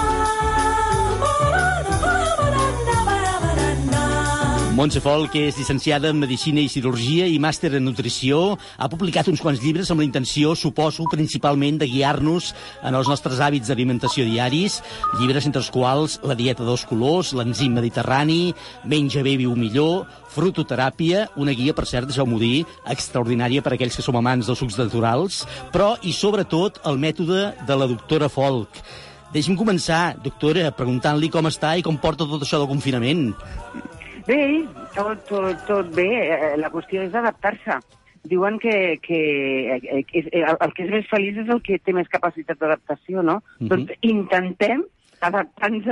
Montse 4.73 5.03
Folk, 5.05 5.35
és 5.37 5.59
llicenciada 5.61 6.09
en 6.09 6.17
Medicina 6.17 6.63
i 6.65 6.69
Cirurgia 6.73 7.27
i 7.29 7.35
màster 7.37 7.75
en 7.77 7.85
Nutrició, 7.85 8.55
ha 8.81 8.87
publicat 8.89 9.29
uns 9.29 9.43
quants 9.45 9.61
llibres 9.61 9.91
amb 9.93 10.01
la 10.01 10.07
intenció, 10.07 10.55
suposo, 10.57 11.05
principalment 11.13 11.77
de 11.83 11.91
guiar-nos 11.91 12.55
en 12.81 12.97
els 12.97 13.11
nostres 13.11 13.43
hàbits 13.45 13.69
d'alimentació 13.69 14.25
diaris, 14.25 14.79
llibres 15.21 15.45
entre 15.45 15.61
els 15.61 15.69
quals 15.75 16.17
La 16.25 16.39
dieta 16.39 16.65
dos 16.65 16.87
colors, 16.89 17.35
L'enzim 17.37 17.77
mediterrani, 17.77 18.55
Menja 18.89 19.21
bé, 19.21 19.37
viu 19.37 19.53
millor, 19.61 20.07
Frutoteràpia, 20.33 21.27
una 21.37 21.53
guia, 21.53 21.77
per 21.77 21.85
cert, 21.85 22.09
deixeu-m'ho 22.09 22.41
dir, 22.41 22.65
extraordinària 22.89 23.61
per 23.61 23.75
a 23.75 23.77
aquells 23.77 24.01
que 24.01 24.09
som 24.09 24.17
amants 24.17 24.49
dels 24.49 24.65
sucs 24.65 24.81
naturals, 24.81 25.45
però, 25.77 25.99
i 26.01 26.17
sobretot, 26.17 26.81
el 26.89 26.97
mètode 26.97 27.51
de 27.69 27.77
la 27.77 27.93
doctora 27.93 28.33
Folk. 28.33 28.81
Deixi'm 29.37 29.57
començar, 29.57 30.15
doctora, 30.25 30.71
preguntant-li 30.73 31.29
com 31.29 31.45
està 31.53 31.77
i 31.77 31.85
com 31.85 32.01
porta 32.01 32.25
tot 32.25 32.41
això 32.41 32.57
del 32.61 32.73
confinament. 32.73 33.35
Bé, 34.27 34.65
tot, 34.95 35.25
tot, 35.29 35.67
tot 35.67 35.91
bé. 35.97 36.09
Eh, 36.31 36.55
La 36.61 36.71
qüestió 36.71 37.03
és 37.03 37.15
adaptar-se. 37.15 37.79
Diuen 38.31 38.59
que, 38.63 38.99
que, 39.03 39.21
eh, 39.75 40.03
que 40.07 40.25
el, 40.31 40.57
el 40.63 40.75
que 40.77 40.85
és 40.87 40.93
més 40.93 41.09
feliç 41.11 41.41
és 41.43 41.49
el 41.51 41.63
que 41.67 41.81
té 41.83 41.95
més 41.97 42.11
capacitat 42.11 42.61
d'adaptació, 42.61 43.23
no? 43.27 43.41
Mhm. 43.59 43.71
Doncs 43.73 43.97
intentem 44.07 44.85
adaptar-nos 45.23 45.89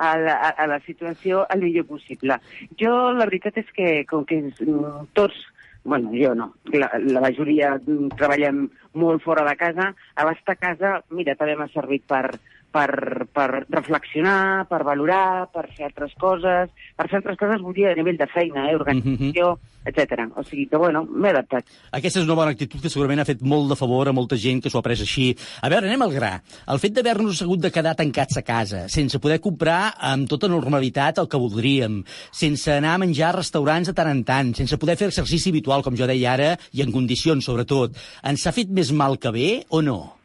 a, 0.00 0.10
la, 0.18 0.34
a, 0.34 0.50
a 0.64 0.66
la 0.66 0.80
situació 0.84 1.46
el 1.54 1.64
millor 1.64 1.88
possible. 1.88 2.36
Jo, 2.80 3.12
la 3.16 3.28
veritat 3.28 3.60
és 3.60 3.72
que, 3.76 3.88
com 4.08 4.28
que 4.28 4.42
mm, 4.50 5.10
tots 5.16 5.40
bueno, 5.82 6.10
jo 6.12 6.34
no, 6.36 6.50
la, 6.76 6.90
la 7.00 7.22
majoria 7.24 7.74
mm, 7.78 8.12
treballem 8.20 8.66
molt 9.00 9.22
fora 9.24 9.46
de 9.48 9.56
casa, 9.56 9.90
a 10.14 10.26
l'estar 10.28 10.58
a 10.58 10.60
casa, 10.60 10.90
mira, 11.16 11.36
també 11.40 11.56
m'ha 11.56 11.70
servit 11.72 12.04
per, 12.08 12.36
per, 12.72 13.26
per 13.34 13.48
reflexionar, 13.68 14.66
per 14.70 14.82
valorar, 14.86 15.48
per 15.52 15.66
fer 15.74 15.88
altres 15.88 16.14
coses, 16.20 16.70
per 16.96 17.08
fer 17.10 17.20
altres 17.20 17.38
coses, 17.40 17.62
vull 17.64 17.74
dir, 17.76 17.88
a 17.90 17.96
nivell 17.98 18.18
de 18.20 18.28
feina, 18.30 18.68
eh, 18.70 18.76
organització, 18.78 19.56
etc. 19.86 20.26
O 20.36 20.44
sigui 20.44 20.66
que, 20.70 20.78
bueno, 20.78 21.02
m'he 21.04 21.32
adaptat. 21.32 21.66
Aquesta 21.96 22.20
és 22.20 22.28
una 22.28 22.36
bona 22.38 22.54
actitud 22.54 22.82
que 22.82 22.92
segurament 22.92 23.22
ha 23.22 23.28
fet 23.28 23.42
molt 23.42 23.72
de 23.72 23.78
favor 23.80 24.10
a 24.10 24.14
molta 24.16 24.38
gent 24.40 24.62
que 24.62 24.70
s'ho 24.70 24.80
ha 24.80 24.86
pres 24.86 25.02
així. 25.04 25.30
A 25.62 25.70
veure, 25.72 25.88
anem 25.88 26.06
al 26.06 26.14
gra. 26.14 26.32
El 26.70 26.82
fet 26.82 26.94
d'haver-nos 26.96 27.42
hagut 27.42 27.64
de 27.64 27.72
quedar 27.74 27.96
tancats 27.98 28.38
a 28.38 28.44
casa, 28.46 28.84
sense 28.92 29.18
poder 29.22 29.40
comprar 29.42 29.96
amb 30.12 30.30
tota 30.30 30.50
normalitat 30.52 31.18
el 31.22 31.30
que 31.30 31.40
voldríem, 31.40 32.00
sense 32.30 32.70
anar 32.76 32.94
a 32.94 33.02
menjar 33.02 33.32
a 33.32 33.38
restaurants 33.40 33.90
de 33.90 33.96
tant 33.96 34.12
en 34.12 34.22
tant, 34.26 34.54
sense 34.54 34.78
poder 34.80 34.98
fer 35.00 35.10
exercici 35.10 35.50
habitual, 35.50 35.82
com 35.82 35.98
jo 35.98 36.08
deia 36.10 36.36
ara, 36.36 36.54
i 36.76 36.84
en 36.84 36.94
condicions, 36.94 37.44
sobretot, 37.44 37.98
ens 38.22 38.46
ha 38.46 38.54
fet 38.54 38.70
més 38.70 38.94
mal 38.94 39.18
que 39.18 39.34
bé 39.34 39.50
o 39.70 39.82
no? 39.82 40.19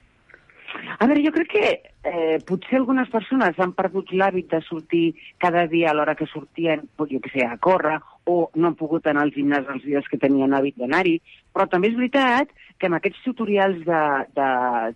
A 1.00 1.08
veure, 1.08 1.24
jo 1.26 1.32
crec 1.36 1.50
que 1.52 1.70
eh, 2.08 2.38
potser 2.48 2.78
algunes 2.80 3.10
persones 3.12 3.58
han 3.60 3.74
perdut 3.76 4.14
l'hàbit 4.16 4.48
de 4.52 4.62
sortir 4.64 5.06
cada 5.42 5.66
dia 5.68 5.90
a 5.92 5.96
l'hora 5.96 6.16
que 6.16 6.28
sortien, 6.32 6.86
jo 7.00 7.20
que 7.20 7.32
sé, 7.34 7.44
a 7.44 7.58
córrer, 7.58 7.98
o 8.26 8.50
no 8.56 8.70
han 8.70 8.78
pogut 8.80 9.08
anar 9.08 9.26
al 9.26 9.34
gimnàs 9.36 9.68
els 9.74 9.84
dies 9.84 10.08
que 10.10 10.20
tenien 10.22 10.56
hàbit 10.56 10.78
d'anar-hi, 10.80 11.18
però 11.54 11.68
també 11.70 11.92
és 11.92 11.98
veritat 11.98 12.54
que 12.80 12.88
amb 12.88 13.00
aquests 13.00 13.24
tutorials 13.26 13.82
de, 13.88 14.04
de, 14.38 14.50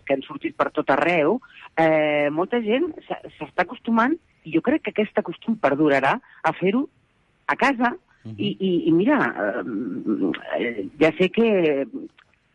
que 0.05 0.15
han 0.15 0.25
sortit 0.25 0.55
per 0.55 0.69
tot 0.75 0.89
arreu, 0.95 1.39
eh, 1.75 2.29
molta 2.31 2.61
gent 2.63 2.89
s'està 3.07 3.65
acostumant, 3.65 4.15
i 4.47 4.55
jo 4.55 4.63
crec 4.65 4.85
que 4.85 4.95
aquest 4.95 5.19
costum 5.25 5.59
perdurarà, 5.59 6.15
a 6.19 6.55
fer-ho 6.55 6.87
a 7.47 7.57
casa, 7.59 7.95
i, 8.37 8.49
i, 8.59 8.71
i 8.89 8.91
mira, 8.93 9.19
eh, 10.59 10.87
ja 10.99 11.11
sé 11.17 11.29
que 11.33 11.49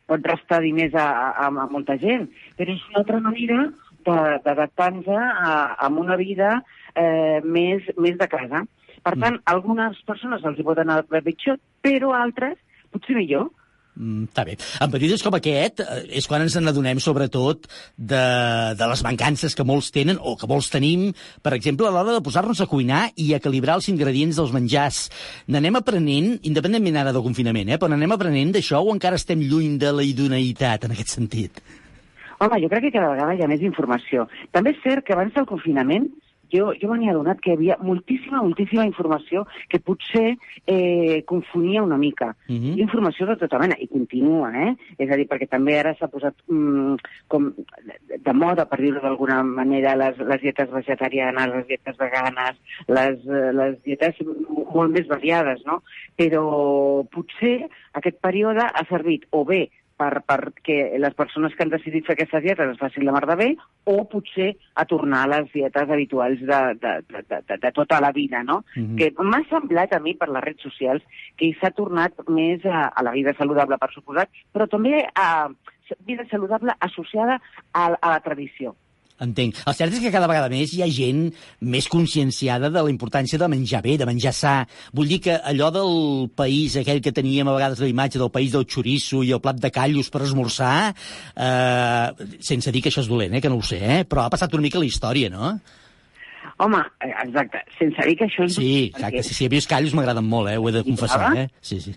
pot 0.06 0.26
restar 0.26 0.60
diners 0.62 0.94
a, 0.94 1.06
a, 1.32 1.46
a 1.48 1.66
molta 1.72 1.96
gent, 2.00 2.28
però 2.58 2.72
és 2.74 2.82
una 2.90 3.00
altra 3.02 3.20
manera 3.24 3.58
de- 4.04 4.38
d'adaptar-nos 4.44 5.08
a, 5.08 5.76
a 5.80 5.88
una 5.88 6.16
vida 6.20 6.62
eh, 6.94 7.40
més, 7.44 7.82
més 7.96 8.18
de 8.20 8.28
casa. 8.28 8.64
Per 9.04 9.14
tant, 9.20 9.36
a 9.44 9.52
algunes 9.52 9.98
persones 10.08 10.44
els 10.44 10.58
hi 10.58 10.64
pot 10.64 10.78
anar 10.80 11.02
pitjor, 11.24 11.58
però 11.84 12.12
altres 12.16 12.56
potser 12.92 13.16
millor. 13.16 13.50
Mm, 13.94 14.26
està 14.26 14.42
bé. 14.46 14.56
En 14.82 14.90
períodes 14.90 15.22
com 15.22 15.36
aquest 15.38 15.80
eh, 15.84 16.00
és 16.18 16.26
quan 16.26 16.42
ens 16.42 16.56
n'adonem, 16.58 16.98
sobretot, 17.02 17.68
de, 17.94 18.24
de 18.74 18.88
les 18.90 19.04
mancances 19.06 19.54
que 19.54 19.66
molts 19.66 19.92
tenen 19.94 20.18
o 20.18 20.34
que 20.40 20.48
molts 20.50 20.72
tenim, 20.72 21.12
per 21.44 21.54
exemple, 21.54 21.86
a 21.86 21.94
l'hora 21.94 22.16
de 22.16 22.24
posar-nos 22.24 22.62
a 22.64 22.68
cuinar 22.70 23.04
i 23.14 23.30
a 23.34 23.40
calibrar 23.44 23.78
els 23.78 23.88
ingredients 23.92 24.40
dels 24.40 24.54
menjars. 24.56 25.04
N'anem 25.46 25.78
aprenent, 25.78 26.34
independentment 26.42 26.98
ara 27.04 27.14
del 27.14 27.26
confinament, 27.26 27.70
eh, 27.70 27.78
però 27.78 27.92
n'anem 27.92 28.16
aprenent 28.16 28.50
d'això 28.56 28.82
o 28.82 28.90
encara 28.94 29.20
estem 29.20 29.46
lluny 29.46 29.78
de 29.78 29.94
la 29.94 30.06
idoneïtat, 30.06 30.88
en 30.88 30.96
aquest 30.96 31.14
sentit? 31.14 31.62
Home, 32.42 32.58
jo 32.60 32.68
crec 32.68 32.88
que 32.88 32.96
cada 32.98 33.14
vegada 33.14 33.38
hi 33.38 33.44
ha 33.46 33.50
més 33.50 33.62
informació. 33.62 34.26
També 34.52 34.74
és 34.74 34.82
cert 34.82 35.06
que 35.06 35.14
abans 35.14 35.32
del 35.36 35.46
confinament 35.46 36.10
jo, 36.54 36.72
jo 36.80 36.90
me 36.90 36.98
n'he 37.00 37.10
adonat 37.10 37.40
que 37.42 37.52
hi 37.52 37.56
havia 37.58 37.76
moltíssima, 37.82 38.42
moltíssima 38.42 38.86
informació 38.86 39.44
que 39.68 39.80
potser 39.82 40.36
eh, 40.66 41.22
confonia 41.26 41.82
una 41.82 41.98
mica. 41.98 42.34
Mhm. 42.48 42.54
Mm 42.54 42.62
-hmm. 42.64 42.80
Informació 42.86 43.26
de 43.26 43.36
tota 43.36 43.58
mena, 43.58 43.76
i 43.78 43.88
continua, 43.88 44.50
eh? 44.54 44.76
És 44.98 45.10
a 45.10 45.16
dir, 45.16 45.26
perquè 45.28 45.48
també 45.48 45.78
ara 45.78 45.94
s'ha 45.94 46.08
posat 46.08 46.34
mm, 46.48 46.96
com 47.28 47.52
de, 47.88 48.18
de 48.18 48.32
moda, 48.32 48.66
per 48.66 48.80
dir-ho 48.80 49.00
d'alguna 49.00 49.42
manera, 49.42 49.96
les, 49.96 50.18
les 50.18 50.40
dietes 50.40 50.70
vegetarianes, 50.70 51.54
les 51.54 51.66
dietes 51.66 51.96
veganes, 51.96 52.54
les, 52.88 53.24
les 53.60 53.82
dietes 53.82 54.14
molt 54.74 54.90
més 54.92 55.06
variades, 55.08 55.64
no? 55.64 55.82
Però 56.16 57.04
potser 57.10 57.68
aquest 57.92 58.20
període 58.20 58.62
ha 58.62 58.84
servit 58.88 59.26
o 59.30 59.44
bé 59.44 59.70
per, 59.96 60.22
perquè 60.26 60.78
les 61.00 61.14
persones 61.14 61.54
que 61.54 61.64
han 61.64 61.72
decidit 61.72 62.06
fer 62.06 62.16
aquestes 62.16 62.42
dietes 62.44 62.72
es 62.74 62.80
facin 62.80 63.06
la 63.06 63.14
mar 63.14 63.24
de 63.30 63.36
bé, 63.40 63.48
o 63.90 63.96
potser 64.10 64.52
a 64.74 64.86
tornar 64.90 65.24
a 65.24 65.30
les 65.34 65.50
dietes 65.52 65.90
habituals 65.96 66.40
de, 66.40 66.60
de, 66.82 66.94
de, 67.10 67.22
de, 67.30 67.58
de, 67.66 67.72
tota 67.76 68.00
la 68.02 68.12
vida, 68.12 68.42
no? 68.42 68.62
Mhm. 68.76 68.96
Que 68.98 69.12
m'ha 69.22 69.42
semblat 69.50 69.92
a 69.92 70.00
mi 70.00 70.16
per 70.18 70.30
les 70.30 70.44
redes 70.44 70.66
socials 70.66 71.04
que 71.38 71.52
s'ha 71.60 71.72
tornat 71.76 72.24
més 72.28 72.64
a, 72.66 72.88
a 72.88 73.06
la 73.06 73.14
vida 73.14 73.34
saludable, 73.38 73.78
per 73.78 73.92
suposat, 73.94 74.32
però 74.52 74.68
també 74.70 75.04
a 75.14 75.48
vida 76.06 76.24
saludable 76.30 76.72
associada 76.80 77.40
a, 77.72 77.92
a 77.92 78.08
la 78.08 78.20
tradició. 78.24 78.74
Entenc. 79.22 79.60
El 79.70 79.76
cert 79.78 79.94
és 79.94 80.02
que 80.02 80.10
cada 80.10 80.26
vegada 80.26 80.48
més 80.50 80.72
hi 80.74 80.80
ha 80.82 80.88
gent 80.90 81.28
més 81.62 81.86
conscienciada 81.90 82.70
de 82.72 82.82
la 82.82 82.90
importància 82.90 83.38
de 83.38 83.48
menjar 83.50 83.80
bé, 83.84 83.94
de 84.00 84.08
menjar 84.08 84.32
sa. 84.34 84.54
Vull 84.92 85.12
dir 85.12 85.20
que 85.22 85.36
allò 85.38 85.70
del 85.74 86.26
país, 86.34 86.74
aquell 86.80 87.02
que 87.04 87.14
teníem 87.14 87.46
a 87.46 87.54
vegades 87.54 87.82
la 87.82 87.90
imatge 87.90 88.18
del 88.18 88.32
país 88.34 88.50
del 88.56 88.66
xoriço 88.66 89.22
i 89.22 89.30
el 89.36 89.42
plat 89.44 89.60
de 89.62 89.70
callos 89.70 90.10
per 90.10 90.24
esmorzar, 90.26 90.94
eh, 91.36 92.26
sense 92.40 92.74
dir 92.74 92.82
que 92.82 92.90
això 92.90 93.04
és 93.06 93.10
dolent, 93.10 93.38
eh, 93.38 93.40
que 93.44 93.52
no 93.52 93.62
ho 93.62 93.62
sé, 93.62 93.78
eh, 93.78 94.02
però 94.02 94.26
ha 94.26 94.34
passat 94.34 94.52
una 94.54 94.66
mica 94.66 94.82
la 94.82 94.90
història, 94.90 95.30
no? 95.30 95.54
Home, 96.58 96.82
eh, 97.00 97.14
exacte, 97.24 97.62
sense 97.78 98.08
dir 98.08 98.18
que 98.18 98.26
això 98.26 98.44
és... 98.48 98.58
Sí, 98.58 98.90
exacte, 98.92 99.22
sí, 99.22 99.38
sí, 99.38 99.46
a 99.46 99.54
mi 99.54 99.62
els 99.62 99.70
callos 99.70 99.94
m'agraden 99.94 100.26
molt, 100.26 100.50
eh? 100.50 100.58
ho 100.58 100.68
he 100.68 100.74
de 100.74 100.84
confessar, 100.86 101.30
eh? 101.38 101.48
Sí, 101.62 101.80
sí. 101.82 101.94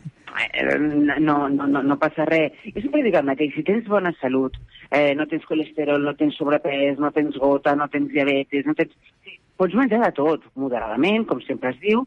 No, 1.19 1.47
no, 1.49 1.67
no, 1.67 1.81
no 1.83 1.97
passa 1.99 2.25
res. 2.29 2.55
Jo 2.65 2.83
sempre 2.83 3.03
dic 3.05 3.15
el 3.17 3.27
mateix, 3.27 3.53
si 3.55 3.63
tens 3.67 3.87
bona 3.89 4.11
salut, 4.21 4.57
eh, 4.91 5.15
no 5.17 5.25
tens 5.27 5.45
colesterol, 5.49 6.03
no 6.03 6.13
tens 6.19 6.37
sobrepès, 6.37 6.99
no 7.01 7.11
tens 7.15 7.37
gota, 7.41 7.75
no 7.75 7.89
tens 7.93 8.11
diabetes, 8.13 8.67
no 8.67 8.75
tens... 8.77 8.93
Pots 9.57 9.73
menjar 9.73 10.03
de 10.03 10.11
tot, 10.13 10.43
moderadament, 10.53 11.25
com 11.25 11.39
sempre 11.41 11.71
es 11.73 11.79
diu, 11.81 12.03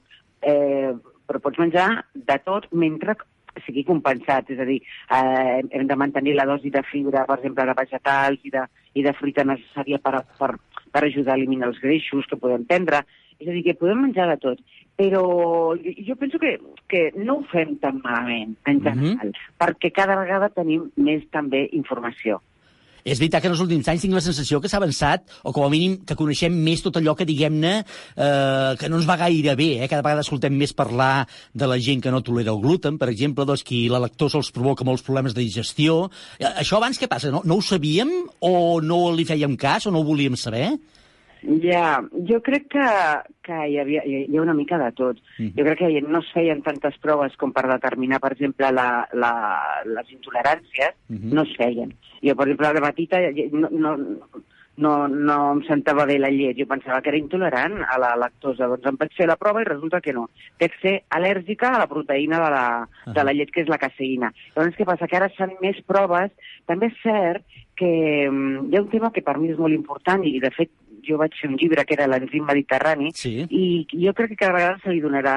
eh, 0.46 0.92
però 1.26 1.40
pots 1.42 1.58
menjar 1.58 1.88
de 2.14 2.36
tot 2.46 2.68
mentre 2.70 3.16
sigui 3.64 3.82
compensat, 3.86 4.50
és 4.54 4.60
a 4.62 4.66
dir, 4.68 4.78
eh, 5.10 5.60
hem 5.70 5.86
de 5.86 5.96
mantenir 5.98 6.36
la 6.36 6.46
dosi 6.46 6.70
de 6.70 6.82
fibra, 6.86 7.24
per 7.26 7.38
exemple, 7.40 7.66
de 7.66 7.74
vegetals 7.74 8.44
i 8.46 8.52
de, 8.54 8.62
i 8.94 9.02
de 9.02 9.12
fruita 9.18 9.44
necessària 9.44 9.98
per, 9.98 10.22
per, 10.38 10.52
per 10.92 11.04
ajudar 11.04 11.34
a 11.34 11.40
eliminar 11.40 11.70
els 11.70 11.80
greixos 11.82 12.28
que 12.30 12.38
podem 12.38 12.64
prendre. 12.64 13.02
És 13.40 13.48
a 13.48 13.54
dir, 13.56 13.64
que 13.64 13.78
podem 13.80 14.04
menjar 14.04 14.28
de 14.30 14.36
tot. 14.42 14.60
Però 15.00 15.24
jo, 15.80 15.94
jo 16.06 16.16
penso 16.20 16.38
que, 16.42 16.58
que 16.92 17.06
no 17.16 17.38
ho 17.38 17.44
fem 17.48 17.78
tan 17.80 18.02
malament, 18.04 18.52
en 18.68 18.82
general, 18.84 19.32
perquè 19.60 19.92
cada 19.96 20.18
vegada 20.20 20.52
tenim 20.52 20.90
més 21.00 21.24
també 21.32 21.64
informació. 21.72 22.42
És 23.04 23.20
veritat 23.20 23.42
que 23.42 23.48
en 23.48 23.54
els 23.54 23.62
últims 23.64 23.88
anys 23.88 24.04
tinc 24.04 24.14
la 24.16 24.22
sensació 24.24 24.60
que 24.60 24.68
s'ha 24.68 24.80
avançat, 24.80 25.24
o 25.48 25.54
com 25.56 25.64
a 25.64 25.70
mínim 25.72 25.96
que 26.06 26.16
coneixem 26.18 26.54
més 26.66 26.82
tot 26.84 26.98
allò 27.00 27.14
que, 27.16 27.26
diguem-ne, 27.28 27.72
eh, 27.80 28.72
que 28.80 28.90
no 28.92 29.00
ens 29.00 29.08
va 29.08 29.18
gaire 29.20 29.56
bé. 29.56 29.70
Eh? 29.80 29.88
Cada 29.88 30.04
vegada 30.04 30.24
escoltem 30.26 30.56
més 30.56 30.74
parlar 30.76 31.26
de 31.54 31.70
la 31.70 31.80
gent 31.80 32.04
que 32.04 32.12
no 32.12 32.22
tolera 32.26 32.52
el 32.52 32.60
gluten, 32.60 32.98
per 33.00 33.10
exemple, 33.12 33.46
doncs 33.48 33.64
qui 33.66 33.86
la 33.88 34.02
lactosa 34.02 34.40
els 34.40 34.52
provoca 34.52 34.84
molts 34.84 35.04
problemes 35.06 35.36
de 35.36 35.44
digestió. 35.44 36.02
Eh, 36.38 36.48
Això 36.60 36.76
abans 36.78 37.00
què 37.00 37.08
passa? 37.08 37.32
No, 37.32 37.42
no 37.44 37.58
ho 37.58 37.64
sabíem 37.64 38.12
o 38.44 38.54
no 38.84 39.02
li 39.16 39.24
fèiem 39.28 39.56
cas 39.60 39.88
o 39.88 39.94
no 39.94 40.04
ho 40.04 40.10
volíem 40.12 40.36
saber? 40.36 40.74
Ja, 41.62 42.02
jo 42.28 42.40
crec 42.44 42.66
que, 42.72 42.84
que 43.46 43.58
hi, 43.70 43.78
havia, 43.80 44.02
hi 44.04 44.36
ha 44.36 44.42
una 44.42 44.54
mica 44.54 44.78
de 44.78 44.90
tot. 44.92 45.18
Mhm. 45.38 45.54
Jo 45.56 45.64
crec 45.64 45.78
que 45.78 46.02
no 46.02 46.18
es 46.20 46.30
feien 46.34 46.62
tantes 46.62 46.98
proves 46.98 47.36
com 47.40 47.52
per 47.52 47.66
determinar, 47.70 48.20
per 48.20 48.32
exemple, 48.36 48.70
la, 48.72 49.06
la, 49.12 49.32
les 49.86 50.12
intoleràncies, 50.12 50.94
Mhm. 51.08 51.32
no 51.34 51.42
es 51.42 51.56
feien. 51.56 51.94
Jo, 52.22 52.36
per 52.36 52.48
exemple, 52.48 52.72
de 52.74 52.80
petita 52.80 53.18
no, 53.52 53.68
no, 53.70 53.96
no, 54.76 55.08
no 55.08 55.36
em 55.52 55.62
sentava 55.66 56.06
bé 56.06 56.18
la 56.18 56.30
llet. 56.30 56.56
Jo 56.58 56.66
pensava 56.66 57.00
que 57.02 57.10
era 57.10 57.18
intolerant 57.18 57.80
a 57.84 57.98
la 57.98 58.14
lactosa. 58.16 58.66
Doncs 58.70 58.86
em 58.86 58.96
vaig 58.96 59.12
fer 59.16 59.26
la 59.28 59.36
prova 59.36 59.60
i 59.60 59.64
resulta 59.68 60.00
que 60.00 60.12
no. 60.16 60.28
Vaig 60.60 60.72
ser 60.80 61.02
al·lèrgica 61.10 61.74
a 61.74 61.78
la 61.82 61.88
proteïna 61.90 62.38
de 62.44 62.50
la, 62.54 62.88
de 63.14 63.24
la 63.24 63.32
llet, 63.36 63.50
que 63.52 63.60
és 63.64 63.68
la 63.68 63.78
caseïna. 63.78 64.32
Llavors, 64.54 64.76
què 64.76 64.86
passa? 64.88 65.06
Que 65.08 65.16
ara 65.16 65.26
es 65.26 65.36
fan 65.36 65.52
més 65.60 65.80
proves. 65.86 66.30
També 66.66 66.86
és 66.86 66.96
cert 67.02 67.44
que 67.76 68.28
mm, 68.30 68.70
hi 68.72 68.76
ha 68.76 68.82
un 68.82 68.88
tema 68.92 69.10
que 69.12 69.22
per 69.24 69.36
mi 69.38 69.50
és 69.50 69.58
molt 69.58 69.72
important 69.74 70.24
i, 70.24 70.38
de 70.40 70.50
fet, 70.52 70.70
jo 71.06 71.18
vaig 71.20 71.34
fer 71.40 71.50
un 71.50 71.56
llibre 71.60 71.84
que 71.86 71.96
era 71.96 72.08
l'enzim 72.10 72.46
mediterrani 72.48 73.10
sí. 73.16 73.32
i 73.50 73.64
jo 74.04 74.14
crec 74.16 74.34
que 74.34 74.40
cada 74.44 74.56
vegada 74.56 74.80
se 74.84 74.94
li 74.94 75.02
donarà 75.04 75.34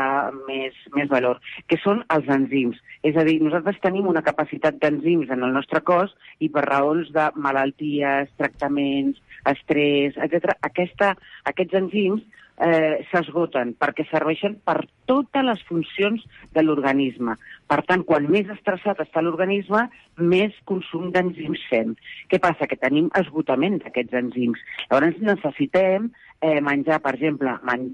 més, 0.47 0.77
més 0.95 1.09
valor, 1.11 1.41
que 1.67 1.79
són 1.83 2.03
els 2.13 2.29
enzims. 2.37 2.79
És 3.03 3.17
a 3.19 3.25
dir, 3.27 3.39
nosaltres 3.43 3.81
tenim 3.83 4.07
una 4.07 4.23
capacitat 4.25 4.79
d'enzims 4.81 5.31
en 5.33 5.43
el 5.43 5.55
nostre 5.55 5.83
cos 5.85 6.13
i 6.39 6.49
per 6.53 6.65
raons 6.67 7.11
de 7.15 7.29
malalties, 7.35 8.31
tractaments, 8.39 9.19
estrès, 9.49 10.15
etc. 10.23 10.55
Aquesta, 10.69 11.13
aquests 11.51 11.81
enzims 11.81 12.23
eh, 12.61 13.03
s'esgoten 13.09 13.73
perquè 13.79 14.05
serveixen 14.09 14.57
per 14.65 14.83
totes 15.09 15.45
les 15.45 15.61
funcions 15.67 16.23
de 16.53 16.63
l'organisme. 16.63 17.35
Per 17.69 17.79
tant, 17.87 18.03
quan 18.07 18.27
més 18.31 18.49
estressat 18.53 19.01
està 19.03 19.23
l'organisme, 19.23 19.87
més 20.17 20.55
consum 20.69 21.11
d'enzims 21.13 21.63
fem. 21.69 21.95
Què 22.29 22.39
passa? 22.43 22.67
Que 22.69 22.79
tenim 22.79 23.09
esgotament 23.19 23.79
d'aquests 23.83 24.19
enzims. 24.23 24.61
Llavors 24.89 25.21
necessitem 25.21 26.11
eh, 26.41 26.59
menjar, 26.61 27.01
per 27.03 27.15
exemple, 27.17 27.57
man 27.67 27.89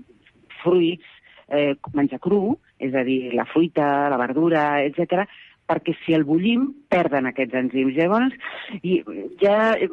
fruits, 0.63 1.05
eh, 1.47 1.75
menjar 1.95 2.19
cru, 2.23 2.57
és 2.79 2.95
a 2.95 3.03
dir, 3.07 3.33
la 3.35 3.47
fruita, 3.49 4.09
la 4.11 4.19
verdura, 4.21 4.81
etc 4.83 5.27
perquè 5.69 5.93
si 6.01 6.15
el 6.17 6.23
bullim 6.25 6.63
perden 6.89 7.29
aquests 7.29 7.53
enzims. 7.59 7.93
Llavors, 7.93 8.33
i 8.81 9.03
ja 9.37 9.75
eh, 9.77 9.89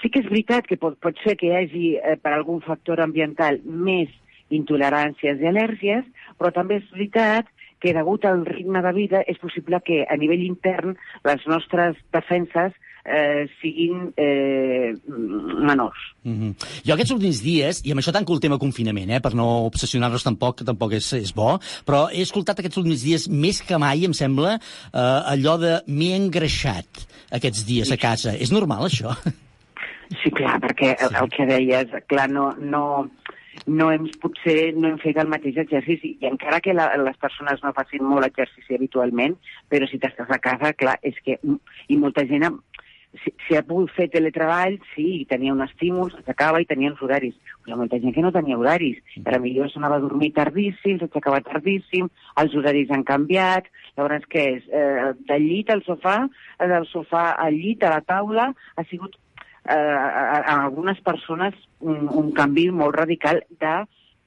sí 0.00 0.10
que 0.10 0.22
és 0.22 0.28
veritat 0.28 0.66
que 0.68 0.78
pot, 0.80 0.98
pot 1.00 1.16
ser 1.24 1.36
que 1.40 1.48
hi 1.50 1.56
hagi, 1.56 1.86
eh, 1.96 2.16
per 2.20 2.34
algun 2.34 2.60
factor 2.64 3.00
ambiental, 3.00 3.60
més 3.64 4.10
intoleràncies 4.50 5.40
i 5.40 5.48
al·lèrgies, 5.48 6.04
però 6.38 6.52
també 6.54 6.80
és 6.80 6.92
veritat 6.92 7.48
que 7.80 7.94
degut 7.96 8.26
al 8.28 8.44
ritme 8.44 8.82
de 8.84 8.92
vida 8.92 9.24
és 9.26 9.40
possible 9.40 9.80
que 9.84 10.04
a 10.04 10.16
nivell 10.20 10.44
intern 10.44 10.96
les 11.24 11.46
nostres 11.48 11.96
defenses 12.12 12.76
eh, 13.04 13.46
siguin 13.62 14.10
eh, 14.16 14.92
menors. 15.08 15.98
Mm 16.22 16.36
-hmm. 16.36 16.54
Jo 16.84 16.94
aquests 16.94 17.14
últims 17.16 17.42
dies, 17.42 17.80
i 17.84 17.92
amb 17.92 18.00
això 18.00 18.12
tanco 18.12 18.34
el 18.34 18.40
tema 18.40 18.58
confinament, 18.58 19.10
eh, 19.10 19.20
per 19.20 19.34
no 19.34 19.64
obsessionar-nos 19.64 20.22
tampoc, 20.22 20.58
que 20.58 20.64
tampoc 20.64 20.92
és, 20.92 21.12
és 21.12 21.32
bo, 21.34 21.58
però 21.86 22.08
he 22.12 22.20
escoltat 22.20 22.58
aquests 22.58 22.76
últims 22.76 23.02
dies 23.02 23.28
més 23.28 23.62
que 23.62 23.78
mai, 23.78 24.04
em 24.04 24.12
sembla, 24.12 24.54
eh, 24.92 25.32
allò 25.32 25.58
de 25.58 25.82
m'he 25.86 26.16
engreixat 26.16 26.88
aquests 27.30 27.66
dies 27.66 27.90
a 27.90 27.96
casa. 27.96 28.36
És 28.36 28.52
normal, 28.52 28.84
això? 28.84 29.16
Sí, 30.18 30.32
clar, 30.34 30.58
perquè 30.62 30.94
el, 30.98 31.14
el 31.20 31.28
que 31.30 31.46
deies, 31.46 31.92
clar, 32.10 32.26
no, 32.30 32.50
no, 32.58 32.82
no 33.66 33.90
hem, 33.94 34.08
potser 34.22 34.72
no 34.76 34.88
hem 34.88 34.98
fet 35.02 35.20
el 35.22 35.30
mateix 35.30 35.60
exercici, 35.62 36.16
i 36.18 36.30
encara 36.30 36.58
que 36.64 36.74
la, 36.74 36.88
les 36.98 37.20
persones 37.22 37.62
no 37.62 37.74
facin 37.76 38.02
molt 38.06 38.26
exercici 38.26 38.74
habitualment, 38.74 39.36
però 39.70 39.86
si 39.86 40.00
t'estàs 40.02 40.32
a 40.34 40.40
casa, 40.42 40.74
clar, 40.74 40.98
és 41.06 41.18
que... 41.24 41.38
I 41.90 41.98
molta 41.98 42.26
gent 42.26 42.46
si, 43.18 43.32
si 43.46 43.56
ha 43.58 43.62
pogut 43.66 43.90
fer 43.96 44.06
teletreball, 44.12 44.76
sí, 44.92 45.24
tenia 45.30 45.54
un 45.54 45.62
estímul, 45.64 46.12
s'aixecava 46.12 46.60
i 46.62 46.68
tenia 46.70 46.92
uns 46.92 47.00
horaris. 47.02 47.34
Però 47.62 47.72
hi 47.72 47.74
ha 47.74 47.80
molta 47.80 47.98
gent 48.02 48.14
que 48.14 48.22
no 48.24 48.32
tenia 48.34 48.58
horaris. 48.58 49.00
A 49.24 49.40
millor 49.42 49.70
s'anava 49.72 49.98
a 49.98 50.04
dormir 50.04 50.30
tardíssim, 50.36 51.00
s'aixecava 51.00 51.40
tardíssim, 51.46 52.10
els 52.42 52.54
horaris 52.54 52.92
han 52.94 53.02
canviat, 53.08 53.66
llavors 53.96 54.28
què 54.30 54.46
és? 54.56 54.68
Eh, 54.70 55.10
del 55.30 55.48
llit 55.48 55.74
al 55.74 55.82
sofà, 55.86 56.20
eh, 56.58 56.70
del 56.70 56.86
sofà 56.92 57.32
al 57.34 57.58
llit, 57.58 57.82
a 57.82 57.96
la 57.96 58.04
taula, 58.06 58.50
ha 58.76 58.86
sigut 58.90 59.18
eh, 59.70 59.96
a, 59.96 60.40
a 60.42 60.56
algunes 60.64 61.00
persones 61.06 61.54
un, 61.80 62.08
un 62.10 62.32
canvi 62.36 62.68
molt 62.74 62.96
radical 62.98 63.44
de, 63.62 63.76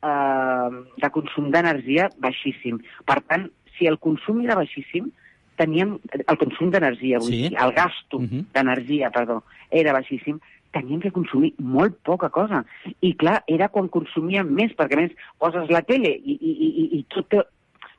eh, 0.04 0.70
de 1.04 1.10
consum 1.12 1.52
d'energia 1.52 2.10
baixíssim. 2.24 2.80
Per 3.06 3.20
tant, 3.28 3.50
si 3.78 3.90
el 3.90 4.00
consum 4.00 4.42
era 4.46 4.56
baixíssim, 4.60 5.12
teníem 5.60 5.98
el 6.18 6.38
consum 6.42 6.72
d'energia, 6.74 7.20
Sí. 7.22 7.32
dir, 7.32 7.54
el 7.62 7.72
gasto 7.78 8.20
d'energia, 8.56 9.12
perdó, 9.14 9.44
era 9.70 9.94
baixíssim, 9.94 10.40
teníem 10.74 11.02
que 11.02 11.12
consumir 11.14 11.54
molt 11.60 12.00
poca 12.02 12.30
cosa. 12.34 12.64
I 13.02 13.14
clar, 13.14 13.44
era 13.48 13.70
quan 13.70 13.88
consumíem 13.94 14.50
més, 14.50 14.74
perquè 14.74 14.98
més 14.98 15.12
poses 15.38 15.70
la 15.70 15.84
tele 15.86 16.10
i, 16.10 16.34
i, 16.42 16.54
i, 16.68 16.88
i 16.98 17.04
tot, 17.14 17.36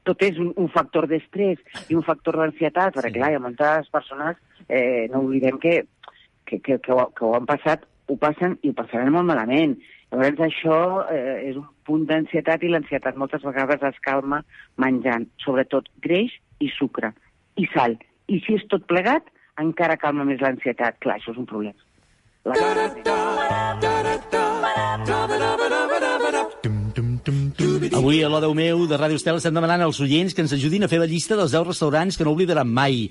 tot 0.05 0.23
és 0.27 0.39
un, 0.43 0.51
un 0.59 0.69
factor 0.75 1.07
d'estrès 1.07 1.63
i 1.89 1.95
un 1.95 2.03
factor 2.03 2.37
d'ansietat, 2.41 2.97
perquè 2.97 3.15
clar, 3.15 3.31
hi 3.31 3.39
ha 3.39 3.45
moltes 3.45 3.91
persones, 3.95 4.37
eh, 4.69 5.07
no 5.13 5.23
oblidem 5.23 5.61
que, 5.63 5.85
que, 6.47 6.61
que, 6.61 6.79
que, 6.79 6.93
ho, 6.93 7.09
que 7.17 7.25
ho 7.27 7.35
han 7.37 7.47
passat, 7.49 7.85
ho 8.09 8.17
passen 8.21 8.59
i 8.63 8.71
ho 8.71 8.79
passaran 8.79 9.13
molt 9.15 9.29
malament. 9.31 9.77
Llavors 10.13 10.43
això 10.47 10.79
eh, 11.11 11.51
és 11.51 11.59
un 11.59 11.67
punt 11.89 12.05
d'ansietat 12.11 12.63
i 12.63 12.71
l'ansietat 12.71 13.19
moltes 13.21 13.43
vegades 13.47 13.83
es 13.89 14.01
calma 14.05 14.43
menjant, 14.81 15.27
sobretot 15.45 15.89
greix 16.05 16.37
i 16.63 16.71
sucre 16.77 17.13
i 17.61 17.67
sal. 17.75 17.97
I 18.31 18.41
si 18.45 18.59
és 18.59 18.69
tot 18.71 18.87
plegat, 18.91 19.27
encara 19.61 19.99
calma 20.01 20.27
més 20.29 20.43
l'ansietat. 20.45 21.01
Clar, 21.03 21.19
això 21.19 21.35
és 21.35 21.41
un 21.41 21.51
problema. 21.51 21.79
La... 22.45 23.84
Avui 28.05 28.19
a 28.21 28.29
l'Odeu 28.29 28.53
meu 28.53 28.83
de 28.85 28.99
Ràdio 29.01 29.17
Estel 29.17 29.39
estem 29.39 29.55
demanant 29.57 29.81
als 29.81 29.97
oients 30.05 30.35
que 30.37 30.43
ens 30.45 30.53
ajudin 30.53 30.83
a 30.85 30.89
fer 30.93 30.99
la 31.01 31.07
llista 31.09 31.39
dels 31.39 31.55
10 31.55 31.63
restaurants 31.71 32.19
que 32.21 32.25
no 32.27 32.35
oblidaran 32.35 32.69
mai. 32.69 33.07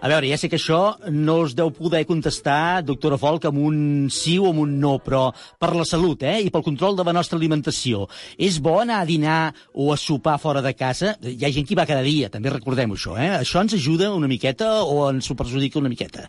A 0.00 0.08
veure, 0.08 0.24
ja 0.30 0.38
sé 0.40 0.48
que 0.48 0.56
això 0.56 0.94
no 1.12 1.34
es 1.44 1.52
deu 1.52 1.68
poder 1.76 2.06
contestar, 2.08 2.80
doctora 2.80 3.18
Folk, 3.20 3.44
amb 3.44 3.58
un 3.60 4.06
sí 4.08 4.38
o 4.40 4.46
amb 4.48 4.62
un 4.62 4.70
no, 4.80 4.94
però 5.04 5.26
per 5.60 5.74
la 5.76 5.84
salut 5.84 6.24
eh, 6.24 6.38
i 6.40 6.48
pel 6.48 6.64
control 6.64 6.96
de 6.96 7.04
la 7.04 7.12
nostra 7.12 7.36
alimentació. 7.36 8.06
És 8.40 8.56
bo 8.64 8.78
anar 8.80 9.02
a 9.02 9.08
dinar 9.10 9.50
o 9.74 9.90
a 9.92 9.98
sopar 10.00 10.38
fora 10.40 10.62
de 10.64 10.72
casa? 10.72 11.10
Hi 11.20 11.44
ha 11.44 11.50
gent 11.52 11.68
que 11.68 11.74
hi 11.74 11.78
va 11.82 11.84
cada 11.90 12.06
dia, 12.06 12.30
també 12.32 12.48
recordem 12.54 12.94
això. 12.96 13.18
Eh? 13.20 13.28
Això 13.42 13.60
ens 13.60 13.76
ajuda 13.76 14.08
una 14.16 14.30
miqueta 14.32 14.70
o 14.80 15.10
ens 15.10 15.28
ho 15.28 15.36
perjudica 15.36 15.76
una 15.82 15.90
miqueta? 15.92 16.24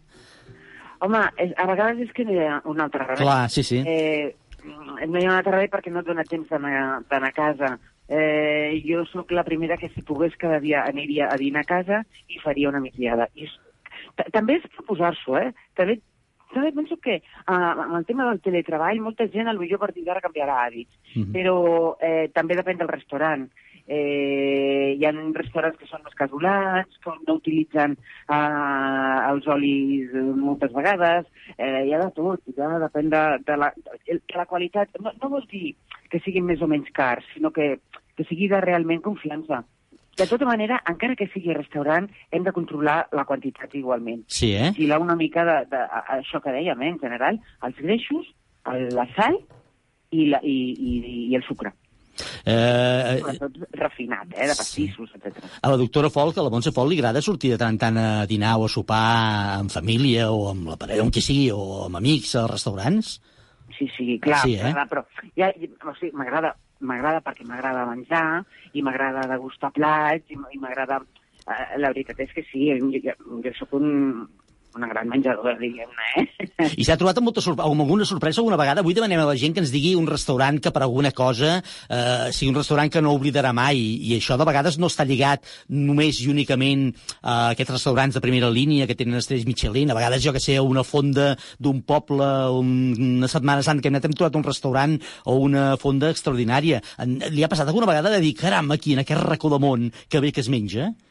Home, 1.07 1.21
a 1.23 1.69
vegades 1.71 2.03
és 2.03 2.11
que 2.11 2.27
no 2.27 2.35
hi 2.35 2.43
ha 2.43 2.59
un 2.67 2.83
altre 2.83 3.05
remei. 3.05 3.23
Clar, 3.23 3.45
sí, 3.47 3.63
sí. 3.63 3.79
Eh, 3.79 4.35
no 4.67 5.07
hi 5.07 5.23
ha 5.23 5.31
un 5.31 5.37
altre 5.37 5.55
remei 5.55 5.71
perquè 5.71 5.95
no 5.95 6.03
et 6.03 6.11
dona 6.11 6.27
temps 6.27 6.51
d'anar 6.51 7.31
a 7.31 7.31
casa. 7.31 7.71
Eh, 8.09 8.81
jo 8.85 9.03
sóc 9.05 9.31
la 9.31 9.43
primera 9.45 9.77
que 9.77 9.89
si 9.93 10.01
pogués 10.01 10.33
cada 10.41 10.59
dia 10.59 10.81
aniria 10.83 11.27
a 11.29 11.37
dinar 11.37 11.61
a 11.61 11.69
casa 11.69 12.03
i 12.27 12.39
faria 12.41 12.69
una 12.69 12.79
migdiada. 12.81 13.27
I 13.35 13.45
és, 13.45 13.53
ta- 14.17 14.25
també 14.33 14.55
és 14.57 14.65
proposar-s'ho, 14.75 15.37
eh? 15.37 15.51
També, 15.77 15.99
també 16.53 16.71
penso 16.73 16.97
que 16.97 17.19
uh, 17.21 17.53
amb 17.85 17.93
el 17.99 18.05
tema 18.09 18.25
del 18.25 18.41
teletreball 18.41 18.99
molta 19.05 19.27
gent 19.29 19.47
potser 19.53 19.75
a 19.77 19.83
partir 19.85 20.03
d'ara 20.07 20.21
canviarà 20.25 20.55
hàbits, 20.65 20.95
Mhm. 21.15 21.31
però 21.33 21.95
eh, 22.01 22.29
també 22.33 22.55
depèn 22.57 22.77
del 22.77 22.87
restaurant. 22.89 23.49
eh, 23.91 24.93
hi 24.99 25.05
ha 25.05 25.11
restaurants 25.33 25.77
que 25.79 25.87
són 25.89 26.03
més 26.05 26.13
casolats, 26.13 26.97
que 27.01 27.09
no 27.27 27.33
utilitzen 27.39 27.95
eh, 28.29 29.29
els 29.31 29.47
olis 29.47 30.11
eh, 30.13 30.21
moltes 30.37 30.71
vegades, 30.75 31.25
eh, 31.57 31.85
hi 31.87 31.93
ha 31.95 31.99
de 32.03 32.11
tot, 32.13 32.39
ja 32.55 32.67
depèn 32.83 33.09
de, 33.09 33.23
de, 33.47 33.57
la, 33.57 33.71
de 34.05 34.19
la 34.37 34.45
qualitat. 34.45 34.89
No, 35.01 35.11
no 35.21 35.29
vol 35.33 35.47
dir 35.49 35.71
que 36.11 36.19
siguin 36.21 36.45
més 36.45 36.61
o 36.61 36.67
menys 36.69 36.91
cars, 36.93 37.25
sinó 37.33 37.49
que, 37.51 37.79
que 38.19 38.27
sigui 38.27 38.49
de 38.51 38.59
realment 38.59 38.99
confiança. 39.05 39.63
De 40.19 40.27
tota 40.27 40.43
manera, 40.43 40.81
encara 40.91 41.15
que 41.15 41.29
sigui 41.31 41.53
restaurant, 41.55 42.09
hem 42.35 42.43
de 42.43 42.51
controlar 42.51 43.05
la 43.15 43.23
quantitat 43.23 43.71
igualment. 43.79 44.25
Sí, 44.27 44.51
eh? 44.51 44.73
I 44.75 44.89
una 44.91 45.15
mica 45.15 45.45
de, 45.47 45.59
de, 45.71 45.83
això 46.19 46.41
que 46.43 46.51
dèiem, 46.51 46.81
eh, 46.83 46.89
en 46.91 46.99
general, 46.99 47.39
els 47.63 47.79
greixos, 47.79 48.27
el, 48.67 48.89
la 48.91 49.07
sal 49.15 49.39
i, 50.11 50.27
la, 50.33 50.41
i, 50.43 50.57
i, 50.75 50.99
i 51.31 51.39
el 51.39 51.47
sucre. 51.47 51.71
Eh, 52.43 53.19
Sobretot 53.21 53.79
refinat, 53.79 54.27
eh, 54.35 54.49
de 54.51 54.59
pastissos, 54.59 55.15
etc. 55.15 55.39
a 55.61 55.71
la 55.71 55.79
doctora 55.79 56.09
Folk, 56.11 56.35
a 56.35 56.43
la 56.43 56.51
Montse 56.51 56.73
Folk, 56.75 56.91
li 56.91 56.99
agrada 56.99 57.23
sortir 57.23 57.53
de 57.53 57.59
tant 57.61 57.77
en 57.77 57.79
tant 57.79 57.99
a 58.03 58.25
dinar 58.27 58.57
o 58.59 58.67
a 58.67 58.73
sopar 58.75 59.03
amb 59.61 59.71
família 59.71 60.27
o 60.35 60.49
amb 60.51 60.73
la 60.73 60.75
parella, 60.81 61.05
on 61.07 61.15
que 61.15 61.23
sigui, 61.23 61.47
o 61.55 61.85
amb 61.87 62.01
amics 62.01 62.35
als 62.35 62.51
restaurants? 62.57 63.19
Sí, 63.77 63.87
sí, 63.95 64.17
clar, 64.19 64.43
Sí, 64.43 64.57
eh? 64.59 64.73
però 64.91 65.05
ja, 65.37 65.47
o 65.47 65.95
sigui, 65.95 66.11
m'agrada 66.19 66.57
m'agrada 66.79 67.23
perquè 67.25 67.45
m'agrada 67.47 67.87
menjar 67.89 68.43
i 68.73 68.83
m'agrada 68.85 69.27
degustar 69.31 69.73
plats 69.75 70.29
i, 70.31 70.37
m'agrada... 70.59 71.01
Eh, 71.49 71.79
la 71.81 71.89
veritat 71.93 72.19
és 72.21 72.33
que 72.35 72.43
sí, 72.51 72.67
jo, 72.69 72.91
jo, 73.03 73.15
jo 73.45 73.53
sóc 73.57 73.73
un, 73.79 73.87
una 74.77 74.87
gran 74.87 75.07
menjadora, 75.09 75.55
diguem-ne, 75.57 76.07
eh? 76.21 76.67
I 76.77 76.83
s'ha 76.85 76.95
trobat 76.99 77.17
amb, 77.17 77.25
molta 77.29 77.41
sorpre 77.41 77.65
amb 77.65 77.81
alguna 77.81 78.05
sorpresa 78.05 78.39
alguna 78.43 78.57
vegada? 78.59 78.83
Avui 78.83 78.93
demanem 78.93 79.19
a 79.23 79.25
la 79.25 79.35
gent 79.39 79.55
que 79.55 79.63
ens 79.63 79.71
digui 79.73 79.95
un 79.97 80.05
restaurant 80.07 80.59
que 80.61 80.71
per 80.75 80.83
alguna 80.85 81.09
cosa 81.15 81.55
eh, 81.89 82.29
sigui 82.35 82.51
un 82.51 82.59
restaurant 82.59 82.91
que 82.93 83.01
no 83.01 83.15
oblidarà 83.17 83.49
mai 83.55 83.79
i 83.79 84.13
això 84.19 84.37
de 84.37 84.45
vegades 84.47 84.77
no 84.77 84.87
està 84.91 85.07
lligat 85.09 85.43
només 85.73 86.21
i 86.21 86.29
únicament 86.29 86.91
a 87.23 87.49
aquests 87.55 87.73
restaurants 87.79 88.15
de 88.19 88.21
primera 88.23 88.51
línia 88.53 88.85
que 88.87 88.95
tenen 88.99 89.17
estrells 89.19 89.47
Michelin. 89.49 89.89
A 89.91 89.97
vegades, 89.97 90.21
jo 90.23 90.31
que 90.35 90.43
sé, 90.43 90.59
una 90.61 90.83
fonda 90.85 91.31
d'un 91.57 91.81
poble, 91.81 92.29
un- 92.61 92.95
una 93.19 93.27
setmana 93.31 93.63
santa 93.65 93.81
que 93.81 93.89
hem 93.89 93.95
anat 93.97 94.05
hem 94.05 94.13
trobat 94.13 94.35
un 94.37 94.45
restaurant 94.45 94.97
o 95.25 95.39
una 95.49 95.75
fonda 95.81 96.11
extraordinària. 96.13 96.81
Li 97.33 97.43
ha 97.43 97.49
passat 97.51 97.67
alguna 97.67 97.89
vegada 97.89 98.09
de 98.13 98.21
dir, 98.21 98.35
caram, 98.37 98.69
aquí, 98.71 98.93
en 98.93 98.99
aquest 99.03 99.21
racó 99.25 99.49
de 99.49 99.59
món, 99.59 99.89
que 100.07 100.19
bé 100.21 100.31
que 100.31 100.41
es 100.45 100.49
menja? 100.49 100.93
I, 100.93 101.08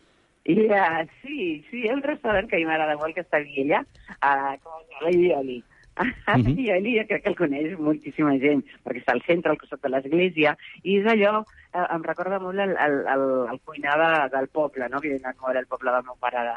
uh, 0.55 1.03
sí, 1.23 1.65
sí, 1.69 1.83
hi 1.83 1.91
ha 1.91 1.97
un 1.97 2.05
restaurant 2.05 2.49
que 2.49 2.57
a 2.57 2.61
mi 2.61 2.69
m'agrada 2.69 2.97
molt, 3.01 3.17
que 3.17 3.25
està 3.27 3.41
a 3.41 3.45
Viella, 3.45 3.83
uh, 4.19 4.55
com 4.63 4.81
es 4.81 4.89
diu, 4.89 5.05
l'Aioli. 5.09 5.59
Mhm. 5.99 6.55
L'Aioli 6.57 6.97
jo 6.99 7.07
crec 7.09 7.25
que 7.25 7.33
el 7.33 7.39
coneix 7.39 7.79
moltíssima 7.83 8.37
gent, 8.43 8.63
perquè 8.85 9.03
està 9.03 9.17
al 9.17 9.25
centre, 9.27 9.53
al 9.53 9.61
costat 9.61 9.83
de 9.83 9.93
l'església, 9.93 10.55
i 10.85 11.01
és 11.01 11.09
allò, 11.11 11.43
eh, 11.73 11.87
em 11.87 12.05
recorda 12.07 12.39
molt 12.43 12.63
el, 12.65 12.77
el, 12.87 13.01
el, 13.15 13.25
el 13.53 13.61
cuinar 13.67 13.97
de, 14.03 14.13
del 14.37 14.49
poble, 14.49 14.89
no? 14.93 15.03
que 15.03 15.13
he 15.13 15.19
anat 15.19 15.41
molt 15.43 15.59
al 15.59 15.67
poble 15.67 15.95
del 15.97 16.07
meu 16.07 16.19
pare 16.23 16.45
de, 16.47 16.57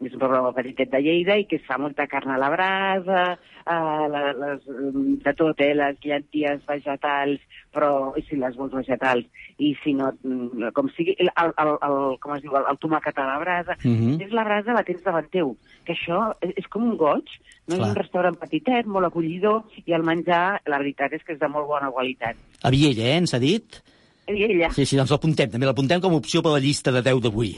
és 0.00 0.12
un 0.14 0.20
poble 0.22 0.40
molt 0.44 0.54
petitet 0.54 0.90
de 0.92 1.00
Lleida 1.02 1.34
i 1.40 1.46
que 1.50 1.56
es 1.58 1.64
fa 1.66 1.78
molta 1.80 2.06
carn 2.06 2.30
a 2.30 2.38
la 2.38 2.50
brasa, 2.52 3.22
eh, 3.34 4.04
la, 4.12 4.20
les, 4.32 4.62
mm, 4.68 5.16
de 5.24 5.32
tot, 5.34 5.60
eh, 5.60 5.74
les 5.74 5.98
llenties 6.04 6.62
vegetals, 6.68 7.40
però 7.74 8.12
i 8.16 8.22
si 8.28 8.38
les 8.38 8.54
vols 8.56 8.72
vegetals, 8.72 9.26
i 9.58 9.74
si 9.82 9.94
no, 9.98 10.12
mm, 10.22 10.70
com 10.76 10.88
sigui, 10.94 11.16
el, 11.18 11.30
el, 11.42 11.52
el, 11.64 11.72
el, 11.88 11.98
com 12.22 12.36
es 12.36 12.42
diu, 12.42 12.54
el, 12.54 12.70
el 12.70 12.78
tomàquet 12.78 13.18
a 13.18 13.26
la 13.26 13.38
brasa, 13.42 13.76
Mhm. 13.82 14.20
és 14.22 14.32
la 14.32 14.44
brasa 14.44 14.72
la 14.72 14.84
tens 14.86 15.02
davant 15.02 15.28
teu, 15.30 15.56
que 15.84 15.92
això 15.94 16.32
és, 16.40 16.54
és 16.56 16.66
com 16.68 16.84
un 16.84 16.96
goig, 16.96 17.26
no 17.66 17.76
Clar. 17.76 17.80
és 17.80 17.90
un 17.90 17.96
restaurant 17.96 18.38
petitet, 18.38 18.86
molt 18.86 19.06
acollidor, 19.06 19.64
i 19.84 19.92
el 19.92 20.02
menjar, 20.02 20.60
la 20.66 20.78
veritat 20.78 21.12
és 21.12 21.22
que 21.24 21.32
és 21.34 21.40
de 21.40 21.48
molt 21.48 21.66
bona 21.66 21.90
qualitat. 21.90 22.36
A 22.62 22.70
Viella, 22.70 23.04
eh, 23.04 23.16
ens 23.18 23.34
ha 23.34 23.38
dit? 23.38 23.82
I 24.28 24.42
ella, 24.44 24.68
Sí, 24.76 24.84
sí, 24.84 24.96
doncs 24.98 25.10
l'apuntem, 25.10 25.48
també 25.50 25.66
l'apuntem 25.66 26.00
com 26.00 26.12
a 26.12 26.18
opció 26.20 26.42
per 26.44 26.52
la 26.52 26.60
llista 26.60 26.92
de 26.92 27.00
10 27.02 27.20
d'avui. 27.24 27.54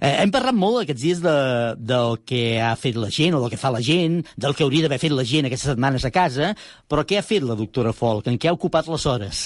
Eh, 0.00 0.14
hem 0.22 0.30
parlat 0.32 0.56
molt 0.56 0.82
aquests 0.82 1.02
dies 1.02 1.20
de, 1.20 1.36
del 1.76 2.18
que 2.24 2.58
ha 2.60 2.74
fet 2.80 2.96
la 2.96 3.10
gent 3.12 3.36
o 3.36 3.40
del 3.42 3.50
que 3.52 3.60
fa 3.60 3.70
la 3.70 3.82
gent, 3.84 4.22
del 4.36 4.54
que 4.56 4.64
hauria 4.64 4.86
d'haver 4.86 4.98
fet 5.02 5.12
la 5.12 5.24
gent 5.28 5.46
aquestes 5.46 5.74
setmanes 5.74 6.04
a 6.08 6.10
casa, 6.10 6.54
però 6.88 7.04
què 7.04 7.18
ha 7.18 7.26
fet 7.26 7.44
la 7.44 7.54
doctora 7.58 7.92
Folk? 7.92 8.26
En 8.32 8.38
què 8.38 8.48
ha 8.48 8.56
ocupat 8.56 8.88
les 8.88 9.06
hores? 9.06 9.42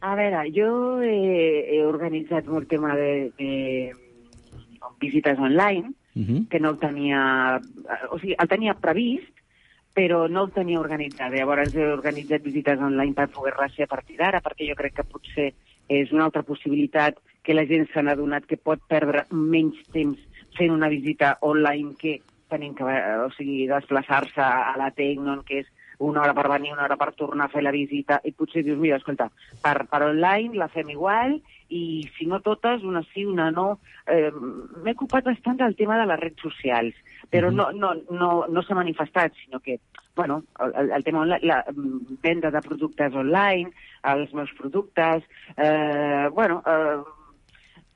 A 0.00 0.14
veure, 0.14 0.44
jo 0.54 1.00
he, 1.02 1.74
he 1.74 1.82
organitzat 1.82 2.46
molt 2.46 2.68
tema 2.70 2.94
de, 2.94 3.32
de 3.38 3.92
visites 5.00 5.38
online, 5.38 5.94
Uh 6.18 6.24
-huh. 6.24 6.48
que 6.48 6.58
no 6.58 6.70
el 6.70 6.78
tenia... 6.78 7.60
O 8.10 8.18
sigui, 8.18 8.34
el 8.38 8.48
tenia 8.48 8.74
previst, 8.74 9.30
però 9.98 10.28
no 10.30 10.44
el 10.46 10.52
tenia 10.54 10.78
organitzat. 10.78 11.32
Llavors 11.34 11.74
he 11.74 11.86
organitzat 11.90 12.44
visites 12.46 12.78
online 12.78 13.16
per 13.18 13.26
poder-les 13.34 13.74
fer 13.74 13.88
a 13.88 13.90
partir 13.90 14.18
d'ara, 14.20 14.38
perquè 14.44 14.68
jo 14.68 14.76
crec 14.78 14.94
que 15.00 15.06
potser 15.10 15.48
és 15.90 16.12
una 16.14 16.28
altra 16.28 16.44
possibilitat 16.46 17.18
que 17.42 17.56
la 17.56 17.64
gent 17.66 17.88
se 17.90 18.04
n'ha 18.04 18.14
adonat 18.14 18.46
que 18.46 18.60
pot 18.60 18.78
perdre 18.92 19.24
menys 19.32 19.80
temps 19.94 20.20
fent 20.54 20.70
una 20.70 20.90
visita 20.92 21.32
online 21.42 21.96
que 21.98 22.20
tenint 22.48 22.76
que 22.78 22.86
eh, 22.86 23.18
o 23.24 23.28
sigui, 23.34 23.66
desplaçar-se 23.68 24.44
a 24.44 24.76
la 24.78 24.92
Tecnon, 24.94 25.42
que 25.48 25.64
és 25.64 25.68
una 25.98 26.22
hora 26.22 26.34
per 26.36 26.46
venir, 26.52 26.72
una 26.76 26.86
hora 26.86 26.96
per 26.96 27.10
tornar 27.18 27.48
a 27.48 27.52
fer 27.52 27.64
la 27.66 27.74
visita, 27.74 28.20
i 28.24 28.30
potser 28.32 28.62
dius, 28.62 28.78
mira, 28.78 29.00
escolta, 29.02 29.28
per, 29.64 29.76
per 29.90 30.04
online 30.06 30.54
la 30.56 30.70
fem 30.70 30.94
igual, 30.94 31.40
i 31.68 32.08
si 32.16 32.26
no 32.26 32.40
totes, 32.40 32.82
una 32.82 33.02
sí, 33.12 33.24
una 33.26 33.50
no. 33.50 33.78
Eh, 34.06 34.30
M'he 34.32 34.94
ocupat 34.94 35.26
bastant 35.28 35.58
del 35.60 35.76
tema 35.76 35.98
de 36.00 36.06
les 36.08 36.20
redes 36.20 36.40
socials, 36.42 36.96
però 37.30 37.50
no, 37.52 37.70
no, 37.72 37.92
no, 38.10 38.30
no 38.48 38.64
s'ha 38.64 38.76
manifestat, 38.78 39.36
sinó 39.44 39.60
que, 39.60 39.78
bueno, 40.16 40.42
el, 40.64 40.90
el 40.96 41.04
tema 41.04 41.20
online, 41.26 41.44
la 41.46 41.64
venda 42.22 42.50
de 42.50 42.64
productes 42.64 43.14
online, 43.14 43.72
els 44.14 44.32
meus 44.34 44.52
productes, 44.58 45.24
eh, 45.56 46.28
bueno, 46.32 46.62
eh, 46.66 46.98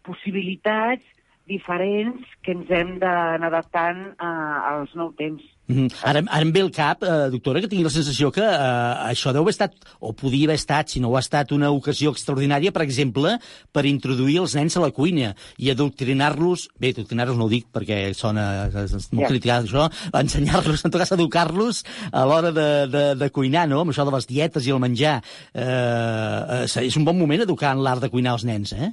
possibilitats 0.03 1.09
diferents 1.49 2.29
que 2.43 2.55
ens 2.55 2.71
hem 2.71 2.97
d'anar 3.03 3.49
adaptant 3.51 4.05
a, 4.19 4.31
als 4.77 4.95
nous 4.99 5.17
temps. 5.19 5.43
Mhm. 5.73 5.89
Ara, 6.05 6.23
ara 6.29 6.45
em 6.45 6.53
ve 6.53 6.61
el 6.61 6.71
cap, 6.71 7.03
eh, 7.03 7.31
doctora, 7.33 7.61
que 7.61 7.69
tingui 7.69 7.85
la 7.85 7.91
sensació 7.91 8.31
que 8.31 8.45
eh, 8.45 9.13
això 9.13 9.33
deu 9.33 9.43
haver 9.43 9.55
estat, 9.55 9.75
o 10.01 10.13
podia 10.13 10.47
haver 10.47 10.59
estat, 10.61 10.89
si 10.93 11.01
no 11.01 11.09
ho 11.09 11.17
ha 11.17 11.23
estat, 11.25 11.53
una 11.53 11.71
ocasió 11.71 12.13
extraordinària, 12.13 12.73
per 12.73 12.83
exemple, 12.83 13.39
per 13.73 13.87
introduir 13.87 14.39
els 14.43 14.55
nens 14.59 14.77
a 14.77 14.83
la 14.85 14.91
cuina 14.93 15.35
i 15.59 15.71
adoctrinar-los, 15.73 16.69
bé, 16.79 16.93
adoctrinar-los 16.93 17.39
no 17.39 17.47
ho 17.47 17.53
dic 17.53 17.67
perquè 17.73 18.13
sona 18.15 18.69
molt 18.73 19.23
Ja. 19.23 19.29
criticat 19.29 19.65
això, 19.65 19.89
ensenyar-los, 20.13 20.85
en 20.85 20.91
tot 20.91 21.01
cas 21.01 21.13
educar-los 21.13 21.85
a 22.13 22.25
l'hora 22.27 22.53
de, 22.53 22.87
de, 22.89 23.05
de 23.17 23.31
cuinar, 23.31 23.69
no?, 23.69 23.81
amb 23.81 23.91
això 23.93 24.05
de 24.05 24.15
les 24.15 24.27
dietes 24.27 24.67
i 24.67 24.71
el 24.71 24.81
menjar. 24.83 25.23
Eh, 25.55 25.63
eh, 25.63 26.85
és 26.87 26.97
un 26.97 27.05
bon 27.05 27.17
moment 27.19 27.41
educar 27.41 27.73
en 27.73 27.83
l'art 27.83 28.03
de 28.03 28.11
cuinar 28.11 28.35
els 28.35 28.45
nens, 28.45 28.73
eh? 28.73 28.93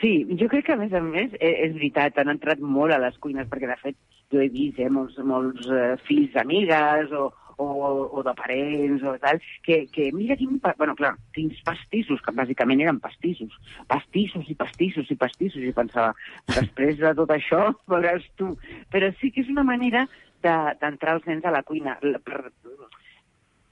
Sí, 0.00 0.24
jo 0.38 0.48
crec 0.50 0.66
que, 0.66 0.74
a 0.74 0.80
més 0.80 0.92
a 0.92 1.00
més, 1.00 1.30
eh, 1.38 1.68
és 1.68 1.74
veritat, 1.76 2.16
han 2.18 2.32
entrat 2.32 2.58
molt 2.58 2.92
a 2.92 2.98
les 2.98 3.14
cuines, 3.22 3.46
perquè, 3.46 3.68
de 3.70 3.76
fet, 3.78 3.96
jo 4.32 4.40
he 4.42 4.48
vist 4.52 4.80
eh, 4.80 4.88
molts, 4.90 5.18
molts 5.22 5.68
eh, 5.70 5.94
fills 6.08 6.32
d'amigues 6.34 7.12
o, 7.12 7.28
o, 7.62 7.66
o 8.18 8.22
de 8.26 8.32
parents 8.38 9.04
o 9.06 9.12
tal, 9.22 9.38
que, 9.62 9.82
que 9.92 10.08
mira 10.16 10.36
quin... 10.40 10.56
Bueno, 10.78 10.96
clar, 10.98 11.12
quins 11.36 11.60
pastissos, 11.66 12.22
que 12.24 12.34
bàsicament 12.34 12.80
eren 12.82 12.98
pastissos. 13.04 13.54
Pastissos 13.92 14.48
i 14.50 14.56
pastissos 14.58 15.10
i 15.12 15.16
pastissos, 15.20 15.62
i 15.62 15.72
pensava, 15.76 16.14
després 16.48 16.98
de 16.98 17.12
tot 17.20 17.30
això, 17.36 17.68
veuràs 17.92 18.24
tu. 18.40 18.54
Però 18.90 19.12
sí 19.20 19.30
que 19.30 19.44
és 19.44 19.52
una 19.52 19.62
manera 19.68 20.06
de- 20.42 20.74
d'entrar 20.80 21.18
els 21.20 21.28
nens 21.30 21.44
a 21.46 21.52
la 21.54 21.62
cuina. 21.62 21.98
Per, 22.02 22.40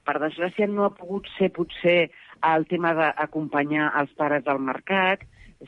per 0.05 0.17
desgràcia 0.23 0.67
no 0.69 0.85
ha 0.87 0.93
pogut 0.95 1.27
ser 1.37 1.51
potser 1.53 2.11
el 2.47 2.63
tema 2.69 2.93
d'acompanyar 2.97 3.91
els 3.99 4.13
pares 4.17 4.47
al 4.49 4.61
mercat, 4.63 5.21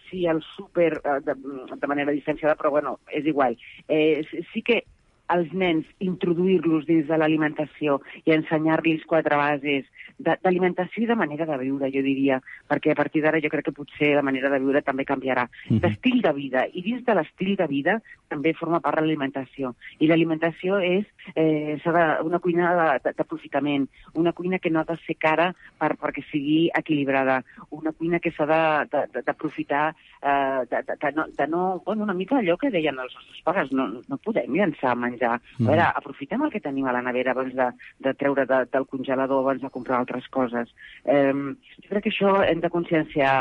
sí 0.09 0.25
al 0.27 0.41
súper 0.55 1.01
eh, 1.03 1.19
de, 1.23 1.35
de 1.75 1.87
manera 1.87 2.11
distanciada, 2.11 2.55
però 2.55 2.71
bueno, 2.71 2.99
és 3.11 3.25
igual. 3.25 3.57
Eh, 3.87 4.25
sí 4.53 4.61
que 4.61 4.83
els 5.30 5.53
nens 5.53 5.86
introduir-los 5.99 6.86
dins 6.86 7.07
de 7.07 7.17
l'alimentació 7.17 8.01
i 8.26 8.32
ensenyar-los 8.36 9.05
quatre 9.07 9.36
bases 9.36 9.86
de- 10.19 10.38
d'alimentació 10.43 11.03
i 11.03 11.07
de 11.07 11.15
manera 11.15 11.45
de 11.45 11.57
viure, 11.57 11.89
jo 11.91 12.01
diria, 12.03 12.41
perquè 12.69 12.91
a 12.91 12.95
partir 12.95 13.21
d'ara 13.24 13.39
jo 13.41 13.49
crec 13.49 13.65
que 13.65 13.71
potser 13.71 14.13
la 14.15 14.21
manera 14.21 14.49
de 14.49 14.59
viure 14.59 14.82
també 14.82 15.05
canviarà. 15.05 15.47
Mhm. 15.69 15.80
D'estil 15.80 16.21
de 16.21 16.34
vida, 16.34 16.67
i 16.74 16.82
dins 16.82 17.03
de 17.05 17.15
l'estil 17.15 17.55
de 17.55 17.67
vida 17.67 18.01
també 18.28 18.53
forma 18.53 18.80
part 18.80 18.97
de 18.99 19.01
l'alimentació. 19.01 19.76
I 19.99 20.07
l'alimentació 20.07 20.80
és 20.80 21.05
eh, 21.36 21.80
de, 21.84 22.24
una 22.24 22.39
cuina 22.39 22.74
de- 22.76 22.99
de- 23.09 23.13
d'aprofitament, 23.17 23.88
una 24.15 24.34
cuina 24.34 24.59
que 24.59 24.69
no 24.69 24.80
ha 24.80 24.84
de 24.84 24.97
ser 25.07 25.15
cara 25.15 25.55
per, 25.80 25.95
perquè 25.97 26.24
sigui 26.32 26.69
equilibrada, 26.78 27.43
una 27.71 27.91
cuina 27.91 28.19
que 28.19 28.32
s'ha 28.32 28.45
de- 28.45 28.88
de- 28.91 29.07
de- 29.13 29.21
d'aprofitar, 29.24 29.95
eh, 30.21 30.65
de, 30.69 30.84
de, 30.84 30.95
de, 30.99 31.11
no, 31.13 31.26
de 31.28 31.47
no... 31.47 31.82
Bueno, 31.86 32.03
una 32.03 32.13
mica 32.13 32.38
allò 32.38 32.57
que 32.57 32.69
deien 32.69 32.99
els 32.99 33.13
nostres 33.15 33.41
pares, 33.43 33.71
no, 33.71 33.88
no 34.07 34.17
podem 34.17 34.51
llançar 34.53 34.95
menjar. 34.95 35.12
Mm. 35.22 35.68
A 35.68 35.70
veure, 35.70 35.89
aprofitem 36.01 36.45
el 36.45 36.53
que 36.53 36.64
tenim 36.64 36.88
a 36.88 36.95
la 36.95 37.03
nevera 37.05 37.36
abans 37.36 37.53
de, 37.57 37.70
de 38.05 38.16
treure 38.20 38.47
de, 38.49 38.64
del 38.74 38.88
congelador, 38.88 39.43
abans 39.43 39.61
de 39.61 39.72
comprar 39.74 39.99
altres 39.99 40.28
coses. 40.34 40.74
Eh, 41.05 41.34
jo 41.34 41.89
crec 41.89 42.07
que 42.07 42.14
això 42.14 42.39
hem 42.47 42.64
de 42.64 42.72
conscienciar 42.74 43.36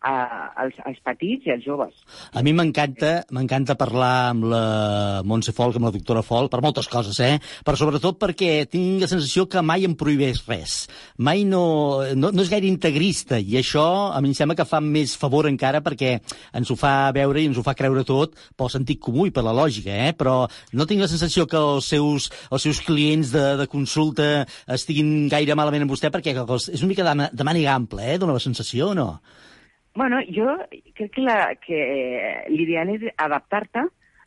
a, 0.00 0.12
als, 0.56 0.76
als 0.86 1.00
petits 1.04 1.46
i 1.46 1.52
als 1.54 1.64
joves. 1.64 1.94
A 2.32 2.42
mi 2.44 2.54
m'encanta 2.56 3.26
m'encanta 3.36 3.76
parlar 3.80 4.30
amb 4.30 4.46
la 4.50 4.62
Montse 5.28 5.52
Folk, 5.56 5.76
amb 5.76 5.88
la 5.88 5.94
doctora 5.94 6.22
Folk, 6.24 6.50
per 6.52 6.62
moltes 6.64 6.88
coses, 6.90 7.18
eh? 7.20 7.36
Però 7.66 7.76
sobretot 7.76 8.18
perquè 8.20 8.64
tinc 8.70 9.04
la 9.04 9.10
sensació 9.10 9.46
que 9.50 9.62
mai 9.64 9.84
em 9.88 9.96
prohibeix 9.98 10.42
res. 10.48 10.76
Mai 11.18 11.44
no, 11.48 11.64
no, 12.16 12.32
no 12.32 12.44
és 12.44 12.52
gaire 12.52 12.68
integrista, 12.70 13.38
i 13.38 13.58
això 13.60 13.84
a 14.14 14.20
mi 14.24 14.32
em 14.32 14.38
sembla 14.38 14.56
que 14.58 14.68
fa 14.68 14.80
més 14.84 15.16
favor 15.20 15.48
encara 15.50 15.82
perquè 15.84 16.16
ens 16.56 16.72
ho 16.72 16.78
fa 16.80 17.12
veure 17.16 17.42
i 17.42 17.50
ens 17.50 17.60
ho 17.60 17.66
fa 17.66 17.76
creure 17.76 18.04
tot 18.08 18.38
pel 18.56 18.72
sentit 18.72 19.00
comú 19.02 19.28
i 19.28 19.34
per 19.34 19.44
la 19.46 19.54
lògica, 19.56 19.92
eh? 20.08 20.14
Però 20.16 20.46
no 20.72 20.88
tinc 20.88 21.04
la 21.04 21.10
sensació 21.12 21.46
que 21.50 21.60
els 21.60 21.90
seus, 21.92 22.30
els 22.50 22.68
seus 22.68 22.80
clients 22.86 23.34
de, 23.34 23.44
de 23.60 23.68
consulta 23.70 24.30
estiguin 24.70 25.28
gaire 25.32 25.56
malament 25.58 25.84
amb 25.84 25.92
vostè, 25.92 26.12
perquè 26.12 26.32
és 26.32 26.80
una 26.80 26.90
mica 26.90 27.04
de, 27.06 27.30
de 27.36 27.46
màniga 27.46 27.76
ampla, 27.76 28.06
eh? 28.08 28.18
Dóna 28.20 28.38
la 28.38 28.42
sensació 28.42 28.94
o 28.94 28.96
no? 28.96 29.10
Bueno, 30.00 30.22
jo 30.32 30.56
crec 30.96 31.10
que, 31.12 31.20
la, 31.20 31.54
que 31.60 31.78
l'ideal 32.48 32.88
és 32.94 33.02
adaptar-te 33.20 33.82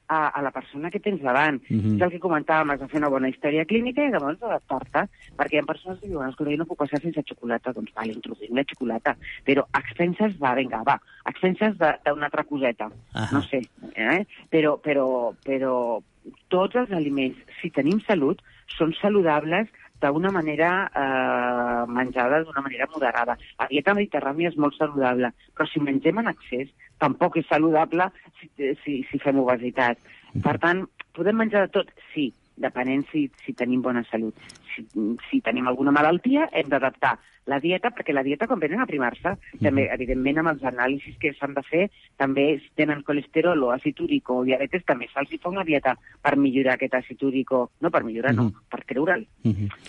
a, 0.06 0.20
a 0.28 0.42
la 0.46 0.52
persona 0.54 0.92
que 0.94 1.00
tens 1.02 1.22
davant. 1.26 1.58
Mm. 1.68 1.80
-hmm. 1.80 1.96
És 1.96 2.02
el 2.06 2.12
que 2.12 2.20
comentàvem, 2.26 2.70
has 2.70 2.80
de 2.80 2.90
fer 2.92 3.00
una 3.02 3.10
bona 3.10 3.32
història 3.32 3.66
clínica 3.66 4.06
i 4.06 4.12
llavors 4.12 4.44
adaptar-te, 4.44 5.08
perquè 5.38 5.56
hi 5.56 5.62
ha 5.62 5.72
persones 5.72 6.00
que 6.00 6.12
diuen, 6.12 6.30
escolta, 6.30 6.52
jo 6.52 6.62
no 6.62 6.70
puc 6.70 6.78
passar 6.84 7.02
sense 7.02 7.26
xocolata, 7.26 7.74
doncs 7.74 7.94
vale, 7.98 8.14
introduïm 8.14 8.56
la 8.56 8.68
xocolata, 8.70 9.18
però 9.44 9.66
a 9.72 9.80
expenses 9.80 10.38
va, 10.44 10.54
vinga, 10.62 10.84
va, 10.86 11.00
a 11.26 11.30
expenses 11.34 11.74
d'una 11.78 12.26
altra 12.30 12.44
coseta, 12.44 12.92
Ahà. 13.14 13.32
no 13.34 13.42
sé, 13.42 13.62
eh? 13.96 14.28
però, 14.52 14.78
però, 14.78 15.34
però 15.44 16.02
tots 16.50 16.76
els 16.76 16.92
aliments, 16.92 17.38
si 17.62 17.72
tenim 17.72 18.00
salut, 18.06 18.46
són 18.78 18.94
saludables 19.02 19.68
d'una 20.12 20.32
manera 20.36 20.72
eh, 20.90 21.84
menjada 21.88 22.44
d'una 22.44 22.64
manera 22.66 22.88
moderada. 22.92 23.38
La 23.60 23.70
dieta 23.72 23.96
mediterrània 23.96 24.52
és 24.52 24.60
molt 24.60 24.76
saludable, 24.78 25.32
però 25.56 25.70
si 25.70 25.84
mengem 25.84 26.20
en 26.20 26.32
excés 26.34 26.72
tampoc 27.00 27.38
és 27.38 27.48
saludable 27.50 28.10
si, 28.40 28.50
si, 28.84 29.02
si 29.10 29.20
fem 29.24 29.40
obesitat. 29.40 30.00
Per 30.44 30.56
tant, 30.60 30.86
podem 31.16 31.38
menjar 31.38 31.68
de 31.68 31.74
tot? 31.80 31.92
Sí, 32.14 32.32
depenent 32.58 33.06
si, 33.12 33.28
si 33.46 33.54
tenim 33.58 33.82
bona 33.82 34.04
salut. 34.10 34.36
Si, 34.74 34.86
si 35.30 35.42
tenim 35.46 35.68
alguna 35.68 35.94
malaltia, 35.96 36.50
hem 36.52 36.70
d'adaptar 36.70 37.18
la 37.46 37.60
dieta, 37.60 37.92
perquè 37.92 38.14
la 38.14 38.24
dieta, 38.24 38.48
quan 38.48 38.62
venen 38.62 38.82
a 38.82 38.88
primar-se, 38.88 39.36
també, 39.62 39.88
evidentment, 39.92 40.40
amb 40.40 40.54
els 40.54 40.64
anàlisis 40.70 41.18
que 41.20 41.34
s'han 41.36 41.56
de 41.58 41.64
fer, 41.68 41.84
també 42.20 42.46
si 42.62 42.70
tenen 42.80 43.04
colesterol 43.04 43.66
o 43.68 43.72
àcid 43.76 44.00
úric 44.06 44.32
o 44.32 44.42
diabetes, 44.48 44.86
també 44.88 45.10
se'ls 45.12 45.36
fa 45.44 45.52
una 45.52 45.66
dieta 45.68 45.96
per 46.24 46.36
millorar 46.40 46.78
aquest 46.78 46.96
àcid 47.02 47.26
úric 47.28 47.52
o... 47.52 47.66
No 47.84 47.92
per 47.92 48.04
millorar, 48.06 48.34
no, 48.38 48.48
per 48.72 48.84
treure'l. 48.88 49.26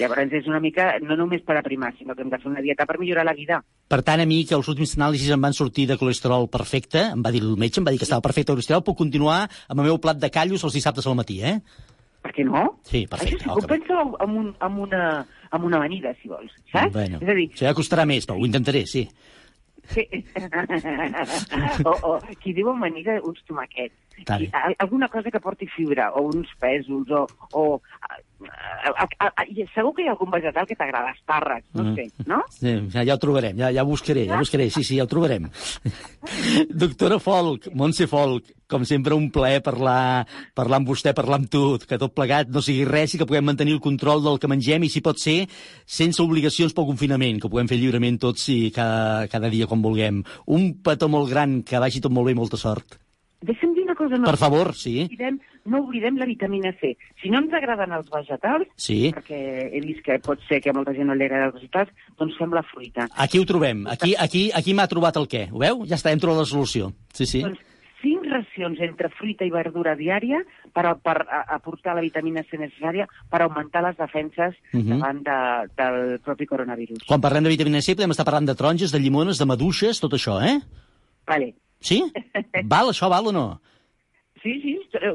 Llavors 0.00 0.34
és 0.34 0.50
una 0.50 0.60
mica, 0.60 0.90
no 1.02 1.16
només 1.20 1.44
per 1.46 1.58
aprimar, 1.60 1.92
sinó 1.98 2.16
que 2.16 2.24
hem 2.26 2.32
de 2.32 2.40
fer 2.42 2.50
una 2.50 2.64
dieta 2.64 2.88
per 2.90 2.98
millorar 2.98 3.26
la 3.28 3.36
vida. 3.38 3.60
Per 3.88 4.02
tant, 4.02 4.24
a 4.24 4.26
mi, 4.26 4.42
que 4.48 4.58
els 4.58 4.68
últims 4.72 4.96
anàlisis 4.98 5.30
em 5.30 5.46
van 5.46 5.54
sortir 5.54 5.86
de 5.86 5.98
colesterol 6.00 6.50
perfecte, 6.50 7.10
em 7.14 7.22
va 7.22 7.30
dir 7.34 7.44
el 7.44 7.54
metge, 7.60 7.78
em 7.80 7.86
va 7.86 7.94
dir 7.94 8.02
que 8.02 8.08
estava 8.08 8.24
perfecte 8.24 8.50
el 8.50 8.58
colesterol, 8.58 8.82
puc 8.82 8.98
continuar 8.98 9.44
amb 9.68 9.78
el 9.78 9.92
meu 9.92 10.00
plat 10.02 10.18
de 10.18 10.32
callos 10.34 10.64
els 10.66 10.74
dissabtes 10.74 11.06
al 11.06 11.18
matí, 11.18 11.42
eh? 11.44 11.60
Per 12.24 12.32
què 12.32 12.44
no? 12.48 12.64
Sí, 12.88 13.02
Això 13.04 13.10
perfecte. 13.12 13.44
sí, 13.44 13.50
ho 13.52 13.68
penso 13.68 14.00
amb, 14.00 14.36
un, 14.40 14.46
amb, 14.64 14.78
una, 14.86 15.04
amb 15.52 15.68
una 15.68 15.76
amanida, 15.82 16.14
si 16.22 16.30
vols, 16.32 16.54
saps? 16.72 16.92
Bueno, 16.94 17.20
És 17.20 17.28
a 17.28 17.34
dir, 17.36 17.48
això 17.52 17.66
ja 17.68 17.74
costarà 17.76 18.06
més, 18.08 18.24
però 18.28 18.38
ho 18.40 18.46
intentaré, 18.48 18.86
sí. 18.88 19.04
Sí. 19.92 20.06
o, 21.84 21.92
o 21.92 22.14
qui 22.40 22.54
diu 22.56 22.70
amanida, 22.72 23.18
uns 23.28 23.42
tomaquets. 23.44 23.92
A, 24.28 24.38
alguna 24.78 25.08
cosa 25.12 25.30
que 25.30 25.40
porti 25.40 25.66
fibra, 25.68 26.10
o 26.16 26.28
uns 26.30 26.48
pèsols, 26.60 27.10
o... 27.10 27.26
o 27.52 27.64
a, 28.04 28.90
a, 28.90 29.04
a, 29.24 29.26
a, 29.40 29.44
i 29.48 29.64
segur 29.72 29.94
que 29.96 30.02
hi 30.04 30.08
ha 30.08 30.12
algun 30.12 30.28
vegetal 30.32 30.66
que 30.68 30.76
t'agrada, 30.76 31.14
espàrrecs, 31.16 31.66
no 31.72 31.84
Mm. 31.84 31.94
sé, 31.96 32.04
no? 32.28 32.42
Sí, 32.52 32.72
ja, 32.92 33.04
ja 33.08 33.14
ho 33.14 33.20
trobarem, 33.22 33.56
ja, 33.56 33.70
ja 33.72 33.82
ho 33.84 33.88
buscaré, 33.88 34.26
ja 34.28 34.36
ho 34.36 34.42
buscaré, 34.44 34.66
sí, 34.70 34.82
sí, 34.84 34.98
ja 34.98 35.04
ho 35.06 35.08
trobarem. 35.08 35.46
Doctora 36.84 37.18
Folk, 37.18 37.68
Montse 37.74 38.06
Folk, 38.10 38.50
com 38.68 38.84
sempre 38.88 39.14
un 39.16 39.30
plaer 39.32 39.62
parlar, 39.64 40.26
parlar 40.56 40.80
amb 40.80 40.88
vostè, 40.88 41.12
parlar 41.16 41.38
amb 41.40 41.48
tu, 41.52 41.62
que 41.88 41.98
tot 42.00 42.14
plegat 42.16 42.50
no 42.52 42.62
sigui 42.64 42.84
res 42.88 43.14
i 43.14 43.20
que 43.20 43.26
puguem 43.28 43.44
mantenir 43.48 43.76
el 43.76 43.82
control 43.84 44.22
del 44.24 44.38
que 44.42 44.50
mengem 44.50 44.84
i, 44.86 44.90
si 44.92 45.02
pot 45.04 45.20
ser, 45.20 45.44
sense 45.86 46.20
obligacions 46.24 46.74
pel 46.76 46.88
confinament, 46.90 47.40
que 47.42 47.50
puguem 47.52 47.68
fer 47.70 47.78
lliurement 47.80 48.18
tots 48.22 48.48
i 48.52 48.70
cada, 48.74 49.26
cada 49.32 49.50
dia 49.52 49.68
com 49.70 49.82
vulguem. 49.84 50.22
Un 50.46 50.70
petó 50.84 51.08
molt 51.12 51.30
gran, 51.32 51.62
que 51.62 51.80
vagi 51.82 52.02
tot 52.04 52.12
molt 52.14 52.28
bé 52.30 52.36
i 52.36 52.40
molta 52.40 52.60
sort. 52.60 52.98
Deixa'm 53.44 53.73
una 53.94 53.98
cosa. 54.02 54.18
No, 54.18 54.26
Per 54.28 54.36
favor, 54.36 54.74
sí. 54.74 54.96
No 55.00 55.06
oblidem, 55.06 55.38
no 55.64 55.80
oblidem 55.86 56.18
la 56.18 56.26
vitamina 56.26 56.72
C. 56.80 56.96
Si 57.22 57.30
no 57.30 57.38
ens 57.40 57.52
agraden 57.54 57.92
els 57.96 58.10
vegetals, 58.10 58.66
Sí. 58.76 59.12
perquè 59.14 59.70
he 59.72 59.80
vist 59.80 60.02
que 60.04 60.18
pot 60.18 60.40
ser 60.48 60.60
que 60.60 60.70
a 60.70 60.76
molta 60.76 60.92
gent 60.92 61.06
no 61.06 61.14
li 61.14 61.24
agraden 61.24 61.52
els 61.52 61.60
vegetals, 61.62 61.90
doncs 62.18 62.36
fem 62.38 62.52
la 62.52 62.62
fruita. 62.62 63.08
Aquí 63.16 63.38
ho 63.38 63.46
trobem, 63.46 63.86
aquí, 63.86 64.14
aquí, 64.18 64.50
aquí 64.54 64.74
m'ha 64.74 64.88
trobat 64.90 65.16
el 65.16 65.28
què, 65.28 65.46
ho 65.52 65.58
veu? 65.62 65.84
Ja 65.86 65.96
està, 65.96 66.10
hem 66.12 66.18
trobat 66.20 66.44
la 66.44 66.50
solució. 66.50 66.92
Sí, 67.14 67.24
sí. 67.26 67.42
Doncs 67.46 67.58
cinc 68.04 68.26
racions 68.28 68.80
entre 68.84 69.08
fruita 69.16 69.46
i 69.46 69.50
verdura 69.50 69.94
diària 69.96 70.42
per, 70.74 70.84
per 71.00 71.24
aportar 71.48 71.94
la 71.96 72.02
vitamina 72.04 72.42
C 72.50 72.58
necessària 72.60 73.06
per 73.32 73.40
augmentar 73.46 73.80
les 73.86 73.96
defenses 73.96 74.52
Mhm. 74.74 74.98
davant 74.98 75.22
de, 75.24 75.38
del 75.78 76.18
propi 76.20 76.44
coronavirus. 76.44 77.06
Quan 77.08 77.22
parlem 77.22 77.44
de 77.44 77.54
vitamina 77.54 77.80
C 77.80 77.94
podem 77.96 78.10
estar 78.12 78.26
parlant 78.26 78.44
de 78.44 78.54
taronges, 78.54 78.92
de 78.92 79.00
llimones, 79.00 79.38
de 79.38 79.46
maduixes, 79.46 80.00
tot 80.00 80.12
això, 80.12 80.36
eh? 80.44 80.60
Vale. 81.26 81.54
Sí? 81.80 82.02
Val, 82.64 82.90
això 82.92 83.08
val 83.08 83.26
o 83.28 83.32
no? 83.32 83.60
Sí, 84.44 84.60
sí, 84.60 84.74
eh, 85.00 85.12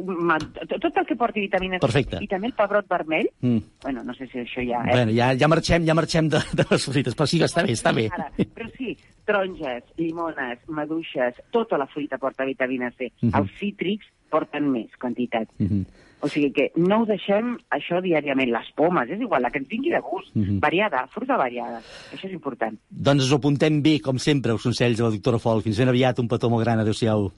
tot 0.82 0.96
el 0.98 1.06
que 1.06 1.16
porti 1.16 1.44
vitamina 1.44 1.78
C. 1.78 1.84
Perfecte. 1.84 2.18
I 2.26 2.28
també 2.32 2.50
el 2.50 2.56
pebrot 2.58 2.88
vermell. 2.90 3.28
Mm. 3.46 3.60
Bueno, 3.84 4.02
no 4.08 4.16
sé 4.18 4.26
si 4.32 4.42
això 4.42 4.64
ja... 4.66 4.82
Eh? 4.88 4.96
Bueno, 4.96 5.14
ja, 5.14 5.28
ja 5.38 5.50
marxem, 5.52 5.86
ja 5.86 5.94
marxem 5.94 6.32
de, 6.34 6.42
de 6.58 6.66
les 6.72 6.88
fruites, 6.90 7.14
però 7.14 7.28
sí 7.30 7.38
que 7.38 7.46
està 7.46 7.62
bé, 7.62 7.76
està 7.78 7.94
bé. 7.94 8.08
Ara, 8.16 8.32
però 8.58 8.72
sí, 8.74 8.96
taronges, 9.30 9.86
llimones, 10.02 10.64
maduixes, 10.74 11.38
tota 11.54 11.78
la 11.78 11.86
fruita 11.94 12.18
porta 12.18 12.48
vitamina 12.50 12.90
C. 12.98 13.12
Mhm. 13.22 13.36
Els 13.38 13.54
cítrics 13.60 14.10
porten 14.34 14.72
més 14.74 14.98
quantitat. 14.98 15.54
Mhm. 15.62 15.86
O 16.26 16.28
sigui 16.28 16.50
que 16.52 16.66
no 16.76 17.04
ho 17.04 17.06
deixem 17.08 17.54
això 17.72 18.02
diàriament. 18.04 18.50
Les 18.52 18.74
pomes, 18.76 19.14
és 19.14 19.22
igual, 19.22 19.46
la 19.46 19.54
que 19.54 19.62
ens 19.62 19.70
vingui 19.70 19.94
de 19.94 20.02
gust. 20.04 20.34
Mhm. 20.34 20.58
Variada, 20.60 21.06
fruita 21.14 21.38
variada. 21.38 21.84
Això 22.12 22.26
és 22.26 22.34
important. 22.34 22.76
Doncs 22.90 23.30
ho 23.30 23.38
apuntem 23.38 23.80
bé, 23.86 24.00
com 24.02 24.18
sempre, 24.18 24.58
els 24.58 24.66
consells 24.66 24.98
de 24.98 25.06
la 25.06 25.14
doctora 25.14 25.40
Folk. 25.40 25.64
Fins 25.70 25.78
ben 25.78 25.94
aviat, 25.94 26.20
un 26.20 26.28
petó 26.28 26.50
molt 26.50 26.66
gran, 26.66 26.82
adéu-siau. 26.82 27.30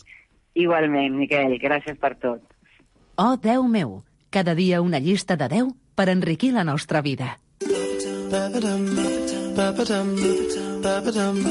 Igualment, 0.53 1.15
Miquel, 1.15 1.57
gràcies 1.61 1.97
per 1.99 2.15
tot. 2.19 2.41
Oh, 3.15 3.37
Déu 3.37 3.67
meu, 3.67 4.03
cada 4.29 4.55
dia 4.55 4.81
una 4.81 4.99
llista 4.99 5.35
de 5.35 5.47
10 5.47 5.71
per 5.95 6.09
enriquir 6.09 6.51
la 6.53 6.63
nostra 6.63 7.01
vida. 7.01 7.37
Ba-ba-dum, 8.31 8.85
ba-ba-dum, 9.55 10.15
ba-ba-dum, 10.81 11.41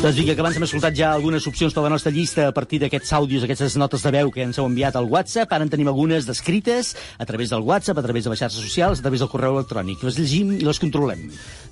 Doncs 0.00 0.16
vinga, 0.16 0.32
que 0.32 0.40
abans 0.40 0.56
hem 0.56 0.64
escoltat 0.64 0.94
ja 0.96 1.10
algunes 1.12 1.44
opcions 1.44 1.74
per 1.76 1.82
la 1.84 1.90
nostra 1.92 2.08
llista 2.08 2.46
a 2.48 2.52
partir 2.56 2.78
d'aquests 2.80 3.10
àudios, 3.18 3.42
aquestes 3.44 3.74
notes 3.76 4.00
de 4.00 4.10
veu 4.14 4.30
que 4.32 4.40
ens 4.46 4.56
heu 4.56 4.64
enviat 4.64 4.94
al 4.96 5.04
WhatsApp. 5.12 5.50
Ara 5.52 5.66
en 5.66 5.68
tenim 5.68 5.90
algunes 5.90 6.24
descrites 6.24 6.94
a 7.20 7.26
través 7.28 7.50
del 7.52 7.60
WhatsApp, 7.60 7.98
a 8.00 8.04
través 8.06 8.24
de 8.24 8.30
les 8.32 8.40
xarxes 8.40 8.64
socials, 8.64 9.02
a 9.02 9.04
través 9.04 9.20
del 9.20 9.28
correu 9.28 9.58
electrònic. 9.58 10.00
Les 10.08 10.16
llegim 10.16 10.54
i 10.56 10.64
les 10.64 10.80
controlem. 10.80 11.26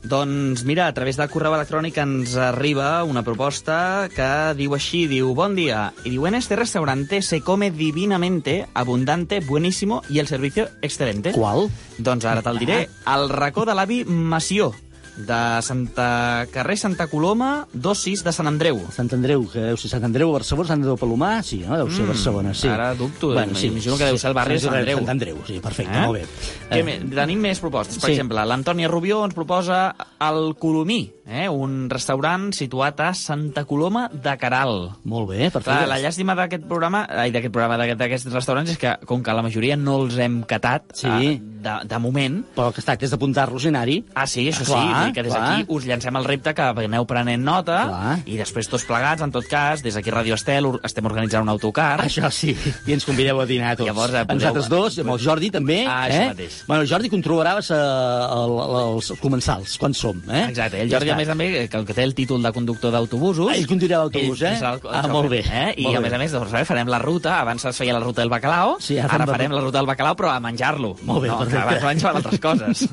Doncs 0.05 0.67
mira, 0.69 0.91
a 0.93 0.93
través 0.93 1.17
del 1.17 1.31
correu 1.33 1.57
electrònic 1.57 1.97
ens 2.03 2.35
arriba 2.37 2.91
una 3.09 3.23
proposta 3.25 4.11
que 4.13 4.29
diu 4.59 4.77
així, 4.77 5.07
diu, 5.09 5.31
bon 5.33 5.57
dia, 5.57 5.95
y 6.05 6.13
diu, 6.13 6.27
en 6.29 6.37
este 6.37 6.59
restaurante 6.61 7.23
se 7.23 7.41
come 7.41 7.71
divinamente, 7.71 8.67
abundante, 8.75 9.41
buenísimo 9.41 10.03
y 10.11 10.19
el 10.19 10.29
servicio 10.29 10.69
excelente. 10.83 11.33
Qual? 11.33 11.71
Doncs 11.97 12.29
ara 12.29 12.45
te'l 12.45 12.61
diré. 12.61 12.83
El 13.09 13.33
racó 13.33 13.65
de 13.65 13.73
l'avi 13.73 14.03
Mació, 14.05 14.75
de 15.19 15.63
Santa 15.63 16.47
Carrer 16.53 16.77
Santa 16.79 17.07
Coloma, 17.09 17.67
26 17.73 18.23
de 18.25 18.33
Sant 18.33 18.47
Andreu. 18.47 18.79
Sant 18.95 19.11
Andreu, 19.13 19.45
que 19.51 19.59
deu 19.61 19.77
ser 19.77 19.91
Sant 19.91 20.05
Andreu, 20.07 20.31
Barcelona, 20.33 20.69
Sant 20.69 20.81
Andreu 20.81 20.97
Palomar, 20.97 21.43
sí, 21.45 21.59
no? 21.67 21.77
Deu 21.77 21.91
ser 21.91 22.05
Mm, 22.05 22.09
Barcelona, 22.09 22.55
sí. 22.55 22.69
ara 22.69 22.95
dubto, 22.95 23.31
m'imagino 23.35 23.97
que 23.99 24.05
deu 24.05 24.19
ser 24.19 24.29
el 24.31 24.35
barri 24.35 24.55
de 24.55 24.61
Sant 24.61 24.75
Andreu. 24.77 24.99
Sant 24.99 25.11
Andreu, 25.11 25.39
sí, 25.47 25.59
perfecte, 25.61 25.97
Eh? 25.99 26.07
molt 26.07 26.19
bé. 26.21 26.27
Que 26.71 26.79
Eh, 26.81 27.01
Tenim 27.19 27.41
més 27.41 27.59
propostes. 27.61 27.99
Per 27.99 28.07
Sí. 28.07 28.13
exemple, 28.13 28.45
l'Antònia 28.47 28.89
Rubió 28.89 29.25
ens 29.25 29.35
proposa 29.35 29.95
el 30.21 30.55
Colomí, 30.59 31.13
eh? 31.27 31.49
un 31.49 31.89
restaurant 31.91 32.53
situat 32.55 33.01
a 33.01 33.13
Santa 33.15 33.65
Coloma 33.65 34.09
de 34.13 34.37
Caral. 34.39 34.91
Molt 35.05 35.29
bé, 35.31 35.51
perfecte. 35.51 35.65
Clar, 35.85 35.89
la 35.89 35.99
llàstima 35.99 36.35
d'aquest 36.37 36.65
programa, 36.65 37.07
ai, 37.11 37.31
d'aquest 37.33 37.53
programa, 37.53 37.77
d'aquest- 37.77 37.99
d'aquests 37.99 38.33
restaurants, 38.33 38.71
és 38.71 38.79
que, 38.79 38.97
com 39.05 39.23
que 39.23 39.33
la 39.33 39.43
majoria 39.43 39.77
no 39.77 39.97
els 40.03 40.17
hem 40.19 40.43
catat, 40.45 40.83
Sí. 40.95 41.09
eh, 41.09 41.41
de, 41.43 41.79
de 41.85 41.99
moment... 41.99 42.45
Però 42.55 42.73
que 42.73 42.81
es 42.81 42.85
tracta 42.85 43.05
és 43.05 43.11
d'apuntar-los 43.11 43.65
i 43.65 43.69
anar-hi. 43.69 44.05
Ah, 44.15 44.27
sí, 44.27 44.49
això 44.49 44.65
Clar, 44.65 45.07
sí, 45.07 45.08
dir 45.09 45.15
que 45.17 45.25
des 45.27 45.33
d'aquí 45.35 45.65
us 45.75 45.85
llancem 45.89 46.17
el 46.21 46.25
repte 46.29 46.55
que 46.55 46.63
aneu 46.85 47.07
prenent 47.09 47.43
nota 47.45 47.79
Clar. 47.89 48.15
i 48.29 48.37
després 48.39 48.69
tots 48.71 48.85
plegats, 48.89 49.23
en 49.25 49.33
tot 49.35 49.47
cas, 49.51 49.83
des 49.83 49.95
d'aquí 49.99 50.11
Radio 50.15 50.35
Estel 50.39 50.69
estem 50.85 51.07
organitzant 51.09 51.43
un 51.43 51.49
autocar. 51.53 51.99
Això 52.05 52.31
sí, 52.31 52.55
i 52.87 52.93
ens 52.95 53.05
convideu 53.09 53.41
a 53.41 53.47
dinar 53.47 53.75
tots. 53.77 53.89
Llavors, 53.89 54.15
eh, 54.15 54.25
podeu- 54.29 54.49
altres 54.49 54.69
dos, 54.69 54.99
amb 55.03 55.11
el 55.17 55.19
Jordi 55.25 55.51
també. 55.51 55.81
Ah, 55.89 56.07
això 56.07 56.23
eh? 56.23 56.29
mateix. 56.35 56.59
Bueno, 56.69 56.83
el 56.83 56.89
Jordi 56.89 57.11
controlaràs 57.11 57.71
eh, 57.75 57.79
el, 57.79 58.55
els 58.97 59.13
comensals, 59.21 59.77
quan 59.79 59.95
som. 59.95 60.21
Eh? 60.31 60.45
Exacte, 60.51 60.81
el 60.83 60.91
Jordi, 60.93 61.11
a 61.11 61.17
més, 61.17 61.29
també, 61.29 61.49
que 61.69 61.77
el 61.81 61.87
que 61.89 61.95
té 61.95 62.03
el 62.05 62.15
títol 62.15 62.43
de 62.43 62.53
conductor 62.53 62.93
d'autobusos... 62.93 63.49
Ah, 63.51 63.57
ell 63.57 63.67
conduirà 63.71 64.03
l'autobús, 64.05 64.43
eh? 64.43 64.55
el- 64.59 64.81
el 64.83 64.95
Ah, 64.99 65.07
molt 65.09 65.29
bé, 65.31 65.43
Eh? 65.49 65.75
I, 65.79 65.85
molt 65.87 65.97
a 65.99 66.01
més 66.01 66.13
a 66.13 66.19
més, 66.19 66.33
doncs, 66.33 66.53
eh, 66.55 66.65
farem 66.69 66.89
la 66.91 66.99
ruta, 66.99 67.39
abans 67.41 67.65
es 67.65 67.77
feia 67.79 67.93
la 67.95 68.01
ruta 68.01 68.21
del 68.23 68.31
bacalao, 68.31 68.77
Sí, 68.81 68.99
ara 68.99 69.15
ara, 69.15 69.27
farem 69.27 69.53
la 69.53 69.61
ruta 69.61 69.79
del 69.79 69.87
bacalao, 69.87 70.17
però 70.19 70.31
a 70.35 70.41
menjar-lo. 70.41 70.97
Molt 71.03 71.23
bé, 71.23 71.29
no, 71.29 71.39
perfecte. 71.39 71.63
Abans 71.63 71.85
menjar 71.85 72.15
altres 72.17 72.41
coses. 72.41 72.89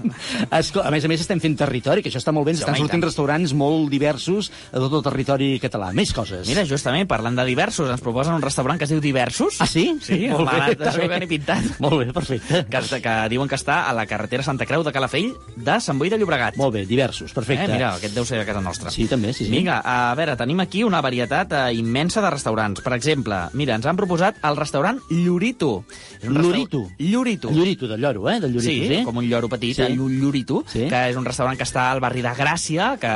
A 0.52 0.92
més 0.92 1.06
a 1.06 1.08
més, 1.12 1.22
estem 1.22 1.40
fent 1.42 1.58
territori, 1.58 2.04
que 2.06 2.12
això 2.14 2.22
està 2.22 2.32
molt 2.36 2.46
bé. 2.46 2.54
Ens 2.54 2.62
Sí, 2.62 2.66
estan 2.68 2.78
sortint 2.78 3.04
restaurants 3.04 3.54
molt 3.58 3.90
diversos 3.92 4.52
a 4.72 4.78
tot 4.80 4.94
el 5.00 5.04
territori 5.10 5.48
català. 5.60 5.90
Més 5.98 6.14
coses. 6.14 6.46
Mira, 6.48 6.64
justament, 6.70 7.08
parlant 7.10 7.36
de 7.36 7.46
diversos, 7.50 7.90
ens 7.90 8.02
proposen 8.06 8.38
un 8.38 8.44
restaurant 8.46 8.78
que 8.78 8.86
es 8.86 8.94
diu 8.94 9.02
Diversos. 9.02 9.58
Ah, 9.60 9.68
sí? 9.68 9.88
Sí, 10.02 10.28
Molt 10.30 10.50
bé, 10.52 10.76
això 10.86 11.04
n'he 11.10 11.28
pintat. 11.28 11.80
Molt 11.84 12.00
bé, 12.04 12.14
perfecte. 12.14 12.64
Que, 12.70 13.02
que 13.02 13.16
diuen 13.34 13.50
que 13.50 13.58
està 13.58 13.82
a 13.90 13.94
la 13.98 14.06
carretera 14.06 14.44
Santa 14.46 14.66
Creu 14.70 14.84
de 14.86 14.94
Calafell 14.94 15.34
de 15.56 15.80
Sant 15.82 15.98
Boi 16.00 16.10
de 16.14 16.18
Llobregat. 16.22 16.58
Molt 16.58 16.74
bé, 16.76 16.86
diversos, 16.86 17.34
perfecte. 17.34 17.66
Eh, 17.66 17.74
mira, 17.74 17.94
aquest 17.96 18.14
deu 18.16 18.26
ser 18.26 18.40
a 18.42 18.46
casa 18.46 18.62
nostra. 18.62 18.92
Sí, 18.94 19.08
també, 19.10 19.34
sí, 19.34 19.46
sí. 19.46 19.52
Vinga, 19.52 19.80
a 19.84 20.14
veure, 20.16 20.36
tenim 20.38 20.60
aquí 20.64 20.84
una 20.86 21.02
varietat 21.02 21.54
eh, 21.54 21.74
immensa 21.80 22.22
de 22.22 22.30
restaurants. 22.34 22.82
Per 22.86 22.94
exemple, 22.94 23.42
mira, 23.54 23.76
ens 23.76 23.86
han 23.90 23.98
proposat 23.98 24.38
el 24.46 24.58
restaurant 24.58 25.00
Llorito. 25.10 25.84
Llorito. 26.24 26.88
Llorito. 26.98 27.52
Llorito, 27.52 27.88
del 27.88 28.02
lloro, 28.02 28.30
eh? 28.30 28.40
Del 28.40 28.54
llorito, 28.54 28.70
sí, 28.72 28.88
sí? 28.88 29.04
com 29.04 29.18
un 29.18 29.28
lloro 29.30 29.50
petit, 29.50 29.76
Sí. 29.76 29.82
sí. 29.86 29.92
el 29.92 29.98
Llorito, 29.98 30.64
Sí. 30.68 30.88
que 30.90 31.10
és 31.10 31.16
un 31.16 31.26
restaurant 31.26 31.58
que 31.58 31.64
està 31.64 31.85
al 31.92 32.00
barri 32.04 32.22
de 32.26 32.32
Gràcia, 32.38 32.92
que, 33.02 33.14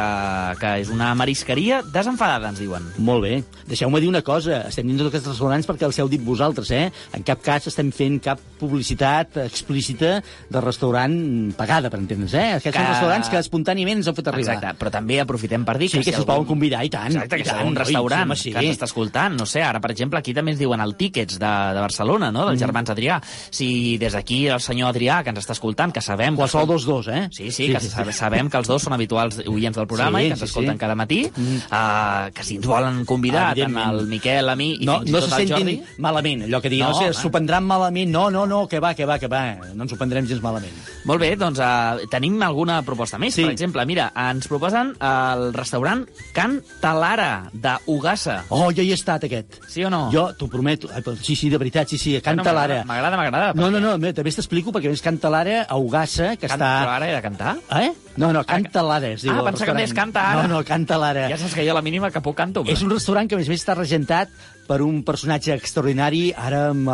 que 0.60 0.74
és 0.84 0.90
una 0.94 1.14
marisqueria 1.16 1.82
desenfadada, 1.84 2.50
ens 2.54 2.60
diuen. 2.60 2.86
Molt 2.98 3.24
bé. 3.24 3.44
Deixeu-me 3.70 4.00
dir 4.02 4.10
una 4.10 4.22
cosa. 4.26 4.64
Estem 4.70 4.88
dins 4.88 5.02
d'aquests 5.04 5.28
restaurants 5.34 5.68
perquè 5.70 5.86
els 5.88 6.00
heu 6.00 6.10
dit 6.10 6.22
vosaltres, 6.26 6.72
eh? 6.72 6.88
En 7.14 7.24
cap 7.24 7.42
cas 7.46 7.68
estem 7.70 7.92
fent 7.96 8.20
cap 8.24 8.40
publicitat 8.60 9.38
explícita 9.44 10.22
de 10.50 10.62
restaurant 10.62 11.54
pagada, 11.58 11.90
per 11.90 12.00
entendre's, 12.00 12.34
eh? 12.34 12.54
Aquests 12.60 12.76
Que- 12.78 12.84
són 12.84 12.92
restaurants 12.94 13.30
que 13.30 13.40
espontàniament 13.40 13.98
ens 14.00 14.08
heu 14.08 14.16
fet 14.16 14.28
arribar. 14.28 14.56
Exacte, 14.56 14.78
però 14.80 14.92
també 14.92 15.20
aprofitem 15.22 15.66
per 15.66 15.78
dir 15.78 15.90
Sí, 15.90 15.98
que 15.98 16.04
si 16.04 16.10
us 16.12 16.16
algun- 16.18 16.28
poden 16.36 16.46
convidar, 16.46 16.84
i 16.86 16.90
tant. 16.90 17.08
Exacte, 17.14 17.36
que 17.36 17.42
i 17.42 17.46
si 17.46 17.52
tant, 17.52 17.68
oi, 17.68 17.76
restaurant 17.76 18.24
sí, 18.24 18.30
home, 18.30 18.36
sí. 18.36 18.52
que 18.54 18.66
ens 18.66 18.78
està 18.78 18.86
escoltant, 18.86 19.36
no 19.40 19.46
sé, 19.46 19.62
ara, 19.64 19.80
per 19.82 19.92
exemple, 19.92 20.20
aquí 20.20 20.34
també 20.34 20.52
ens 20.52 20.60
diuen 20.60 20.80
el 20.82 20.96
Tickets 20.96 21.40
de, 21.40 21.46
de 21.74 21.80
Barcelona, 21.82 22.32
no?, 22.32 22.46
dels 22.48 22.60
Mm. 22.60 22.66
germans 22.66 22.90
Adrià. 22.90 23.22
Si 23.52 23.98
des 23.98 24.14
d'aquí 24.14 24.48
el 24.48 24.60
senyor 24.62 24.94
Adrià, 24.94 25.24
que 25.24 25.30
ens 25.30 25.40
està 25.40 25.52
escoltant, 25.54 25.92
que 25.94 26.02
sabem... 26.02 26.36
que 26.36 26.42
Qualsevol 26.44 26.68
són- 26.68 26.74
dos 26.74 26.86
dos, 26.86 27.08
eh? 27.08 27.28
Sí, 27.32 27.52
sí, 27.52 27.68
que 27.72 27.80
sa- 27.80 28.06
sabem 28.12 28.50
que 28.50 28.58
els 28.60 28.68
dos 28.70 28.84
són 28.86 28.93
habituals 28.95 29.39
oients 29.47 29.78
del 29.78 29.88
programa 29.89 30.20
Sí, 30.20 30.26
i 30.26 30.30
que 30.30 30.36
ens 30.38 30.43
sí, 30.43 30.49
escolten 30.49 30.76
sí. 30.78 30.82
cada 30.84 30.95
matí, 30.99 31.20
uh, 31.28 32.30
que 32.36 32.43
si 32.43 32.57
ens 32.60 32.68
volen 32.68 33.03
convidar, 33.10 33.53
tant 33.57 33.78
el 33.82 34.05
Miquel, 34.10 34.49
a 34.49 34.55
mi 34.60 34.74
i 34.80 34.86
No, 34.88 34.99
fins 34.99 35.10
i 35.10 35.14
no 35.16 35.22
tot 35.24 35.34
se 35.34 35.41
el 35.43 35.49
Jordi... 35.53 35.76
malament, 35.97 36.43
allò 36.47 36.62
que 36.62 36.70
diuen, 36.72 36.88
No, 36.88 36.91
no, 36.91 36.95
o 36.95 36.99
sigui, 36.99 37.10
home. 37.14 37.20
s'ho 37.22 37.32
prendran 37.34 37.66
malament. 37.68 38.12
No, 38.12 38.30
no, 38.34 38.45
no, 38.49 38.62
que 38.68 38.80
va, 38.80 38.93
que 38.95 39.05
va, 39.10 39.20
que 39.20 39.28
va. 39.32 39.41
No 39.74 39.86
ens 39.86 39.93
ho 39.93 39.97
prendrem 39.99 40.28
gens 40.30 40.41
malament. 40.43 40.74
Molt 41.10 41.22
bé, 41.22 41.34
doncs 41.39 41.60
uh, 41.64 42.07
tenim 42.12 42.39
alguna 42.43 42.82
proposta 42.86 43.20
més. 43.22 43.34
Sí. 43.36 43.43
Per 43.45 43.53
exemple, 43.53 43.86
mira, 43.89 44.10
ens 44.30 44.47
proposen 44.51 44.93
el 44.99 45.49
restaurant 45.55 46.05
Can 46.36 46.60
Talara, 46.82 47.49
de 47.53 47.76
Ugassa. 47.88 48.43
Oh, 48.49 48.70
jo 48.76 48.84
hi 48.84 48.91
he 48.91 48.97
estat, 48.97 49.24
aquest. 49.28 49.60
Sí 49.70 49.84
o 49.86 49.89
no? 49.93 50.07
Jo 50.14 50.30
t'ho 50.38 50.47
prometo. 50.51 50.89
Sí, 51.22 51.36
sí, 51.36 51.49
de 51.49 51.57
veritat, 51.62 51.88
sí, 51.89 51.97
sí, 51.97 52.16
a 52.18 52.22
Canta 52.22 52.43
Bueno, 52.43 52.60
Lara. 52.60 52.84
M'agrada, 52.86 53.18
m'agrada. 53.18 53.53
No, 53.53 53.70
no, 53.72 53.80
no, 53.80 53.95
també 53.97 54.32
t'explico, 54.34 54.72
perquè 54.76 54.89
a 54.89 54.93
més 54.95 55.01
Canta 55.05 55.30
Lara 55.32 55.64
a 55.68 55.78
Ugassa, 55.78 56.36
que 56.38 56.47
Can... 56.47 56.57
està... 56.60 56.70
Però 56.84 56.95
ara 56.97 57.10
he 57.10 57.16
de 57.16 57.22
cantar? 57.26 57.55
Eh? 57.80 57.91
No, 58.20 58.34
no, 58.36 58.44
Canta 58.48 58.84
Lara, 58.84 59.14
es 59.16 59.24
diu 59.24 59.32
Ah, 59.32 59.40
el 59.40 59.48
pensava 59.48 59.72
que 59.72 59.78
deies 59.80 59.96
Canta 59.96 60.26
Ara. 60.34 60.44
No, 60.44 60.58
no, 60.58 60.64
Canta 60.68 60.98
Lara. 61.00 61.28
Ja 61.32 61.38
saps 61.40 61.56
que 61.56 61.64
jo 61.68 61.76
la 61.78 61.84
mínima 61.86 62.12
que 62.12 62.22
puc 62.26 62.36
canto. 62.36 62.66
És 62.68 62.84
un 62.84 62.92
restaurant 62.92 63.30
que, 63.30 63.38
a 63.38 63.40
més 63.40 63.48
a 63.48 63.54
més, 63.54 63.64
està 63.64 63.78
regentat 63.78 64.34
per 64.70 64.84
un 64.86 65.02
personatge 65.08 65.56
extraordinari. 65.58 66.30
Ara 66.38 66.68
em, 66.70 66.86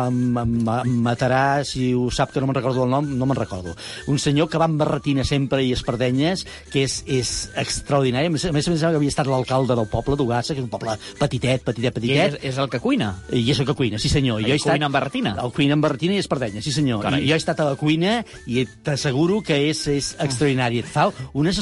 matarà 1.04 1.62
si 1.68 1.90
ho 1.94 2.08
sap, 2.10 2.32
que 2.32 2.40
no 2.40 2.48
me'n 2.48 2.56
recordo 2.56 2.84
el 2.86 2.90
nom, 2.92 3.06
no 3.18 3.26
me'n 3.28 3.36
recordo. 3.38 3.74
Un 4.08 4.18
senyor 4.22 4.48
que 4.48 4.58
va 4.60 4.64
amb 4.68 4.80
barretina 4.80 5.24
sempre 5.28 5.62
i 5.64 5.72
espardenyes, 5.76 6.46
que 6.72 6.86
és, 6.86 7.02
és 7.06 7.32
extraordinari. 7.60 8.30
A 8.30 8.34
més 8.34 8.46
a 8.48 8.52
més, 8.54 8.68
més 8.72 8.84
havia 8.86 9.12
estat 9.12 9.28
l'alcalde 9.30 9.76
del 9.76 9.88
poble 9.92 10.16
d'Ugassa, 10.16 10.54
que 10.54 10.62
és 10.62 10.66
un 10.66 10.72
poble 10.72 10.96
petitet, 11.20 11.62
petitet, 11.66 11.92
I 11.92 11.96
petitet. 12.00 12.16
ell 12.26 12.38
és, 12.40 12.54
és 12.54 12.60
el 12.62 12.70
que 12.72 12.80
cuina. 12.80 13.12
I 13.30 13.44
és 13.52 13.60
el 13.60 13.68
que 13.68 13.76
cuina, 13.78 14.00
sí 14.02 14.08
senyor. 14.12 14.40
Ell 14.40 14.48
jo 14.48 14.56
he 14.56 14.60
estat... 14.60 14.72
cuina 14.76 14.88
amb 14.90 14.96
barretina? 14.98 15.36
El 15.42 15.52
cuina 15.52 15.76
amb 15.76 15.84
barretina 15.86 16.16
i 16.16 16.22
espardenya, 16.22 16.62
sí 16.64 16.72
senyor. 16.72 17.02
Carai. 17.04 17.22
I 17.24 17.30
jo 17.30 17.36
he 17.36 17.42
estat 17.42 17.60
a 17.60 17.68
la 17.70 17.76
cuina 17.80 18.16
i 18.46 18.64
t'asseguro 18.86 19.42
que 19.46 19.58
és, 19.70 19.84
és 19.92 20.12
extraordinari. 20.22 20.80
Et 20.80 20.88
fa 20.88 21.08
unes 21.36 21.60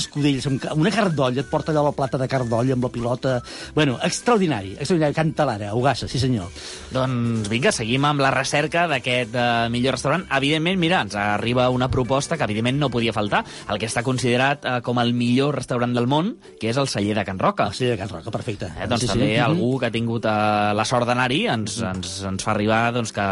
ca- 0.62 0.74
una 0.78 0.92
cardolla, 0.94 1.42
et 1.42 1.50
porta 1.50 1.72
allò 1.72 1.88
la 1.88 1.94
plata 1.96 2.20
de 2.20 2.28
cardolla 2.30 2.76
amb 2.78 2.86
la 2.86 2.92
pilota... 2.94 3.36
Bueno, 3.74 3.98
extraordinari, 4.02 4.76
extraordinari. 4.78 5.14
Canta 5.14 5.46
l'ara, 5.48 5.70
a 5.72 5.78
Ugassa, 6.04 6.08
sí 6.12 6.18
senyor. 6.20 6.48
Doncs 6.92 7.48
vinga, 7.50 7.72
seguim 7.72 8.04
amb 8.06 8.20
la 8.22 8.30
recerca 8.34 8.86
d'aquest 8.90 9.34
uh, 9.34 9.68
millor 9.72 9.96
restaurant. 9.96 10.24
Evidentment, 10.36 10.78
mira, 10.80 11.00
ens 11.04 11.14
arriba 11.18 11.68
una 11.72 11.88
proposta 11.90 12.36
que 12.36 12.44
evidentment 12.44 12.78
no 12.78 12.90
podia 12.90 13.12
faltar, 13.12 13.44
el 13.70 13.78
que 13.80 13.86
està 13.88 14.02
considerat 14.06 14.64
uh, 14.64 14.76
com 14.84 14.98
el 15.02 15.12
millor 15.16 15.54
restaurant 15.56 15.94
del 15.96 16.06
món, 16.10 16.34
que 16.60 16.70
és 16.70 16.76
el 16.80 16.88
celler 16.88 17.14
de 17.18 17.24
Can 17.24 17.38
Roca. 17.38 17.68
El 17.70 17.74
celler 17.78 17.94
de 17.96 18.02
Can 18.02 18.12
Roca, 18.12 18.30
perfecte. 18.34 18.70
Eh, 18.78 18.86
doncs 18.88 19.02
Sí, 19.04 19.08
sí. 19.08 19.12
també 19.12 19.32
Mhm. 19.34 19.44
algú 19.44 19.78
que 19.80 19.86
ha 19.86 19.90
tingut 19.90 20.24
uh, 20.24 20.72
la 20.74 20.84
sort 20.84 21.06
d'anar-hi 21.06 21.46
ens, 21.48 21.78
ens, 21.82 22.22
ens 22.24 22.42
fa 22.44 22.52
arribar 22.52 22.92
doncs, 22.94 23.12
que 23.12 23.24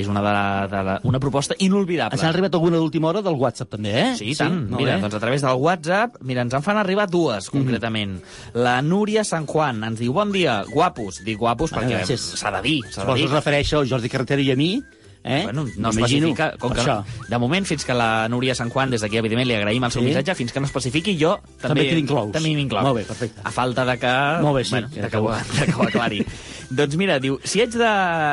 és 0.00 0.08
una, 0.08 0.20
de 0.20 0.32
la, 0.32 0.66
de 0.70 0.82
la, 0.82 1.00
una 1.04 1.20
proposta 1.20 1.54
inolvidable. 1.58 2.14
Ens 2.16 2.24
han 2.24 2.30
arribat 2.34 2.54
alguna 2.54 2.76
d'última 2.78 3.08
hora 3.08 3.22
del 3.22 3.34
WhatsApp, 3.34 3.70
també, 3.76 3.92
eh? 4.00 4.14
Sí, 4.16 4.30
i 4.32 4.34
tant. 4.36 4.68
mira, 4.70 4.96
bé. 4.96 5.00
doncs 5.02 5.14
a 5.14 5.20
través 5.20 5.42
del 5.42 5.54
WhatsApp, 5.56 6.16
mira, 6.22 6.42
ens 6.42 6.54
en 6.54 6.62
fan 6.62 6.76
arribar 6.76 7.08
dues, 7.08 7.46
Mhm. 7.52 7.58
concretament. 7.60 8.22
La 8.54 8.80
Núria 8.82 9.24
San 9.24 9.46
Juan 9.46 9.82
ens 9.84 9.98
diu, 9.98 10.12
bon 10.12 10.32
dia, 10.32 10.64
guapos. 10.68 11.22
Dic 11.24 11.38
guapos 11.38 11.72
Ah, 11.72 11.80
perquè 11.80 12.05
gràcies. 12.06 12.38
s'ha 12.40 12.50
de 12.50 12.62
dir, 12.62 12.76
s'ha 12.84 12.88
de 12.88 13.00
Suposo 13.02 13.16
dir. 13.16 13.24
es 13.26 13.32
refereix 13.32 13.72
al 13.74 13.86
Jordi 13.86 14.08
Carretero 14.08 14.42
i 14.42 14.50
a 14.52 14.56
mi, 14.56 14.82
eh? 15.26 15.42
Bueno, 15.44 15.66
no 15.76 15.90
especifica, 15.90 16.52
com 16.58 16.72
que, 16.72 16.80
això. 16.80 17.02
de 17.28 17.38
moment, 17.38 17.66
fins 17.66 17.84
que 17.84 17.94
la 17.94 18.28
Núria 18.28 18.54
Sant 18.54 18.70
Juan, 18.70 18.90
des 18.90 19.00
d'aquí, 19.02 19.18
evidentment, 19.18 19.48
li 19.48 19.54
agraïm 19.58 19.84
el 19.84 19.90
seu 19.92 20.02
Sí. 20.02 20.08
missatge, 20.08 20.34
fins 20.38 20.52
que 20.52 20.60
no 20.60 20.66
especifiqui, 20.66 21.16
jo 21.20 21.36
també... 21.60 21.82
També 21.82 21.88
t'inclous. 21.96 22.32
També 22.32 22.54
m'inclou. 22.54 22.82
Molt 22.82 22.96
bé, 23.00 23.04
perfecte. 23.04 23.40
A 23.44 23.50
falta 23.50 23.84
de 23.84 23.98
que... 23.98 24.14
Molt 24.42 24.56
bé, 24.56 24.64
sí, 24.64 24.70
Bueno, 24.76 24.88
de 24.88 25.08
que, 25.10 25.16
ho, 25.16 25.30
de 25.32 25.66
que 25.66 25.74
ho 25.74 25.82
aclari. 25.82 26.24
doncs 26.70 26.96
mira, 26.98 27.18
diu, 27.22 27.38
si 27.44 27.60
haig 27.62 27.70
de, 27.78 27.90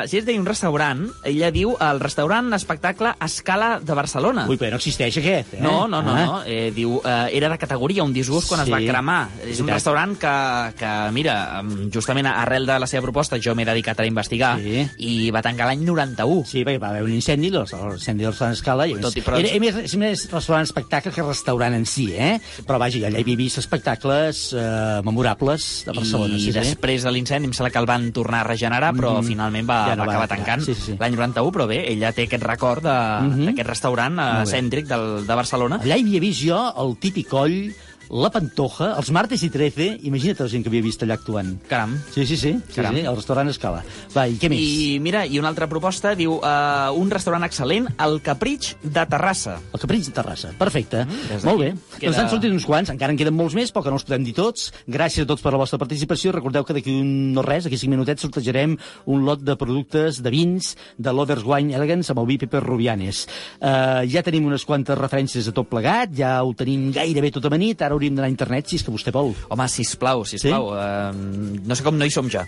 si 0.09 0.17
haig 0.17 0.25
de 0.25 0.31
dir 0.33 0.39
un 0.39 0.45
restaurant, 0.47 1.03
ella 1.23 1.51
diu 1.53 1.75
el 1.79 1.99
restaurant 2.01 2.51
espectacle 2.53 3.13
Escala 3.23 3.79
de 3.79 3.93
Barcelona. 3.93 4.45
Ui, 4.49 4.57
però 4.57 4.71
no 4.77 4.81
existeix 4.81 5.17
aquest, 5.21 5.53
eh? 5.55 5.61
No, 5.61 5.87
no, 5.87 6.01
no, 6.01 6.13
Ah. 6.15 6.25
no. 6.25 6.41
Eh, 6.45 6.71
diu, 6.75 6.99
eh, 7.05 7.29
era 7.33 7.49
de 7.49 7.57
categoria, 7.57 8.03
un 8.03 8.13
disgust 8.13 8.47
quan 8.49 8.65
Sí. 8.65 8.71
es 8.71 8.73
va 8.73 8.79
cremar. 8.91 9.29
És 9.45 9.59
un 9.61 9.67
restaurant 9.67 10.17
que, 10.17 10.33
que, 10.79 10.91
mira, 11.11 11.61
justament 11.93 12.27
arrel 12.27 12.65
de 12.65 12.79
la 12.79 12.87
seva 12.87 13.01
proposta 13.03 13.37
jo 13.41 13.53
m'he 13.55 13.65
dedicat 13.65 13.99
a 13.99 14.05
investigar 14.05 14.57
Sí. 14.59 14.87
i 14.97 15.31
va 15.31 15.41
tancar 15.41 15.67
l'any 15.67 15.83
91. 15.85 16.43
Sí, 16.45 16.63
perquè 16.65 16.79
va 16.83 16.89
haver 16.91 17.03
un 17.07 17.13
incendi, 17.15 17.49
doncs, 17.53 17.71
l'incendi 17.73 18.23
del 18.27 18.33
restaurant 18.33 18.57
Escala, 18.57 18.87
i, 18.91 18.97
Tot 18.99 19.15
i 19.17 19.23
però- 19.23 19.39
era, 19.39 19.49
era 19.49 19.59
més, 19.63 19.75
és 19.87 19.95
més 20.01 20.25
restaurant 20.31 20.67
espectacle 20.67 21.11
que 21.15 21.23
restaurant 21.23 21.73
en 21.79 21.85
si, 21.89 22.09
eh? 22.13 22.39
Però 22.67 22.77
vaja, 22.81 22.99
allà 23.07 23.17
hi 23.17 23.25
havia 23.25 23.39
vist 23.39 23.57
espectacles 23.63 24.53
eh, 24.53 25.01
memorables 25.03 25.83
de 25.87 25.93
Barcelona. 25.95 26.35
I 26.35 26.39
sí, 26.39 26.51
sí. 26.51 26.57
després 26.59 27.03
de 27.07 27.11
l'incendi 27.15 27.47
em 27.49 27.53
sembla 27.55 27.71
que 27.71 27.79
el 27.79 27.87
van 27.89 28.11
tornar 28.15 28.41
a 28.43 28.47
regenerar, 28.51 28.93
però 28.93 29.15
Mhm. 29.21 29.27
finalment 29.27 29.69
va, 29.69 29.79
Ja 29.89 29.95
no 29.95 30.03
va 30.05 30.13
va 30.13 30.13
acabar 30.23 30.27
tancant 30.37 30.61
Sí, 30.65 30.73
sí, 30.75 30.81
sí. 30.91 30.97
l'any 30.99 31.15
91, 31.15 31.51
però 31.51 31.67
bé, 31.67 31.91
ella 31.91 32.11
té 32.11 32.23
aquest 32.27 32.43
record 32.43 32.83
Mhm. 32.83 33.45
d'aquest 33.45 33.67
restaurant 33.69 34.13
eh, 34.19 34.23
Molt 34.33 34.51
bé. 34.51 34.57
cèntric 34.57 34.85
del, 34.87 35.25
de 35.27 35.35
Barcelona. 35.35 35.79
Allà 35.83 35.97
hi 35.97 36.01
havia 36.03 36.19
vist 36.19 36.41
jo 36.43 36.59
el 36.83 36.97
Titi 36.97 37.23
Coll, 37.23 37.73
la 38.13 38.29
Pantoja, 38.29 38.91
els 38.99 39.09
martes 39.15 39.41
i 39.41 39.49
13, 39.49 39.87
imagina't 40.05 40.43
la 40.43 40.47
gent 40.51 40.61
que 40.61 40.69
havia 40.69 40.83
vist 40.85 41.01
allà 41.01 41.15
actuant. 41.17 41.47
Caram. 41.69 41.95
Sí, 42.13 42.25
sí, 42.29 42.35
sí, 42.37 42.51
sí, 42.53 42.75
Caram. 42.75 42.93
sí 42.93 43.01
el 43.09 43.15
restaurant 43.17 43.49
Escala. 43.49 43.79
Va, 44.13 44.27
i 44.29 44.35
què 44.37 44.51
més? 44.53 44.59
I 44.61 44.99
mira, 45.01 45.23
i 45.25 45.39
una 45.41 45.49
altra 45.49 45.65
proposta 45.71 46.11
diu 46.19 46.35
uh, 46.37 46.91
un 46.93 47.09
restaurant 47.09 47.41
excel·lent, 47.47 47.87
el 48.05 48.19
Capritx 48.21 48.75
de 48.83 49.05
Terrassa. 49.09 49.55
El 49.73 49.81
Capritx 49.81 50.11
de 50.11 50.13
Terrassa, 50.19 50.51
perfecte. 50.59 51.05
des 51.31 51.43
Molt 51.47 51.59
bé. 51.63 51.71
queda- 51.97 52.11
Ens 52.11 52.19
han 52.21 52.29
sortit 52.29 52.51
uns 52.53 52.65
quants, 52.69 52.91
encara 52.93 53.11
en 53.11 53.17
queden 53.17 53.33
molts 53.33 53.55
més, 53.57 53.73
però 53.73 53.83
que 53.87 53.89
no 53.89 53.97
els 53.97 54.05
podem 54.05 54.23
dir 54.27 54.35
tots. 54.37 54.69
Gràcies 54.87 55.23
a 55.25 55.31
tots 55.33 55.41
per 55.41 55.51
la 55.55 55.57
vostra 55.63 55.79
participació. 55.81 56.31
Recordeu 56.37 56.63
que 56.63 56.73
d'aquí 56.77 56.93
un 56.93 57.33
no 57.33 57.41
res, 57.41 57.63
d'aquí 57.65 57.77
5 57.81 57.89
minutets, 57.95 58.21
sortejarem 58.21 58.77
un 59.09 59.25
lot 59.25 59.41
de 59.41 59.55
productes 59.57 60.21
de 60.21 60.29
vins 60.29 60.75
de 60.97 61.11
Lovers 61.13 61.43
Wine 61.43 61.73
Elegance 61.73 62.11
amb 62.13 62.19
el 62.21 62.27
vi 62.29 62.37
Pepe 62.37 62.59
Rubianes. 62.61 63.25
Uh, 63.59 64.05
ja 64.05 64.21
tenim 64.21 64.45
unes 64.45 64.65
quantes 64.69 64.97
referències 64.97 65.47
a 65.49 65.51
tot 65.55 65.67
plegat, 65.71 66.13
ja 66.13 66.35
ho 66.45 66.53
tenim 66.53 66.91
gairebé 66.93 67.31
tot 67.33 67.45
amanit, 67.49 67.81
ara 67.81 67.95
hauríem 68.03 68.17
d'anar 68.19 68.27
a 68.27 68.33
internet 68.33 68.67
si 68.67 68.79
és 68.79 68.83
que 68.83 68.93
vostè 68.93 69.13
vol. 69.15 69.31
Home, 69.53 69.67
sisplau, 69.71 70.25
sisplau. 70.27 70.71
Sí? 70.71 70.77
Uh, 70.77 71.63
no 71.63 71.77
sé 71.77 71.85
com 71.85 71.97
no 71.97 72.07
hi 72.07 72.13
som 72.13 72.29
ja. 72.31 72.43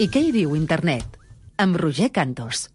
I 0.00 0.08
què 0.08 0.22
hi 0.22 0.34
diu 0.34 0.54
internet? 0.56 1.18
Amb 1.60 1.76
Roger 1.80 2.10
Cantos. 2.14 2.68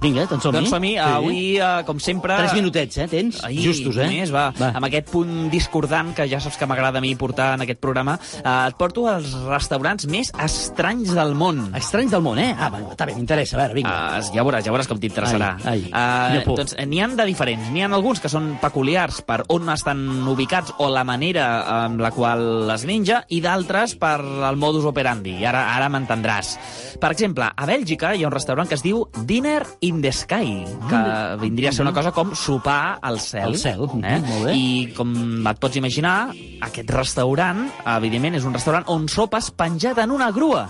Vinga, 0.00 0.24
doncs 0.30 0.44
som-hi. 0.46 0.56
Doncs 0.56 0.70
som-hi. 0.72 0.92
Sí. 0.94 1.00
Avui, 1.04 1.40
eh, 1.58 1.82
com 1.86 1.98
sempre... 2.00 2.36
Tres 2.40 2.54
minutets, 2.56 2.98
eh, 3.02 3.08
tens? 3.10 3.40
Ai, 3.44 3.58
Justos, 3.60 3.98
eh? 4.00 4.06
Més, 4.08 4.32
va. 4.32 4.48
Va. 4.56 4.70
Amb 4.78 4.86
aquest 4.88 5.10
punt 5.12 5.50
discordant 5.52 6.12
que 6.16 6.26
ja 6.30 6.40
saps 6.40 6.56
que 6.60 6.68
m'agrada 6.70 7.00
a 7.00 7.04
mi 7.04 7.12
portar 7.20 7.52
en 7.58 7.64
aquest 7.66 7.80
programa, 7.82 8.16
eh, 8.40 8.54
et 8.70 8.78
porto 8.80 9.06
als 9.10 9.34
restaurants 9.48 10.06
més 10.10 10.32
estranys 10.40 11.12
del 11.16 11.34
món. 11.38 11.62
Estranys 11.76 12.14
del 12.14 12.24
món, 12.24 12.40
eh? 12.40 12.52
Ah, 12.56 12.70
va, 12.72 12.82
està 12.94 13.08
bé, 13.08 13.16
m'interessa. 13.18 13.58
A 13.58 13.62
veure, 13.64 13.76
vinga. 13.76 13.92
Uh, 13.92 14.30
ja 14.36 14.44
veuràs, 14.46 14.64
ja 14.66 14.74
veuràs 14.74 14.88
com 14.90 15.00
t'interessarà. 15.02 15.52
Ai, 15.64 15.84
ai, 15.90 16.40
Uh, 16.40 16.54
doncs 16.56 16.76
n'hi 16.86 17.00
han 17.02 17.16
de 17.18 17.24
diferents. 17.28 17.68
N'hi 17.74 17.82
han 17.84 17.94
alguns 17.96 18.20
que 18.22 18.30
són 18.32 18.54
peculiars 18.62 19.20
per 19.26 19.42
on 19.52 19.68
estan 19.72 20.00
ubicats 20.30 20.72
o 20.78 20.88
la 20.92 21.02
manera 21.04 21.46
amb 21.84 22.00
la 22.00 22.12
qual 22.14 22.70
es 22.72 22.84
menja 22.88 23.22
i 23.28 23.40
d'altres 23.44 23.96
per 24.00 24.18
el 24.20 24.58
modus 24.60 24.86
operandi. 24.88 25.36
I 25.42 25.48
ara, 25.50 25.66
ara 25.74 25.90
m'entendràs. 25.92 26.54
Per 27.00 27.10
exemple, 27.12 27.50
a 27.50 27.68
Bèlgica 27.68 28.14
hi 28.14 28.24
ha 28.24 28.30
un 28.30 28.34
restaurant 28.34 28.68
que 28.68 28.78
es 28.78 28.84
diu 28.84 29.04
Dinner 29.26 29.64
in 29.80 30.02
the 30.02 30.12
Sky, 30.12 30.64
que 30.88 31.36
vindria 31.40 31.70
a 31.70 31.72
ser 31.72 31.82
una 31.82 31.92
cosa 31.96 32.12
com 32.12 32.34
sopar 32.36 32.98
al 33.00 33.18
cel. 33.20 33.44
Al 33.48 33.56
cel, 33.56 33.86
Eh? 34.02 34.18
molt 34.20 34.44
bé. 34.44 34.54
I 34.54 34.92
com 34.96 35.46
et 35.46 35.58
pots 35.58 35.76
imaginar, 35.80 36.30
aquest 36.60 36.90
restaurant, 36.90 37.64
evidentment, 37.96 38.34
és 38.36 38.44
un 38.44 38.52
restaurant 38.52 38.84
on 38.92 39.08
sopes 39.08 39.50
penjat 39.50 39.98
en 39.98 40.10
una 40.10 40.30
grua. 40.30 40.68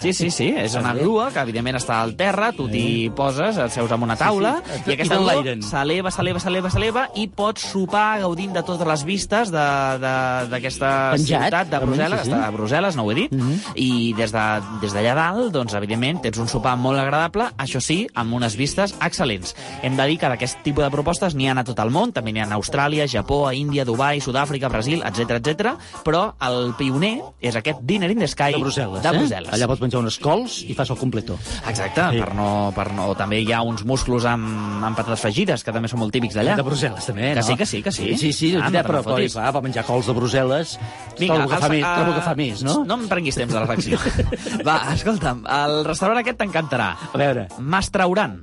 Sí, 0.00 0.12
sí, 0.12 0.30
sí, 0.30 0.46
és 0.56 0.74
una 0.74 0.92
grua 0.94 1.30
que 1.32 1.40
evidentment 1.40 1.76
està 1.78 2.00
al 2.02 2.14
terra, 2.16 2.50
tu 2.52 2.66
t'hi 2.68 3.10
poses, 3.16 3.56
et 3.58 3.70
seus 3.72 3.90
amb 3.92 4.04
una 4.04 4.16
taula, 4.16 4.56
Sí, 4.64 4.72
sí. 4.84 4.90
i 4.90 4.92
aquesta 4.94 5.16
grua 5.16 5.32
s'eleva, 5.64 6.10
s'eleva, 6.10 6.40
s'eleva, 6.40 6.70
s'eleva, 6.70 7.04
i 7.16 7.26
pots 7.28 7.62
sopar 7.72 8.20
gaudint 8.20 8.52
de 8.52 8.62
totes 8.62 8.86
les 8.86 9.04
vistes 9.04 9.50
de- 9.50 9.98
de- 10.02 10.48
d'aquesta 10.52 11.12
ciutat 11.18 11.68
de 11.70 11.78
Brussel·les, 11.80 12.18
sí, 12.22 12.24
sí. 12.24 12.30
està 12.30 12.46
a 12.46 12.52
Brussel·les, 12.52 12.96
no 12.96 13.04
ho 13.04 13.12
he 13.12 13.14
dit, 13.14 13.32
i 13.74 14.12
des 14.14 14.32
de- 14.32 14.60
des 14.82 14.92
d'allà 14.94 15.14
dalt, 15.14 15.52
doncs, 15.52 15.74
evidentment, 15.74 16.20
tens 16.22 16.38
un 16.38 16.48
sopar 16.48 16.76
molt 16.76 16.98
agradable, 17.00 17.44
això 17.58 17.80
sí, 17.80 18.06
amb 18.14 18.34
unes 18.34 18.56
vistes 18.56 18.94
excel·lents. 19.00 19.54
Hem 19.82 19.96
de 19.96 20.06
dir 20.06 20.18
que 20.18 20.28
d'aquest 20.28 20.62
tipus 20.62 20.84
de 20.84 20.90
propostes 20.90 21.34
n'hi 21.34 21.48
ha 21.48 21.58
a 21.58 21.64
tot 21.64 21.78
el 21.80 21.90
món, 21.90 22.12
també 22.12 22.32
n'hi 22.32 22.40
ha 22.40 22.44
a 22.50 22.54
Austràlia, 22.56 23.06
Japó, 23.08 23.46
a 23.48 23.54
Índia, 23.54 23.84
Dubai, 23.84 24.20
Sud-àfrica, 24.20 24.68
Brasil, 24.68 25.02
etc 25.02 25.30
etc. 25.40 25.74
però 26.04 26.34
el 26.40 26.74
pioner 26.78 27.20
és 27.40 27.56
aquest 27.56 27.80
Dinner 27.82 28.10
in 28.10 28.18
the 28.18 28.28
Sky 28.28 28.52
De 28.52 28.58
Brussel·les, 28.58 29.02
de 29.02 29.08
eh? 29.08 29.18
Brussel·les. 29.22 29.52
Allà 29.56 29.68
pots 29.70 29.80
menjar 29.84 30.00
unes 30.02 30.18
cols 30.22 30.58
i 30.68 30.74
fas 30.78 30.90
el 30.92 30.98
completo. 31.00 31.38
Exacte, 31.68 32.08
Sí. 32.12 32.20
per 32.20 32.34
no, 32.34 32.48
per 32.76 32.88
no... 32.92 33.08
També 33.18 33.40
hi 33.42 33.52
ha 33.52 33.62
uns 33.66 33.84
musclos 33.88 34.24
amb, 34.28 34.84
amb 34.84 34.96
patates 34.98 35.20
fregides, 35.24 35.64
que 35.64 35.72
també 35.74 35.88
són 35.88 36.00
molt 36.02 36.12
típics 36.14 36.34
d'allà. 36.38 36.56
De 36.58 36.64
Brussel·les, 36.66 37.06
també, 37.06 37.30
Que 37.32 37.40
no? 37.40 37.46
sí, 37.46 37.56
que 37.56 37.66
sí, 37.66 37.82
que 37.82 37.92
sí. 37.92 38.10
Sí, 38.18 38.32
sí, 38.32 38.52
Ah, 38.56 38.66
ah, 38.68 38.82
però, 38.82 39.00
però, 39.02 39.16
clar, 39.32 39.52
per 39.54 39.62
menjar 39.62 39.84
cols 39.88 40.06
de 40.06 40.14
Brussel·les... 40.16 40.76
trobo 41.16 41.48
que, 41.48 41.56
fa 41.62 41.68
més, 41.72 41.84
ah, 41.86 41.94
trobo 42.00 42.14
que 42.18 42.24
fa 42.26 42.34
més, 42.38 42.62
no? 42.66 42.82
No 42.84 42.94
em 43.00 43.06
prenguis 43.08 43.34
temps 43.38 43.52
de 43.52 43.60
reflexió. 43.64 43.98
Va, 44.68 44.76
escolta'm, 44.94 45.44
el 45.46 45.84
restaurant 45.86 46.18
aquest 46.22 46.38
t'encantarà. 46.42 46.90
A 47.12 47.18
veure, 47.18 47.46
Mastrauran, 47.58 48.42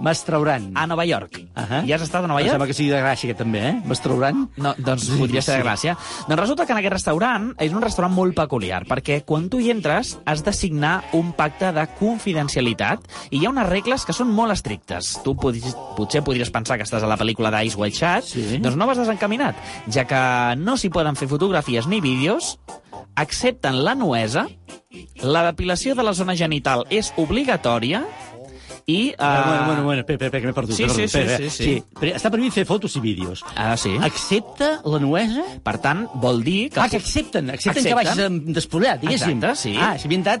Mastrauran. 0.00 0.72
a 0.74 0.86
Nova 0.86 1.04
York. 1.04 1.38
Uh 1.54 1.62
-huh. 1.62 1.84
Hi 1.86 1.92
has 1.92 2.02
estat 2.02 2.24
a 2.24 2.26
Nova 2.26 2.40
Em 2.40 2.46
York? 2.46 2.52
sembla 2.54 2.66
que 2.66 2.74
sigui 2.74 2.90
de 2.90 3.00
gràcia, 3.00 3.24
aquest 3.28 3.38
també, 3.38 3.58
eh? 3.68 3.82
Mastrauran. 3.84 4.48
No, 4.56 4.74
doncs 4.78 5.08
podria 5.10 5.42
ser 5.42 5.58
de 5.58 5.64
gràcia. 5.64 5.96
Doncs 6.26 6.40
resulta 6.40 6.66
que 6.66 6.72
en 6.72 6.78
aquest 6.78 6.92
restaurant 6.92 7.54
és 7.58 7.72
un 7.72 7.82
restaurant 7.82 8.14
molt 8.14 8.34
peculiar, 8.34 8.84
perquè 8.86 9.22
quan 9.24 9.48
tu 9.48 9.58
hi 9.60 9.70
entres 9.70 10.18
has 10.24 10.42
de 10.42 10.52
signar 10.52 11.04
un 11.12 11.32
pacte 11.32 11.72
de 11.72 11.86
confidencialitat 11.98 13.00
i 13.30 13.38
hi 13.38 13.46
ha 13.46 13.50
unes 13.50 13.68
regles 13.68 14.04
que 14.04 14.12
són 14.12 14.28
molt 14.32 14.52
estrictes. 14.52 15.20
Tu 15.22 15.34
podries, 15.36 15.76
potser 15.96 16.22
podries 16.22 16.50
pensar 16.50 16.76
que 16.76 16.84
estàs 16.84 17.02
a 17.02 17.06
la 17.06 17.16
pel·lícula 17.18 17.50
d'Ice 17.50 17.76
White 17.76 17.96
Chat, 17.96 18.24
Sí. 18.24 18.58
doncs 18.58 18.76
no 18.76 18.86
vas 18.86 18.98
desencaminat, 18.98 19.54
ja 19.88 20.04
que 20.06 20.56
no 20.56 20.76
s'hi 20.76 20.88
poden 20.88 21.16
fer 21.16 21.28
fotografies 21.28 21.86
ni 21.86 22.00
vídeos, 22.00 22.58
accepten 23.16 23.84
la 23.84 23.94
nuesa, 23.94 24.46
la 25.22 25.44
depilació 25.44 25.94
de 25.94 26.02
la 26.02 26.12
zona 26.14 26.34
genital 26.34 26.86
és 26.90 27.12
obligatòria 27.16 28.04
i... 28.90 29.14
Ah, 29.18 29.30
eh, 29.30 29.46
bueno, 29.48 29.66
bueno, 29.66 29.84
bueno, 29.84 30.00
espera, 30.04 30.26
espera, 30.26 30.40
que 30.42 30.46
m'he 30.50 30.56
perdut. 30.56 30.74
Sí, 30.76 30.84
sí, 30.84 30.88
perdut, 30.88 30.98
sí, 30.98 31.04
espera, 31.04 31.36
sí, 31.36 31.44
espera. 31.44 31.70
sí. 31.70 31.98
Però 32.00 32.16
està 32.16 32.30
mi 32.40 32.50
fer 32.54 32.64
fotos 32.66 32.96
i 32.96 33.00
vídeos. 33.04 33.44
Ah, 33.54 33.76
sí. 33.76 33.92
Accepta 34.00 34.70
la 34.84 34.98
nuesa? 35.02 35.44
Per 35.64 35.76
tant, 35.82 36.06
vol 36.22 36.42
dir 36.44 36.70
que... 36.70 36.80
Ah, 36.80 36.88
que 36.88 36.96
accepten, 36.98 37.50
accepten, 37.50 37.84
que 37.84 37.92
Accepten. 37.92 37.98
vagis 38.00 38.24
amb 38.26 38.50
despullat, 38.56 39.00
diguéssim. 39.02 39.36
Exacte, 39.38 39.56
sí. 39.60 39.74
Ah, 39.78 39.92
si 40.00 40.08
ben 40.10 40.20
entès, 40.24 40.40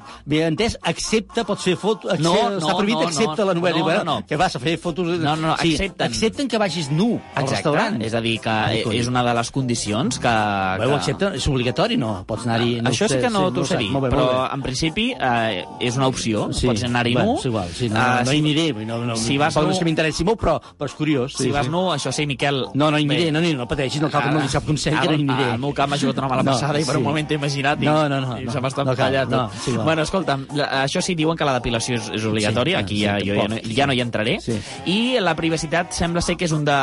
entès, 0.50 0.76
accepta, 0.82 1.44
pots 1.48 1.64
fer 1.68 1.76
fotos... 1.80 2.18
No, 2.20 2.34
està 2.56 2.60
no, 2.66 2.76
prohibit, 2.78 2.96
no, 3.00 3.08
accepta 3.08 3.44
no, 3.44 3.48
la 3.52 3.54
nuesa. 3.54 3.78
no, 3.78 3.94
no, 3.98 4.04
no. 4.04 4.26
Que 4.26 4.36
vas 4.40 4.56
a 4.56 4.60
fer 4.62 4.76
fotos... 4.80 5.06
No, 5.20 5.36
no, 5.36 5.48
no, 5.52 5.56
sí, 5.60 5.74
accepten. 5.76 6.06
Accepten 6.10 6.48
que 6.48 6.58
vagis 6.58 6.90
nu 6.90 7.10
al 7.34 7.44
Exacte, 7.44 7.54
restaurant. 7.56 8.00
és 8.02 8.14
a 8.14 8.20
dir, 8.24 8.36
que 8.40 8.56
coi. 8.84 8.98
és 9.00 9.08
una 9.10 9.22
de 9.26 9.34
les 9.38 9.50
condicions 9.54 10.18
que... 10.18 10.34
Bueno, 10.80 10.92
que... 10.94 11.00
accepta, 11.00 11.32
és 11.36 11.46
obligatori, 11.50 11.96
no? 12.00 12.24
Pots 12.28 12.46
anar-hi... 12.48 12.78
Això 12.90 13.08
sí 13.10 13.20
que 13.20 13.30
no 13.30 13.46
t'ho 13.54 13.64
sé 13.68 13.76
dir, 13.80 13.90
bé, 13.92 14.08
però 14.10 14.26
bé. 14.32 14.40
en 14.56 14.62
principi 14.64 15.10
eh, 15.14 15.64
és 15.80 15.96
una 16.00 16.08
opció, 16.10 16.48
Sí. 16.56 16.66
pots 16.66 16.82
anar-hi 16.88 17.14
nu. 17.14 17.36
és 17.38 17.44
igual, 17.46 17.68
sí, 17.76 17.88
no, 17.92 18.00
Eh, 18.00 18.24
no, 18.24 18.30
si- 18.30 18.39
hi 18.40 18.44
aniré. 18.44 18.86
No, 18.86 18.98
no, 19.04 19.16
si 19.16 19.36
vas 19.38 19.54
no 19.56 19.62
nu- 19.68 19.70
és 19.74 19.78
que 19.78 19.84
m'interessi 19.84 20.24
molt, 20.24 20.40
però, 20.40 20.56
però 20.60 20.88
és 20.88 20.94
curiós. 20.98 21.34
Si 21.36 21.50
vas 21.52 21.68
nu, 21.68 21.90
això 21.92 22.10
sí, 22.12 22.26
Miquel... 22.26 22.64
No, 22.74 22.90
no 22.90 22.98
hi 22.98 23.04
aniré, 23.04 23.30
no, 23.32 23.40
no, 23.40 23.52
no 23.60 23.68
pateixis, 23.68 24.00
no 24.02 24.10
cal 24.10 24.22
que 24.22 24.28
em 24.32 24.34
donis 24.40 24.52
cap 24.56 24.64
consell, 24.66 24.98
que 25.00 25.08
no 25.08 25.14
hi 25.18 25.22
aniré. 25.24 25.50
Al 25.52 25.58
meu 25.62 25.72
camp 25.76 25.90
m'ha 25.90 25.98
jugat 26.00 26.18
una 26.18 26.28
mala 26.28 26.42
No, 26.42 26.52
passada 26.52 26.80
i 26.80 26.84
per 26.84 26.94
sí. 26.96 27.00
un 27.00 27.04
moment 27.04 27.28
t'he 27.28 27.38
imaginat 27.38 27.82
i, 27.82 27.86
No, 27.86 28.08
no, 28.08 28.20
no, 28.24 28.38
i 28.40 28.44
no, 28.48 28.52
se 28.52 28.60
m'està 28.64 28.84
no 28.84 28.94
cal, 28.96 29.12
encallat 29.14 29.28
no, 29.30 29.50
sí, 29.64 29.76
va. 29.76 29.84
bueno, 29.84 30.02
escolta'm, 30.02 30.46
això 30.82 31.00
sí, 31.04 31.14
diuen 31.14 31.36
que 31.36 31.44
la 31.44 31.54
depilació 31.58 31.96
és, 32.00 32.08
és 32.18 32.24
obligatòria, 32.24 32.78
Sí, 32.78 32.82
aquí 32.84 32.96
sí, 32.96 33.04
ja, 33.04 33.18
sí, 33.20 33.28
jo 33.28 33.34
ja, 33.36 33.48
no, 33.48 33.56
sí. 33.62 33.74
ja 33.76 33.86
no 33.86 33.92
hi 33.92 34.00
entraré, 34.00 34.38
Sí. 34.40 34.58
i 34.86 34.98
la 35.20 35.34
privacitat 35.36 35.92
sembla 35.92 36.20
ser 36.22 36.36
que 36.36 36.44
és 36.46 36.52
un, 36.52 36.64
de, 36.64 36.78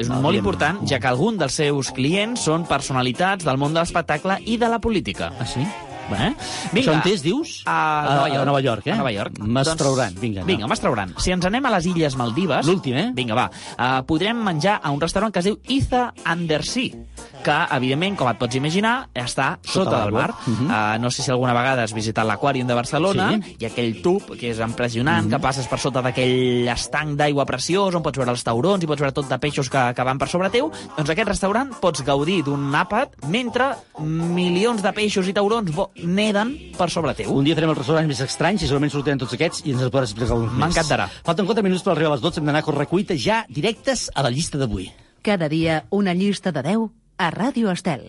és 0.00 0.08
un 0.08 0.16
No, 0.16 0.22
molt 0.22 0.36
important, 0.38 0.82
ja 0.88 0.98
que 1.00 1.06
algun 1.08 1.38
dels 1.38 1.52
seus 1.54 1.90
clients 1.92 2.40
són 2.44 2.64
personalitats 2.66 3.44
del 3.44 3.56
món 3.58 3.72
de 3.74 3.80
l'espectacle 3.80 4.38
i 4.46 4.56
de 4.56 4.68
la 4.68 4.78
política. 4.78 5.32
Ah, 5.40 5.46
sí? 5.46 5.66
Eh? 6.12 6.32
Això 6.74 6.92
on 6.92 7.02
és, 7.08 7.22
dius? 7.24 7.62
A 7.66 7.76
Nova 8.04 8.28
York. 8.28 8.42
A 8.42 8.44
Nova 8.44 8.60
York, 8.60 8.86
eh? 8.86 8.92
A 8.92 8.98
Nova 9.00 9.12
York. 9.14 9.38
Mastrauran, 9.38 10.14
vinga. 10.20 10.42
Vinga, 10.44 10.66
Mastrauran. 10.68 11.14
Si 11.22 11.32
ens 11.32 11.44
anem 11.48 11.64
a 11.66 11.70
les 11.76 11.86
Illes 11.88 12.16
Maldives... 12.18 12.66
L'últim, 12.66 12.96
eh? 12.98 13.10
Vinga, 13.16 13.36
va. 13.38 13.46
Uh, 13.76 14.02
podrem 14.08 14.36
menjar 14.44 14.80
a 14.82 14.90
un 14.92 15.00
restaurant 15.00 15.32
que 15.32 15.40
es 15.40 15.46
diu 15.48 15.58
Iza 15.72 16.12
Undersea, 16.28 16.98
que, 17.42 17.56
evidentment, 17.78 18.16
com 18.18 18.28
et 18.30 18.38
pots 18.40 18.58
imaginar, 18.58 19.08
està 19.14 19.54
sota, 19.62 19.72
Sota 19.84 20.02
del 20.04 20.12
mar. 20.14 20.28
Mhm. 20.46 20.66
uh, 20.68 20.98
no 21.02 21.10
sé 21.10 21.22
si 21.22 21.30
alguna 21.30 21.54
vegada 21.56 21.82
has 21.86 21.94
visitat 21.94 22.26
l'Aquàrium 22.26 22.66
de 22.68 22.74
Barcelona, 22.74 23.30
Sí. 23.32 23.56
i 23.60 23.66
aquell 23.66 24.02
tub, 24.02 24.34
que 24.38 24.50
és 24.50 24.58
impressionant, 24.60 25.30
que 25.30 25.38
passes 25.42 25.66
per 25.70 25.78
sota 25.80 26.02
d'aquell 26.02 26.68
estanc 26.68 27.16
d'aigua 27.18 27.46
preciós, 27.46 27.94
on 27.94 28.02
pots 28.02 28.18
veure 28.18 28.30
els 28.34 28.44
taurons 28.44 28.82
i 28.82 28.86
pots 28.90 29.00
veure 29.00 29.12
tot 29.16 29.28
de 29.28 29.38
peixos 29.38 29.70
que, 29.70 29.82
que 29.96 30.04
van 30.04 30.18
per 30.18 30.28
sobre 30.28 30.50
teu, 30.50 30.70
doncs 30.96 31.10
aquest 31.10 31.28
restaurant 31.28 31.72
pots 31.80 32.02
gaudir 32.04 32.42
d'un 32.44 32.70
àpat 32.74 33.16
mentre 33.28 33.72
milions 34.00 34.82
de 34.82 34.92
peixos 34.92 35.28
i 35.28 35.32
taurons 35.36 35.70
neden 35.96 36.54
per 36.78 36.88
sobre 36.90 37.14
teu. 37.18 37.32
Un 37.34 37.44
dia 37.44 37.56
farem 37.58 37.72
els 37.72 37.80
restaurants 37.82 38.08
més 38.10 38.22
estranys 38.24 38.62
i 38.62 38.68
segurament 38.68 38.92
sortiran 38.94 39.20
tots 39.20 39.36
aquests 39.36 39.64
i 39.66 39.74
ens 39.74 39.84
els 39.84 39.92
podràs 39.92 40.12
explicar 40.12 40.36
alguns 40.36 40.52
més. 40.52 40.62
M'encantarà. 40.64 41.08
Falten 41.26 41.48
4 41.48 41.66
minuts 41.66 41.84
per 41.84 41.94
arribar 41.94 42.12
a 42.12 42.16
les 42.16 42.24
12, 42.24 42.40
hem 42.40 42.50
d'anar 42.50 42.64
a 42.64 42.68
correcuita 42.68 43.18
ja 43.18 43.42
directes 43.48 44.08
a 44.14 44.24
la 44.26 44.32
llista 44.32 44.60
d'avui. 44.60 44.88
Cada 45.22 45.48
dia 45.48 45.84
una 45.90 46.14
llista 46.14 46.52
de 46.52 46.62
10 46.66 46.88
a 47.18 47.30
Ràdio 47.30 47.70
Estel. 47.70 48.08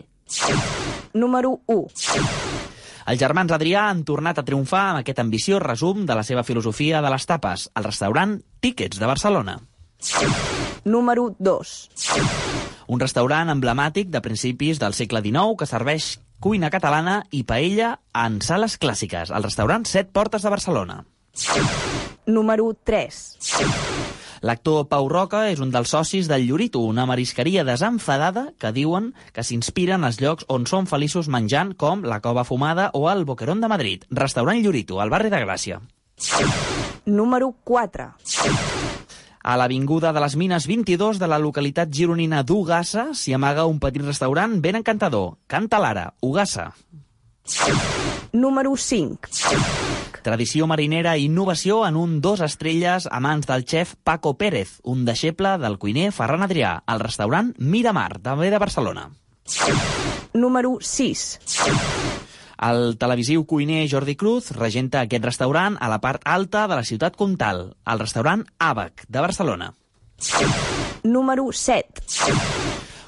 Número 1.13 1.59
1. 1.67 1.87
Els 3.03 3.19
germans 3.19 3.51
Adrià 3.51 3.89
han 3.91 4.05
tornat 4.07 4.39
a 4.39 4.45
triomfar 4.47 4.83
amb 4.93 5.01
aquest 5.01 5.19
ambiciós 5.19 5.61
resum 5.61 6.05
de 6.07 6.15
la 6.15 6.23
seva 6.23 6.45
filosofia 6.47 7.01
de 7.03 7.11
les 7.11 7.27
tapes, 7.27 7.67
al 7.75 7.83
restaurant 7.83 8.37
Tickets 8.63 8.99
de 8.99 9.09
Barcelona. 9.09 9.59
Número 10.85 11.35
2. 11.39 11.73
Un 12.87 12.99
restaurant 12.99 13.51
emblemàtic 13.51 14.09
de 14.11 14.21
principis 14.23 14.79
del 14.79 14.95
segle 14.95 15.21
XIX 15.23 15.57
que 15.59 15.67
serveix 15.67 16.17
cuina 16.43 16.67
catalana 16.67 17.21
i 17.31 17.45
paella 17.47 17.93
en 18.19 18.41
sales 18.43 18.75
clàssiques, 18.75 19.29
al 19.31 19.45
restaurant 19.45 19.85
Set 19.87 20.09
Portes 20.11 20.43
de 20.43 20.51
Barcelona. 20.51 20.97
Número 22.27 22.65
3. 22.83 23.19
L'actor 24.43 24.89
Pau 24.91 25.07
Roca 25.07 25.45
és 25.53 25.61
un 25.63 25.71
dels 25.71 25.93
socis 25.95 26.27
del 26.27 26.43
Llorito, 26.49 26.81
una 26.83 27.05
marisqueria 27.07 27.63
desenfadada 27.63 28.49
que 28.59 28.73
diuen 28.75 29.13
que 29.31 29.47
s'inspira 29.47 29.95
en 29.95 30.03
els 30.03 30.19
llocs 30.19 30.43
on 30.51 30.67
són 30.67 30.89
feliços 30.91 31.31
menjant, 31.31 31.77
com 31.79 32.03
la 32.03 32.19
Cova 32.19 32.43
Fumada 32.43 32.89
o 32.91 33.07
el 33.07 33.23
Boquerón 33.23 33.63
de 33.63 33.71
Madrid. 33.71 34.03
Restaurant 34.11 34.59
Llorito, 34.59 34.99
al 34.99 35.15
barri 35.15 35.31
de 35.31 35.39
Gràcia. 35.45 35.79
Número 37.05 37.53
4. 37.63 38.11
A 39.43 39.57
l'Avinguda 39.59 40.13
de 40.15 40.21
les 40.23 40.37
Mines 40.39 40.65
22 40.71 41.17
de 41.19 41.27
la 41.27 41.37
localitat 41.37 41.89
gironina 41.91 42.45
d'Ugassa 42.47 43.09
s'hi 43.11 43.33
amaga 43.35 43.65
un 43.67 43.75
petit 43.83 44.05
restaurant 44.05 44.55
ben 44.63 44.77
encantador. 44.79 45.33
Canta 45.51 45.81
Lara, 45.83 46.13
Ugassa. 46.23 46.69
Número 48.31 48.77
5. 48.77 49.27
Tradició 50.23 50.63
marinera 50.71 51.17
i 51.19 51.27
innovació 51.27 51.81
en 51.83 51.99
un 51.99 52.21
dos 52.23 52.39
estrelles 52.39 53.09
a 53.11 53.19
mans 53.19 53.49
del 53.49 53.67
xef 53.67 53.97
Paco 54.07 54.37
Pérez, 54.39 54.77
un 54.83 55.03
deixeble 55.03 55.57
del 55.59 55.75
cuiner 55.77 56.13
Ferran 56.15 56.47
Adrià, 56.47 56.77
al 56.87 57.03
restaurant 57.03 57.51
Miramar, 57.59 58.21
també 58.23 58.47
de 58.47 58.63
Barcelona. 58.63 59.09
Número 60.31 60.77
6. 60.79 61.27
El 62.57 62.97
televisiu 63.01 63.45
cuiner 63.49 63.87
Jordi 63.89 64.15
Cruz 64.15 64.51
regenta 64.57 65.01
aquest 65.01 65.25
restaurant 65.25 65.77
a 65.79 65.89
la 65.89 65.99
part 66.03 66.21
alta 66.25 66.67
de 66.67 66.77
la 66.77 66.85
ciutat 66.85 67.15
comtal, 67.15 67.73
al 67.83 67.99
restaurant 67.99 68.45
Àbac, 68.59 69.05
de 69.07 69.19
Barcelona. 69.19 69.73
Número 71.03 71.49
7. 71.51 72.03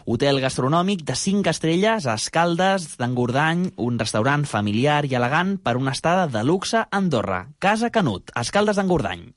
Hotel 0.05 0.37
gastronòmic 0.37 1.01
de 1.05 1.15
5 1.17 1.49
estrelles 1.49 2.05
a 2.05 2.13
Escaldes 2.19 2.91
d'Engordany, 2.99 3.71
un 3.81 3.97
restaurant 3.97 4.45
familiar 4.45 5.01
i 5.09 5.15
elegant 5.17 5.55
per 5.57 5.77
una 5.79 5.95
estada 5.97 6.27
de 6.27 6.43
luxe 6.45 6.83
a 6.83 6.87
Andorra. 6.91 7.47
Casa 7.57 7.89
Canut, 7.89 8.29
Escaldes 8.37 8.77
d'Engordany. 8.77 9.31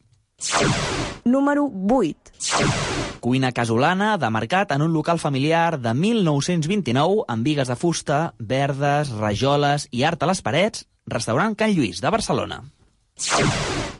Número 1.24 1.70
8. 1.90 3.07
Cuina 3.20 3.50
casolana 3.50 4.12
de 4.16 4.28
mercat 4.30 4.70
en 4.72 4.82
un 4.82 4.92
local 4.94 5.18
familiar 5.18 5.80
de 5.82 5.92
1929 5.94 7.24
amb 7.26 7.44
vigues 7.44 7.68
de 7.68 7.76
fusta, 7.76 8.18
verdes, 8.38 9.10
rajoles 9.10 9.88
i 9.90 10.04
art 10.06 10.22
a 10.22 10.28
les 10.30 10.42
parets, 10.42 10.84
restaurant 11.06 11.56
Can 11.58 11.74
Lluís 11.74 12.00
de 12.00 12.12
Barcelona. 12.14 12.60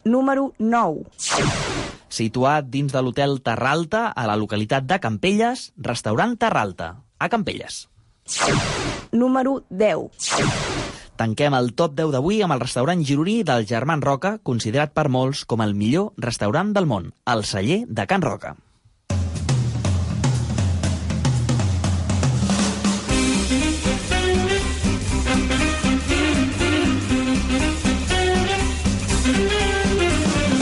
Número 0.04 0.52
9. 0.58 1.02
Situat 2.08 2.68
dins 2.70 2.94
de 2.94 3.02
l'hotel 3.02 3.40
Terralta, 3.42 4.06
a 4.14 4.26
la 4.30 4.38
localitat 4.38 4.86
de 4.86 5.00
Campelles, 5.02 5.72
restaurant 5.76 6.36
Terralta, 6.38 6.92
a 7.18 7.28
Campelles. 7.28 7.88
Número 9.10 9.64
10. 9.68 10.22
Tanquem 11.18 11.58
el 11.58 11.72
top 11.74 11.98
10 11.98 12.14
d'avui 12.14 12.38
amb 12.46 12.54
el 12.54 12.62
restaurant 12.62 13.02
gironí 13.02 13.42
del 13.42 13.66
Germán 13.66 14.04
Roca, 14.06 14.36
considerat 14.46 14.94
per 14.94 15.08
molts 15.10 15.42
com 15.44 15.66
el 15.66 15.74
millor 15.74 16.12
restaurant 16.16 16.70
del 16.76 16.86
món, 16.86 17.10
el 17.26 17.42
celler 17.42 17.82
de 17.88 18.06
Can 18.06 18.22
Roca. 18.22 18.54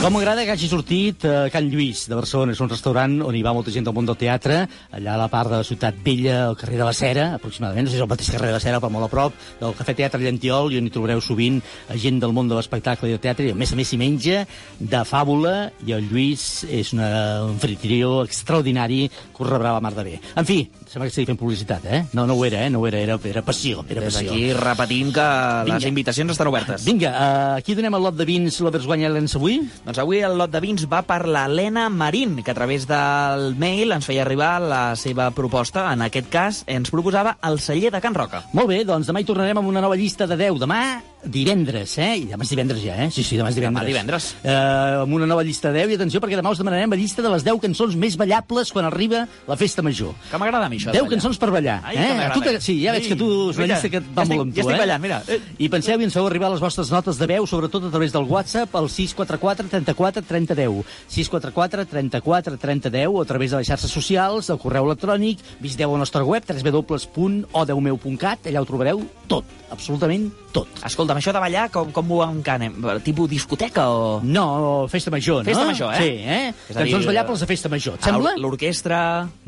Com 0.07 0.15
m'agrada 0.15 0.45
que 0.47 0.53
hagi 0.53 0.69
sortit 0.71 1.25
a 1.27 1.49
Can 1.51 1.65
Lluís 1.67 2.05
de 2.07 2.15
Barcelona. 2.15 2.53
És 2.55 2.61
un 2.63 2.69
restaurant 2.71 3.17
on 3.27 3.35
hi 3.35 3.41
va 3.43 3.51
molta 3.51 3.73
gent 3.75 3.83
del 3.83 3.91
món 3.91 4.05
del 4.07 4.15
teatre, 4.15 4.61
allà 4.95 5.17
a 5.17 5.19
la 5.19 5.25
part 5.27 5.51
de 5.51 5.57
la 5.59 5.65
ciutat 5.67 5.97
vella, 6.05 6.37
al 6.45 6.55
carrer 6.55 6.77
de 6.79 6.85
la 6.87 6.93
Cera, 6.95 7.25
aproximadament, 7.35 7.83
no 7.83 7.91
sé 7.91 7.97
si 7.97 7.99
és 7.99 8.05
el 8.05 8.07
mateix 8.13 8.29
carrer 8.31 8.47
de 8.47 8.55
la 8.55 8.61
Cera, 8.63 8.79
però 8.79 8.87
molt 8.93 9.09
a 9.09 9.11
prop, 9.11 9.35
del 9.59 9.75
Cafè 9.75 9.97
Teatre 9.97 10.23
Llantiol, 10.23 10.71
i 10.71 10.79
on 10.79 10.87
hi 10.87 10.93
trobareu 10.95 11.19
sovint 11.19 11.59
gent 11.99 12.21
del 12.23 12.31
món 12.31 12.47
de 12.47 12.55
l'espectacle 12.55 13.09
i 13.11 13.17
del 13.17 13.19
teatre, 13.25 13.49
i 13.49 13.51
a 13.51 13.59
més 13.59 13.73
a 13.75 13.81
més 13.81 13.91
s'hi 13.91 13.99
menja 13.99 14.45
de 14.79 15.03
fàbula, 15.11 15.73
i 15.83 15.91
el 15.97 16.07
Lluís 16.07 16.63
és 16.71 16.93
una, 16.95 17.11
un 17.49 17.59
fritrió 17.59 18.21
extraordinari 18.23 19.09
que 19.11 19.43
us 19.43 19.51
rebrà 19.51 19.75
la 19.75 19.83
mar 19.83 19.91
de 19.97 20.07
bé. 20.07 20.21
En 20.39 20.47
fi, 20.47 20.61
sembla 20.87 21.09
que 21.09 21.11
estigui 21.11 21.27
fent 21.33 21.41
publicitat, 21.43 21.83
eh? 21.91 22.01
No, 22.15 22.23
no 22.31 22.39
ho 22.39 22.47
era, 22.47 22.63
eh? 22.63 22.71
No 22.71 22.79
ho 22.79 22.87
era, 22.87 23.03
era, 23.03 23.19
era 23.27 23.43
passió. 23.43 23.83
Era 23.89 24.07
Des 24.07 24.13
passió. 24.15 24.31
d'aquí 24.31 24.55
repetim 24.55 25.11
que 25.11 25.27
Vinga. 25.67 25.75
les 25.75 25.91
invitacions 25.91 26.31
estan 26.31 26.47
obertes. 26.47 26.87
Vinga, 26.87 27.11
uh, 27.11 27.59
aquí 27.59 27.75
donem 27.75 27.99
el 27.99 28.07
lot 28.07 28.15
de 28.15 28.31
vins 28.31 28.61
l'Overs 28.63 28.87
guanya 28.87 29.11
l'Ens 29.11 29.35
avui? 29.35 29.59
Doncs 29.83 29.96
avui 30.01 30.21
el 30.25 30.37
lot 30.39 30.51
de 30.53 30.61
vins 30.63 30.85
va 30.89 31.01
per 31.07 31.23
l'Helena 31.27 31.87
Marín, 31.89 32.41
que 32.43 32.51
a 32.51 32.57
través 32.57 32.87
del 32.89 33.53
mail 33.59 33.95
ens 33.95 34.07
feia 34.07 34.23
arribar 34.25 34.57
la 34.61 34.81
seva 34.99 35.29
proposta. 35.35 35.87
En 35.93 36.05
aquest 36.05 36.29
cas, 36.33 36.63
ens 36.67 36.91
proposava 36.93 37.37
el 37.47 37.59
celler 37.63 37.91
de 37.93 38.01
Can 38.03 38.17
Roca. 38.17 38.43
Molt 38.57 38.71
bé, 38.71 38.83
doncs 38.87 39.09
demà 39.09 39.21
hi 39.21 39.27
tornarem 39.29 39.61
amb 39.61 39.71
una 39.71 39.83
nova 39.83 39.97
llista 39.99 40.27
de 40.27 40.37
10. 40.39 40.59
Demà, 40.63 40.81
divendres, 41.23 41.97
eh? 41.97 42.17
I 42.21 42.25
demà 42.29 42.43
és 42.45 42.49
divendres 42.53 42.81
ja, 42.83 42.95
eh? 43.05 43.09
Sí, 43.11 43.23
sí, 43.25 43.37
demà 43.39 43.49
és 43.49 43.55
divendres. 43.57 43.81
Demà 43.81 43.87
divendres. 43.89 44.27
Eh, 44.43 44.53
amb 45.01 45.13
una 45.17 45.25
nova 45.25 45.43
llista 45.43 45.71
de 45.73 45.79
10, 45.81 45.91
i 45.91 45.95
atenció, 45.97 46.21
perquè 46.23 46.37
demà 46.39 46.51
us 46.53 46.59
demanarem 46.61 46.89
la 46.93 46.99
llista 46.99 47.21
de 47.25 47.29
les 47.33 47.43
10 47.43 47.59
cançons 47.63 47.95
més 47.99 48.15
ballables 48.17 48.71
quan 48.71 48.85
arriba 48.85 49.25
la 49.47 49.57
festa 49.57 49.81
major. 49.81 50.13
Que 50.31 50.37
m'agrada 50.37 50.65
a 50.67 50.69
mi 50.69 50.77
això 50.77 50.91
de 50.91 50.99
10 50.99 51.03
ballar. 51.03 51.09
cançons 51.15 51.37
per 51.41 51.49
ballar. 51.51 51.79
Ai, 51.83 51.95
que 51.97 52.03
eh? 52.03 52.13
m'agrada. 52.13 52.57
Tu 52.57 52.61
sí, 52.63 52.77
ja 52.83 52.91
veig 52.95 53.07
que 53.09 53.15
tu 53.19 53.27
és 53.49 53.57
una 53.57 53.65
Mira, 53.65 53.75
llista 53.75 53.89
que 53.89 53.97
et 53.97 54.03
ja 54.03 54.09
va 54.15 54.23
estic- 54.23 54.37
molt 54.37 54.41
amb 54.45 54.53
tu, 54.53 54.55
ja 54.55 54.61
estic 54.61 54.75
eh? 54.75 54.79
ballant, 54.85 55.01
mira. 55.01 55.21
Eh. 55.27 55.39
I 55.57 55.69
penseu 55.69 55.99
i 55.99 56.03
ens 56.07 56.13
feu 56.13 56.27
arribar 56.27 56.51
les 56.53 56.61
vostres 56.63 56.91
notes 56.93 57.17
de 57.17 57.27
veu, 57.27 57.45
sobretot 57.47 57.83
a 57.83 57.89
través 57.91 58.11
del 58.13 58.23
WhatsApp, 58.29 58.75
al 58.75 58.89
644 58.89 59.67
34 59.69 60.21
30 60.23 60.55
10. 60.55 60.85
644 61.07 61.85
34 61.85 62.57
30 62.57 62.89
10 62.89 63.07
o 63.09 63.21
a 63.21 63.25
través 63.25 63.51
de 63.51 63.57
les 63.57 63.67
xarxes 63.67 63.91
socials, 63.91 64.47
del 64.47 64.57
correu 64.59 64.85
electrònic, 64.85 65.39
visiteu 65.59 65.91
la 65.91 65.97
nostra 66.05 66.23
web 66.23 66.43
www.odeumeu.cat, 66.47 68.47
allà 68.47 68.61
ho 68.61 68.65
trobareu 68.69 69.01
tot, 69.27 69.43
absolutament 69.71 70.29
tot. 70.57 70.81
Escolta'm, 70.87 71.21
això 71.21 71.33
de 71.35 71.41
ballar, 71.43 71.67
com, 71.73 71.91
com 71.95 72.13
ho 72.15 72.21
encanem? 72.25 72.75
Tipus 73.05 73.29
discoteca 73.31 73.87
o...? 73.93 74.19
No, 74.25 74.87
festa 74.91 75.13
major, 75.13 75.43
no? 75.43 75.49
Festa 75.49 75.65
major, 75.67 75.93
eh? 75.93 76.01
Sí, 76.01 76.11
eh? 76.25 76.53
És 76.69 76.75
a 76.75 76.81
dir, 76.81 76.91
Cançons 76.91 77.09
ballables 77.11 77.43
de 77.43 77.49
festa 77.49 77.71
major, 77.71 77.97
et 77.99 78.07
sembla? 78.09 78.33
L'orquestra... 78.41 78.99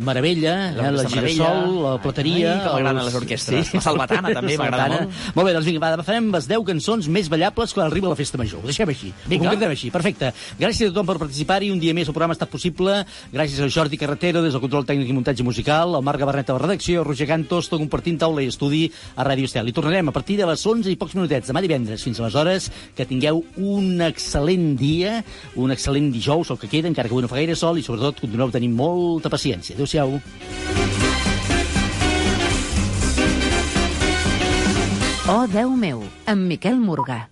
Meravella, 0.10 0.55
eh? 0.70 0.72
la 0.78 0.91
Meravella. 0.93 1.49
la 1.86 1.93
plateria... 2.03 2.53
Ai, 2.53 2.64
que 2.64 2.74
m'agraden 2.76 3.01
les 3.07 3.18
orquestres. 3.20 3.74
La 3.76 3.84
salvatana 3.84 4.34
també 4.38 4.57
m'agrada 4.60 5.01
molt. 5.03 5.18
Molt 5.36 5.49
bé, 5.49 5.55
doncs 5.57 5.70
vinga, 5.70 5.82
va, 5.84 6.05
farem 6.05 6.30
les 6.34 6.49
10 6.49 6.66
cançons 6.70 7.10
més 7.12 7.30
ballables 7.32 7.74
quan 7.76 7.88
arriba 7.88 8.12
la 8.12 8.18
festa 8.20 8.39
major. 8.41 8.64
Ho 8.64 8.70
deixem 8.70 8.91
així. 8.93 9.12
Vinga. 9.26 9.47
Ho 9.47 9.49
concretem 9.49 9.76
així, 9.76 9.91
perfecte. 9.93 10.32
Gràcies 10.60 10.89
a 10.89 10.93
tothom 10.93 11.10
per 11.10 11.18
participar-hi. 11.26 11.72
Un 11.74 11.82
dia 11.82 11.95
més 11.97 12.10
el 12.10 12.16
programa 12.16 12.36
ha 12.36 12.39
estat 12.39 12.51
possible. 12.53 13.01
Gràcies 13.34 13.62
a 13.64 13.70
Jordi 13.72 13.99
Carretero 14.01 14.43
des 14.45 14.55
del 14.55 14.64
control 14.64 14.88
tècnic 14.89 15.10
i 15.10 15.16
muntatge 15.16 15.45
musical, 15.47 15.95
al 15.97 16.05
Marc 16.05 16.22
Gabarnet 16.24 16.49
a 16.49 16.57
la 16.57 16.64
redacció, 16.66 17.03
Roger 17.07 17.30
Cantos, 17.30 17.70
tot 17.72 17.82
compartint 17.82 18.20
taula 18.22 18.43
i 18.45 18.51
estudi 18.51 18.86
a 19.16 19.26
Ràdio 19.28 19.49
Estel. 19.49 19.70
I 19.70 19.76
tornarem 19.76 20.12
a 20.12 20.16
partir 20.16 20.39
de 20.39 20.47
les 20.49 20.66
11 20.66 20.91
i 20.93 20.98
pocs 20.99 21.15
minutets, 21.17 21.49
demà 21.49 21.63
divendres. 21.65 22.03
Fins 22.05 22.19
aleshores, 22.19 22.69
que 22.95 23.07
tingueu 23.09 23.41
un 23.57 24.03
excel·lent 24.05 24.75
dia, 24.79 25.19
un 25.59 25.73
excel·lent 25.75 26.11
dijous, 26.13 26.51
el 26.51 26.61
que 26.61 26.71
queda, 26.71 26.91
encara 26.91 27.09
que 27.09 27.15
avui 27.15 27.25
no 27.25 27.31
fa 27.31 27.39
gaire 27.39 27.57
sol, 27.59 27.79
i 27.79 27.85
sobretot 27.85 28.21
continueu 28.25 28.51
tenint 28.53 28.75
molta 28.75 29.31
paciència. 29.31 29.77
Adéu-siau. 29.79 30.19
Oh, 35.29 35.43
Déu 35.45 35.75
meu, 35.77 36.01
amb 36.25 36.47
Miquel 36.49 36.79
Morgà. 36.81 37.27